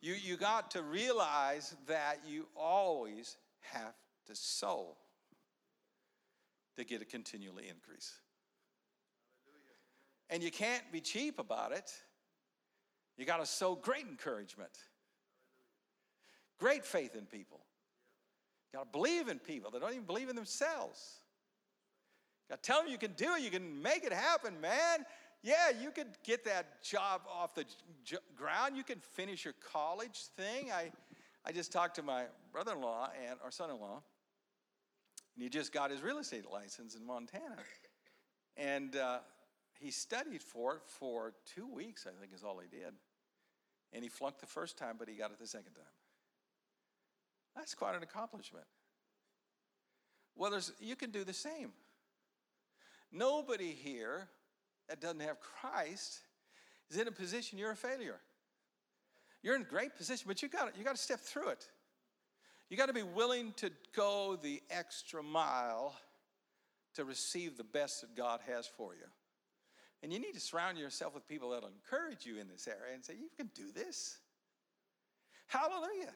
You, 0.00 0.14
you 0.14 0.38
got 0.38 0.70
to 0.70 0.82
realize 0.82 1.76
that 1.86 2.20
you 2.26 2.48
always 2.56 3.36
have 3.60 3.94
to 4.26 4.34
sow 4.34 4.96
to 6.76 6.84
get 6.84 7.02
a 7.02 7.04
continually 7.04 7.68
increase. 7.68 8.14
And 10.30 10.42
you 10.42 10.50
can't 10.50 10.82
be 10.90 11.00
cheap 11.00 11.38
about 11.38 11.72
it. 11.72 11.92
You 13.18 13.26
got 13.26 13.40
to 13.40 13.46
sow 13.46 13.74
great 13.74 14.06
encouragement, 14.06 14.72
great 16.58 16.86
faith 16.86 17.14
in 17.14 17.26
people. 17.26 17.60
You 18.72 18.78
got 18.78 18.84
to 18.84 18.98
believe 18.98 19.28
in 19.28 19.38
people 19.38 19.70
that 19.72 19.82
don't 19.82 19.92
even 19.92 20.04
believe 20.04 20.30
in 20.30 20.36
themselves. 20.36 21.21
Tell 22.60 22.82
them 22.82 22.90
you 22.90 22.98
can 22.98 23.12
do 23.12 23.34
it. 23.34 23.42
You 23.42 23.50
can 23.50 23.80
make 23.82 24.04
it 24.04 24.12
happen, 24.12 24.60
man. 24.60 25.06
Yeah, 25.42 25.70
you 25.80 25.90
could 25.90 26.08
get 26.22 26.44
that 26.44 26.82
job 26.82 27.22
off 27.32 27.54
the 27.54 27.64
j- 28.04 28.18
ground. 28.36 28.76
You 28.76 28.84
can 28.84 29.00
finish 29.00 29.44
your 29.44 29.54
college 29.72 30.26
thing. 30.36 30.70
I, 30.70 30.92
I 31.44 31.52
just 31.52 31.72
talked 31.72 31.96
to 31.96 32.02
my 32.02 32.24
brother-in-law 32.52 33.10
and 33.28 33.38
our 33.42 33.50
son-in-law, 33.50 34.02
and 35.34 35.42
he 35.42 35.48
just 35.48 35.72
got 35.72 35.90
his 35.90 36.00
real 36.02 36.18
estate 36.18 36.44
license 36.52 36.94
in 36.94 37.04
Montana, 37.04 37.56
and 38.56 38.94
uh, 38.94 39.18
he 39.80 39.90
studied 39.90 40.42
for 40.42 40.76
it 40.76 40.82
for 40.86 41.32
two 41.44 41.66
weeks. 41.66 42.06
I 42.06 42.20
think 42.20 42.32
is 42.32 42.44
all 42.44 42.60
he 42.60 42.68
did, 42.68 42.92
and 43.92 44.04
he 44.04 44.08
flunked 44.08 44.40
the 44.40 44.46
first 44.46 44.76
time, 44.78 44.94
but 44.96 45.08
he 45.08 45.16
got 45.16 45.32
it 45.32 45.40
the 45.40 45.46
second 45.46 45.72
time. 45.72 45.84
That's 47.56 47.74
quite 47.74 47.96
an 47.96 48.02
accomplishment. 48.02 48.66
Well, 50.36 50.50
there's, 50.50 50.72
you 50.80 50.96
can 50.96 51.10
do 51.10 51.24
the 51.24 51.34
same. 51.34 51.72
Nobody 53.12 53.72
here 53.72 54.28
that 54.88 55.00
doesn't 55.00 55.20
have 55.20 55.38
Christ 55.40 56.20
is 56.90 56.96
in 56.96 57.08
a 57.08 57.12
position 57.12 57.58
you're 57.58 57.72
a 57.72 57.76
failure. 57.76 58.18
You're 59.42 59.56
in 59.56 59.62
a 59.62 59.66
great 59.66 59.96
position, 59.96 60.24
but 60.28 60.42
you 60.42 60.48
got 60.48 60.76
you 60.76 60.84
got 60.84 60.96
to 60.96 61.02
step 61.02 61.20
through 61.20 61.48
it. 61.48 61.68
You 62.70 62.76
got 62.76 62.86
to 62.86 62.94
be 62.94 63.02
willing 63.02 63.52
to 63.56 63.70
go 63.94 64.38
the 64.42 64.62
extra 64.70 65.22
mile 65.22 65.94
to 66.94 67.04
receive 67.04 67.56
the 67.56 67.64
best 67.64 68.00
that 68.00 68.16
God 68.16 68.40
has 68.46 68.66
for 68.66 68.94
you. 68.94 69.06
And 70.02 70.12
you 70.12 70.18
need 70.18 70.32
to 70.34 70.40
surround 70.40 70.78
yourself 70.78 71.14
with 71.14 71.28
people 71.28 71.50
that'll 71.50 71.68
encourage 71.68 72.26
you 72.26 72.38
in 72.38 72.48
this 72.48 72.66
area 72.66 72.94
and 72.94 73.04
say, 73.04 73.14
You 73.14 73.28
can 73.36 73.50
do 73.54 73.72
this. 73.72 74.18
Hallelujah. 75.46 76.14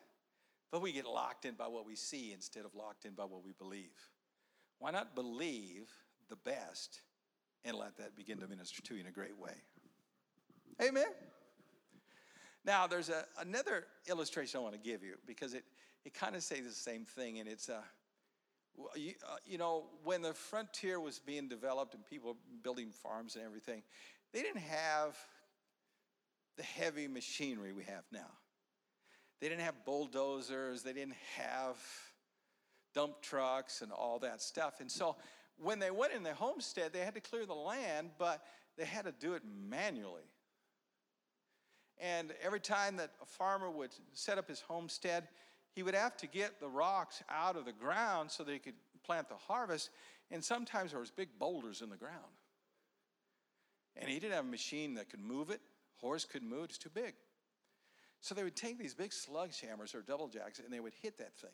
But 0.73 0.83
we 0.83 0.93
get 0.93 1.07
locked 1.07 1.45
in 1.45 1.55
by 1.55 1.69
what 1.69 1.87
we 1.87 1.95
see 1.95 2.33
instead 2.33 2.65
of 2.65 2.75
locked 2.75 3.05
in 3.05 3.13
by 3.13 3.25
what 3.25 3.45
we 3.45 3.53
believe. 3.53 3.95
Why 4.79 4.91
not 4.91 5.15
believe 5.15 5.89
the 6.29 6.37
best 6.37 7.03
and 7.65 7.77
let 7.77 7.97
that 7.99 8.17
begin 8.17 8.39
to 8.39 8.47
minister 8.47 8.83
to 8.83 8.95
you 8.95 9.01
in 9.01 9.07
a 9.07 9.13
great 9.13 9.39
way. 9.39 9.55
Amen. 10.83 11.07
Now, 12.65 12.87
there's 12.87 13.09
a, 13.09 13.25
another 13.41 13.85
illustration 14.09 14.59
I 14.59 14.63
want 14.63 14.75
to 14.75 14.81
give 14.81 15.03
you 15.03 15.15
because 15.27 15.55
it, 15.55 15.65
it 16.05 16.15
kind 16.15 16.35
of 16.35 16.43
says 16.43 16.65
the 16.65 16.73
same 16.73 17.05
thing, 17.05 17.39
and 17.39 17.49
it's 17.49 17.69
a, 17.69 17.77
uh, 17.77 18.85
you, 18.95 19.15
uh, 19.25 19.37
you 19.47 19.57
know, 19.57 19.85
when 20.05 20.23
the 20.23 20.35
frontier 20.35 21.01
was 21.01 21.19
being 21.19 21.49
developed 21.49 21.95
and 21.95 22.05
people 22.05 22.37
building 22.63 22.91
farms 22.91 23.37
and 23.37 23.45
everything, 23.45 23.83
they 24.33 24.43
didn't 24.43 24.63
have 24.63 25.17
the 26.57 26.63
heavy 26.63 27.07
machinery 27.07 27.73
we 27.73 27.85
have 27.85 28.05
now. 28.13 28.31
They 29.41 29.49
didn't 29.49 29.63
have 29.63 29.85
bulldozers, 29.85 30.83
they 30.83 30.93
didn't 30.93 31.17
have 31.37 31.77
dump 32.95 33.21
trucks 33.21 33.83
and 33.83 33.93
all 33.93 34.19
that 34.21 34.41
stuff. 34.41 34.81
And 34.81 34.91
so 34.91 35.17
when 35.63 35.79
they 35.79 35.91
went 35.91 36.13
in 36.13 36.23
the 36.23 36.35
homestead, 36.35 36.93
they 36.93 37.01
had 37.01 37.15
to 37.15 37.21
clear 37.21 37.47
the 37.47 37.55
land, 37.55 38.11
but 38.19 38.43
they 38.77 38.85
had 38.85 39.05
to 39.05 39.13
do 39.13 39.35
it 39.35 39.43
manually. 39.69 40.29
And 41.99 42.35
every 42.43 42.61
time 42.61 42.97
that 42.97 43.13
a 43.23 43.27
farmer 43.27 43.71
would 43.71 43.91
set 44.13 44.37
up 44.37 44.49
his 44.49 44.61
homestead, 44.61 45.29
he 45.75 45.83
would 45.83 45.95
have 45.95 46.17
to 46.19 46.27
get 46.27 46.61
the 46.61 46.69
rocks 46.69 47.23
out 47.31 47.57
of 47.57 47.65
the 47.65 47.73
ground 47.73 48.31
so 48.31 48.45
they 48.45 48.59
could 48.59 48.75
plant 49.05 49.29
the 49.29 49.37
harvest. 49.37 49.91
And 50.31 50.45
sometimes 50.45 50.91
there 50.91 51.01
was 51.01 51.11
big 51.11 51.29
boulders 51.39 51.81
in 51.81 51.89
the 51.89 51.97
ground. 51.97 52.15
And 53.97 54.11
he 54.11 54.19
didn't 54.19 54.35
have 54.35 54.45
a 54.45 54.49
machine 54.49 54.95
that 54.95 55.09
could 55.09 55.21
move 55.21 55.51
it. 55.51 55.61
Horse 55.97 56.27
couldn't 56.27 56.49
move 56.49 56.65
it, 56.65 56.71
it's 56.71 56.79
too 56.79 56.91
big. 56.91 57.15
So 58.21 58.35
they 58.35 58.45
would 58.45 58.57
take 58.57 58.79
these 58.79 58.95
big 58.95 59.11
sledgehammers 59.11 59.95
or 59.95 60.03
double 60.03 60.29
jacks 60.29 60.59
and 60.59 60.71
they 60.71 60.81
would 60.81 60.95
hit 61.01 61.17
that 61.19 61.35
thing. 61.39 61.51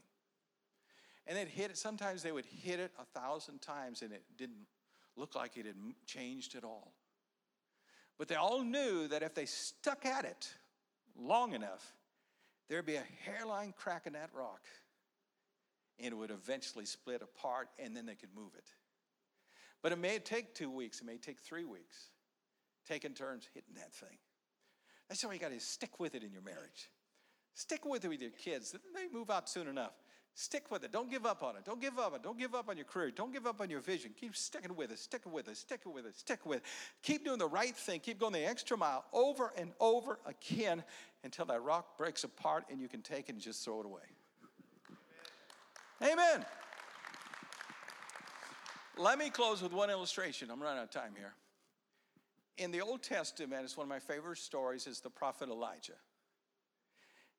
And 1.26 1.36
they'd 1.36 1.48
hit 1.48 1.70
it, 1.70 1.76
sometimes 1.76 2.22
they 2.22 2.32
would 2.32 2.46
hit 2.46 2.80
it 2.80 2.92
a 2.98 3.18
thousand 3.18 3.62
times 3.62 4.02
and 4.02 4.12
it 4.12 4.24
didn't 4.36 4.66
look 5.16 5.34
like 5.34 5.56
it 5.56 5.66
had 5.66 5.76
changed 6.06 6.56
at 6.56 6.64
all. 6.64 6.92
But 8.18 8.28
they 8.28 8.34
all 8.34 8.62
knew 8.62 9.08
that 9.08 9.22
if 9.22 9.34
they 9.34 9.46
stuck 9.46 10.04
at 10.04 10.24
it 10.24 10.52
long 11.16 11.54
enough, 11.54 11.94
there'd 12.68 12.86
be 12.86 12.96
a 12.96 13.04
hairline 13.24 13.74
crack 13.76 14.06
in 14.06 14.14
that 14.14 14.30
rock 14.34 14.62
and 15.98 16.12
it 16.12 16.16
would 16.16 16.30
eventually 16.30 16.84
split 16.84 17.22
apart 17.22 17.68
and 17.78 17.96
then 17.96 18.06
they 18.06 18.14
could 18.14 18.34
move 18.34 18.52
it. 18.56 18.68
But 19.82 19.92
it 19.92 19.98
may 19.98 20.18
take 20.18 20.54
two 20.54 20.70
weeks, 20.70 21.00
it 21.00 21.04
may 21.04 21.18
take 21.18 21.40
three 21.40 21.64
weeks, 21.64 22.10
taking 22.86 23.14
turns 23.14 23.48
hitting 23.54 23.74
that 23.74 23.92
thing. 23.92 24.18
That's 25.08 25.24
why 25.24 25.34
you 25.34 25.40
got 25.40 25.52
to 25.52 25.60
stick 25.60 26.00
with 26.00 26.14
it 26.14 26.22
in 26.22 26.32
your 26.32 26.42
marriage. 26.42 26.90
Stick 27.54 27.84
with 27.84 28.04
it 28.04 28.08
with 28.08 28.22
your 28.22 28.30
kids. 28.30 28.72
They 28.72 29.08
move 29.12 29.30
out 29.30 29.48
soon 29.48 29.68
enough. 29.68 29.92
Stick 30.34 30.70
with 30.70 30.82
it. 30.82 30.92
Don't 30.92 31.10
give 31.10 31.26
up 31.26 31.42
on 31.42 31.56
it. 31.56 31.64
Don't 31.64 31.80
give 31.80 31.98
up 31.98 32.12
on 32.12 32.14
it. 32.14 32.22
Don't 32.22 32.38
give 32.38 32.54
up 32.54 32.70
on 32.70 32.76
your 32.76 32.86
career. 32.86 33.10
Don't 33.10 33.32
give 33.32 33.46
up 33.46 33.60
on 33.60 33.68
your 33.68 33.80
vision. 33.80 34.12
Keep 34.18 34.34
sticking 34.34 34.74
with 34.74 34.90
it. 34.90 34.98
Sticking 34.98 35.30
with 35.30 35.46
it. 35.46 35.56
Sticking 35.58 35.92
with 35.92 36.06
it. 36.06 36.16
Stick 36.16 36.46
with 36.46 36.58
it. 36.58 36.64
Keep 37.02 37.26
doing 37.26 37.38
the 37.38 37.48
right 37.48 37.76
thing. 37.76 38.00
Keep 38.00 38.18
going 38.18 38.32
the 38.32 38.48
extra 38.48 38.76
mile 38.76 39.04
over 39.12 39.52
and 39.58 39.72
over 39.78 40.18
again 40.24 40.82
until 41.22 41.44
that 41.44 41.62
rock 41.62 41.98
breaks 41.98 42.24
apart 42.24 42.64
and 42.70 42.80
you 42.80 42.88
can 42.88 43.02
take 43.02 43.28
it 43.28 43.32
and 43.32 43.40
just 43.40 43.62
throw 43.62 43.80
it 43.80 43.86
away. 43.86 44.00
Amen. 46.00 46.18
Amen. 46.34 46.46
Let 48.98 49.18
me 49.18 49.30
close 49.30 49.62
with 49.62 49.72
one 49.72 49.90
illustration. 49.90 50.50
I'm 50.50 50.62
running 50.62 50.78
out 50.78 50.84
of 50.84 50.90
time 50.90 51.12
here. 51.16 51.34
In 52.58 52.70
the 52.70 52.80
Old 52.80 53.02
Testament, 53.02 53.64
it's 53.64 53.76
one 53.76 53.84
of 53.84 53.88
my 53.88 53.98
favorite 53.98 54.38
stories, 54.38 54.86
is 54.86 55.00
the 55.00 55.10
prophet 55.10 55.48
Elijah. 55.48 55.94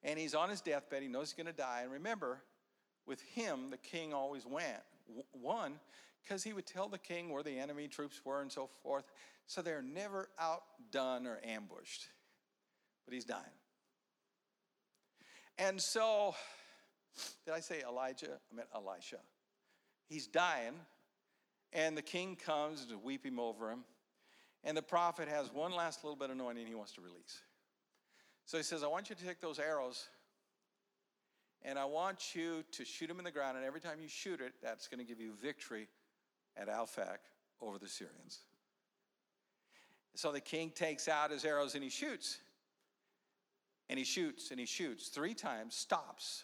And 0.03 0.17
he's 0.17 0.33
on 0.33 0.49
his 0.49 0.61
deathbed, 0.61 1.01
he 1.01 1.07
knows 1.07 1.31
he's 1.31 1.43
going 1.43 1.53
to 1.53 1.53
die. 1.53 1.81
And 1.83 1.91
remember, 1.91 2.41
with 3.05 3.21
him, 3.21 3.69
the 3.69 3.77
king 3.77 4.13
always 4.13 4.45
went. 4.45 4.81
One, 5.31 5.79
because 6.23 6.43
he 6.43 6.53
would 6.53 6.65
tell 6.65 6.87
the 6.87 6.97
king 6.97 7.29
where 7.29 7.43
the 7.43 7.57
enemy 7.59 7.87
troops 7.87 8.21
were 8.23 8.41
and 8.41 8.51
so 8.51 8.69
forth. 8.81 9.05
So 9.47 9.61
they're 9.61 9.81
never 9.81 10.29
outdone 10.39 11.27
or 11.27 11.39
ambushed. 11.43 12.07
But 13.05 13.13
he's 13.13 13.25
dying. 13.25 13.43
And 15.57 15.79
so, 15.81 16.33
did 17.45 17.53
I 17.53 17.59
say 17.59 17.83
Elijah? 17.87 18.39
I 18.51 18.55
meant 18.55 18.69
Elisha. 18.73 19.17
He's 20.07 20.27
dying, 20.27 20.73
and 21.71 21.97
the 21.97 22.01
king 22.01 22.35
comes 22.35 22.85
to 22.85 22.97
weep 22.97 23.25
him 23.25 23.39
over 23.39 23.69
him. 23.69 23.83
And 24.63 24.77
the 24.77 24.81
prophet 24.81 25.27
has 25.27 25.53
one 25.53 25.73
last 25.73 26.03
little 26.03 26.15
bit 26.15 26.29
of 26.29 26.37
anointing 26.37 26.65
he 26.65 26.75
wants 26.75 26.93
to 26.93 27.01
release. 27.01 27.41
So 28.45 28.57
he 28.57 28.63
says, 28.63 28.83
I 28.83 28.87
want 28.87 29.09
you 29.09 29.15
to 29.15 29.25
take 29.25 29.41
those 29.41 29.59
arrows 29.59 30.07
and 31.63 31.79
I 31.79 31.85
want 31.85 32.35
you 32.35 32.63
to 32.71 32.85
shoot 32.85 33.07
them 33.07 33.19
in 33.19 33.25
the 33.25 33.31
ground. 33.31 33.57
And 33.57 33.65
every 33.65 33.79
time 33.79 33.99
you 34.01 34.09
shoot 34.09 34.41
it, 34.41 34.53
that's 34.61 34.87
going 34.87 34.99
to 34.99 35.05
give 35.05 35.19
you 35.19 35.33
victory 35.41 35.87
at 36.57 36.67
Aphek 36.67 37.19
over 37.61 37.77
the 37.77 37.87
Syrians. 37.87 38.39
So 40.15 40.31
the 40.31 40.41
king 40.41 40.71
takes 40.75 41.07
out 41.07 41.31
his 41.31 41.45
arrows 41.45 41.75
and 41.75 41.83
he 41.83 41.89
shoots. 41.89 42.37
And 43.89 43.97
he 43.97 44.05
shoots 44.05 44.51
and 44.51 44.59
he 44.59 44.65
shoots 44.65 45.07
three 45.07 45.33
times, 45.33 45.75
stops, 45.75 46.43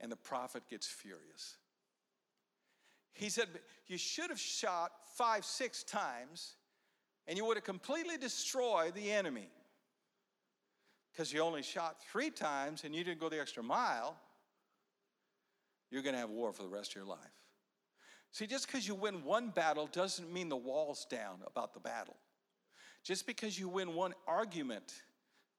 and 0.00 0.10
the 0.10 0.16
prophet 0.16 0.62
gets 0.68 0.86
furious. 0.86 1.56
He 3.12 3.28
said, 3.28 3.48
You 3.86 3.96
should 3.96 4.30
have 4.30 4.40
shot 4.40 4.90
five, 5.14 5.44
six 5.44 5.82
times, 5.84 6.54
and 7.26 7.38
you 7.38 7.44
would 7.44 7.56
have 7.56 7.64
completely 7.64 8.16
destroyed 8.16 8.94
the 8.94 9.12
enemy. 9.12 9.48
Because 11.14 11.32
you 11.32 11.40
only 11.40 11.62
shot 11.62 11.96
three 12.10 12.30
times 12.30 12.82
and 12.84 12.94
you 12.94 13.04
didn't 13.04 13.20
go 13.20 13.28
the 13.28 13.40
extra 13.40 13.62
mile, 13.62 14.16
you're 15.90 16.02
going 16.02 16.14
to 16.14 16.20
have 16.20 16.30
war 16.30 16.52
for 16.52 16.64
the 16.64 16.68
rest 16.68 16.90
of 16.90 16.96
your 16.96 17.04
life. 17.04 17.18
See, 18.32 18.48
just 18.48 18.66
because 18.66 18.88
you 18.88 18.96
win 18.96 19.22
one 19.22 19.50
battle 19.50 19.88
doesn't 19.92 20.32
mean 20.32 20.48
the 20.48 20.56
wall's 20.56 21.06
down 21.08 21.38
about 21.46 21.72
the 21.72 21.78
battle. 21.78 22.16
Just 23.04 23.28
because 23.28 23.56
you 23.56 23.68
win 23.68 23.94
one 23.94 24.12
argument 24.26 24.92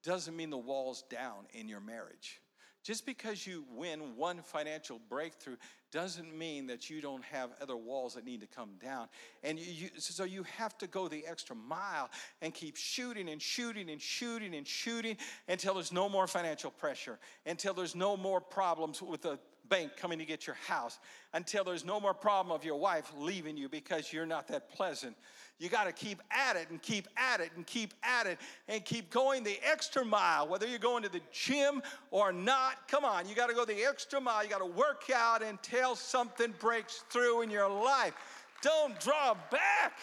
doesn't 0.04 0.36
mean 0.36 0.50
the 0.50 0.58
wall's 0.58 1.04
down 1.08 1.46
in 1.54 1.68
your 1.68 1.80
marriage. 1.80 2.42
Just 2.84 3.06
because 3.06 3.46
you 3.46 3.64
win 3.72 4.14
one 4.14 4.42
financial 4.42 5.00
breakthrough 5.08 5.56
doesn't 5.96 6.36
mean 6.36 6.66
that 6.66 6.90
you 6.90 7.00
don't 7.00 7.24
have 7.24 7.48
other 7.62 7.74
walls 7.74 8.12
that 8.16 8.26
need 8.26 8.42
to 8.42 8.46
come 8.46 8.68
down. 8.84 9.08
And 9.42 9.58
you, 9.58 9.88
so 9.96 10.24
you 10.24 10.42
have 10.42 10.76
to 10.76 10.86
go 10.86 11.08
the 11.08 11.26
extra 11.26 11.56
mile 11.56 12.10
and 12.42 12.52
keep 12.52 12.76
shooting 12.76 13.30
and 13.30 13.40
shooting 13.40 13.88
and 13.88 13.98
shooting 13.98 14.54
and 14.54 14.68
shooting 14.68 15.16
until 15.48 15.72
there's 15.72 15.92
no 15.92 16.06
more 16.06 16.26
financial 16.26 16.70
pressure, 16.70 17.18
until 17.46 17.72
there's 17.72 17.96
no 17.96 18.14
more 18.14 18.42
problems 18.42 19.00
with 19.00 19.22
the 19.22 19.38
bank 19.68 19.92
coming 19.96 20.18
to 20.18 20.24
get 20.24 20.46
your 20.46 20.56
house, 20.66 20.98
until 21.32 21.64
there's 21.64 21.84
no 21.84 22.00
more 22.00 22.14
problem 22.14 22.54
of 22.54 22.64
your 22.64 22.76
wife 22.76 23.12
leaving 23.18 23.56
you 23.56 23.68
because 23.68 24.12
you're 24.12 24.26
not 24.26 24.48
that 24.48 24.70
pleasant. 24.70 25.16
You 25.58 25.68
got 25.68 25.84
to 25.84 25.92
keep 25.92 26.20
at 26.30 26.56
it 26.56 26.68
and 26.70 26.82
keep 26.82 27.08
at 27.16 27.40
it 27.40 27.50
and 27.56 27.66
keep 27.66 27.94
at 28.02 28.26
it 28.26 28.38
and 28.68 28.84
keep 28.84 29.10
going 29.10 29.42
the 29.42 29.58
extra 29.62 30.04
mile, 30.04 30.46
whether 30.46 30.66
you're 30.66 30.78
going 30.78 31.02
to 31.02 31.08
the 31.08 31.22
gym 31.32 31.82
or 32.10 32.30
not. 32.32 32.88
Come 32.88 33.04
on, 33.04 33.28
you 33.28 33.34
got 33.34 33.48
to 33.48 33.54
go 33.54 33.64
the 33.64 33.84
extra 33.84 34.20
mile. 34.20 34.44
You 34.44 34.50
got 34.50 34.58
to 34.58 34.66
work 34.66 35.04
out 35.14 35.42
until 35.42 35.96
something 35.96 36.52
breaks 36.58 37.04
through 37.10 37.42
in 37.42 37.50
your 37.50 37.68
life. 37.68 38.14
Don't 38.60 38.98
draw 39.00 39.34
back. 39.50 39.94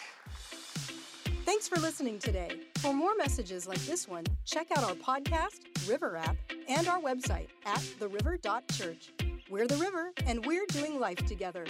Thanks 1.44 1.68
for 1.68 1.78
listening 1.78 2.18
today. 2.18 2.60
For 2.78 2.94
more 2.94 3.14
messages 3.16 3.68
like 3.68 3.80
this 3.80 4.08
one, 4.08 4.24
check 4.44 4.68
out 4.76 4.82
our 4.82 4.94
podcast, 4.94 5.88
River 5.88 6.16
app, 6.16 6.36
and 6.68 6.88
our 6.88 7.00
website 7.00 7.48
at 7.66 7.78
theriver.church. 7.78 9.23
We're 9.50 9.66
the 9.66 9.76
river, 9.76 10.10
and 10.26 10.44
we're 10.46 10.64
doing 10.66 10.98
life 10.98 11.18
together. 11.26 11.66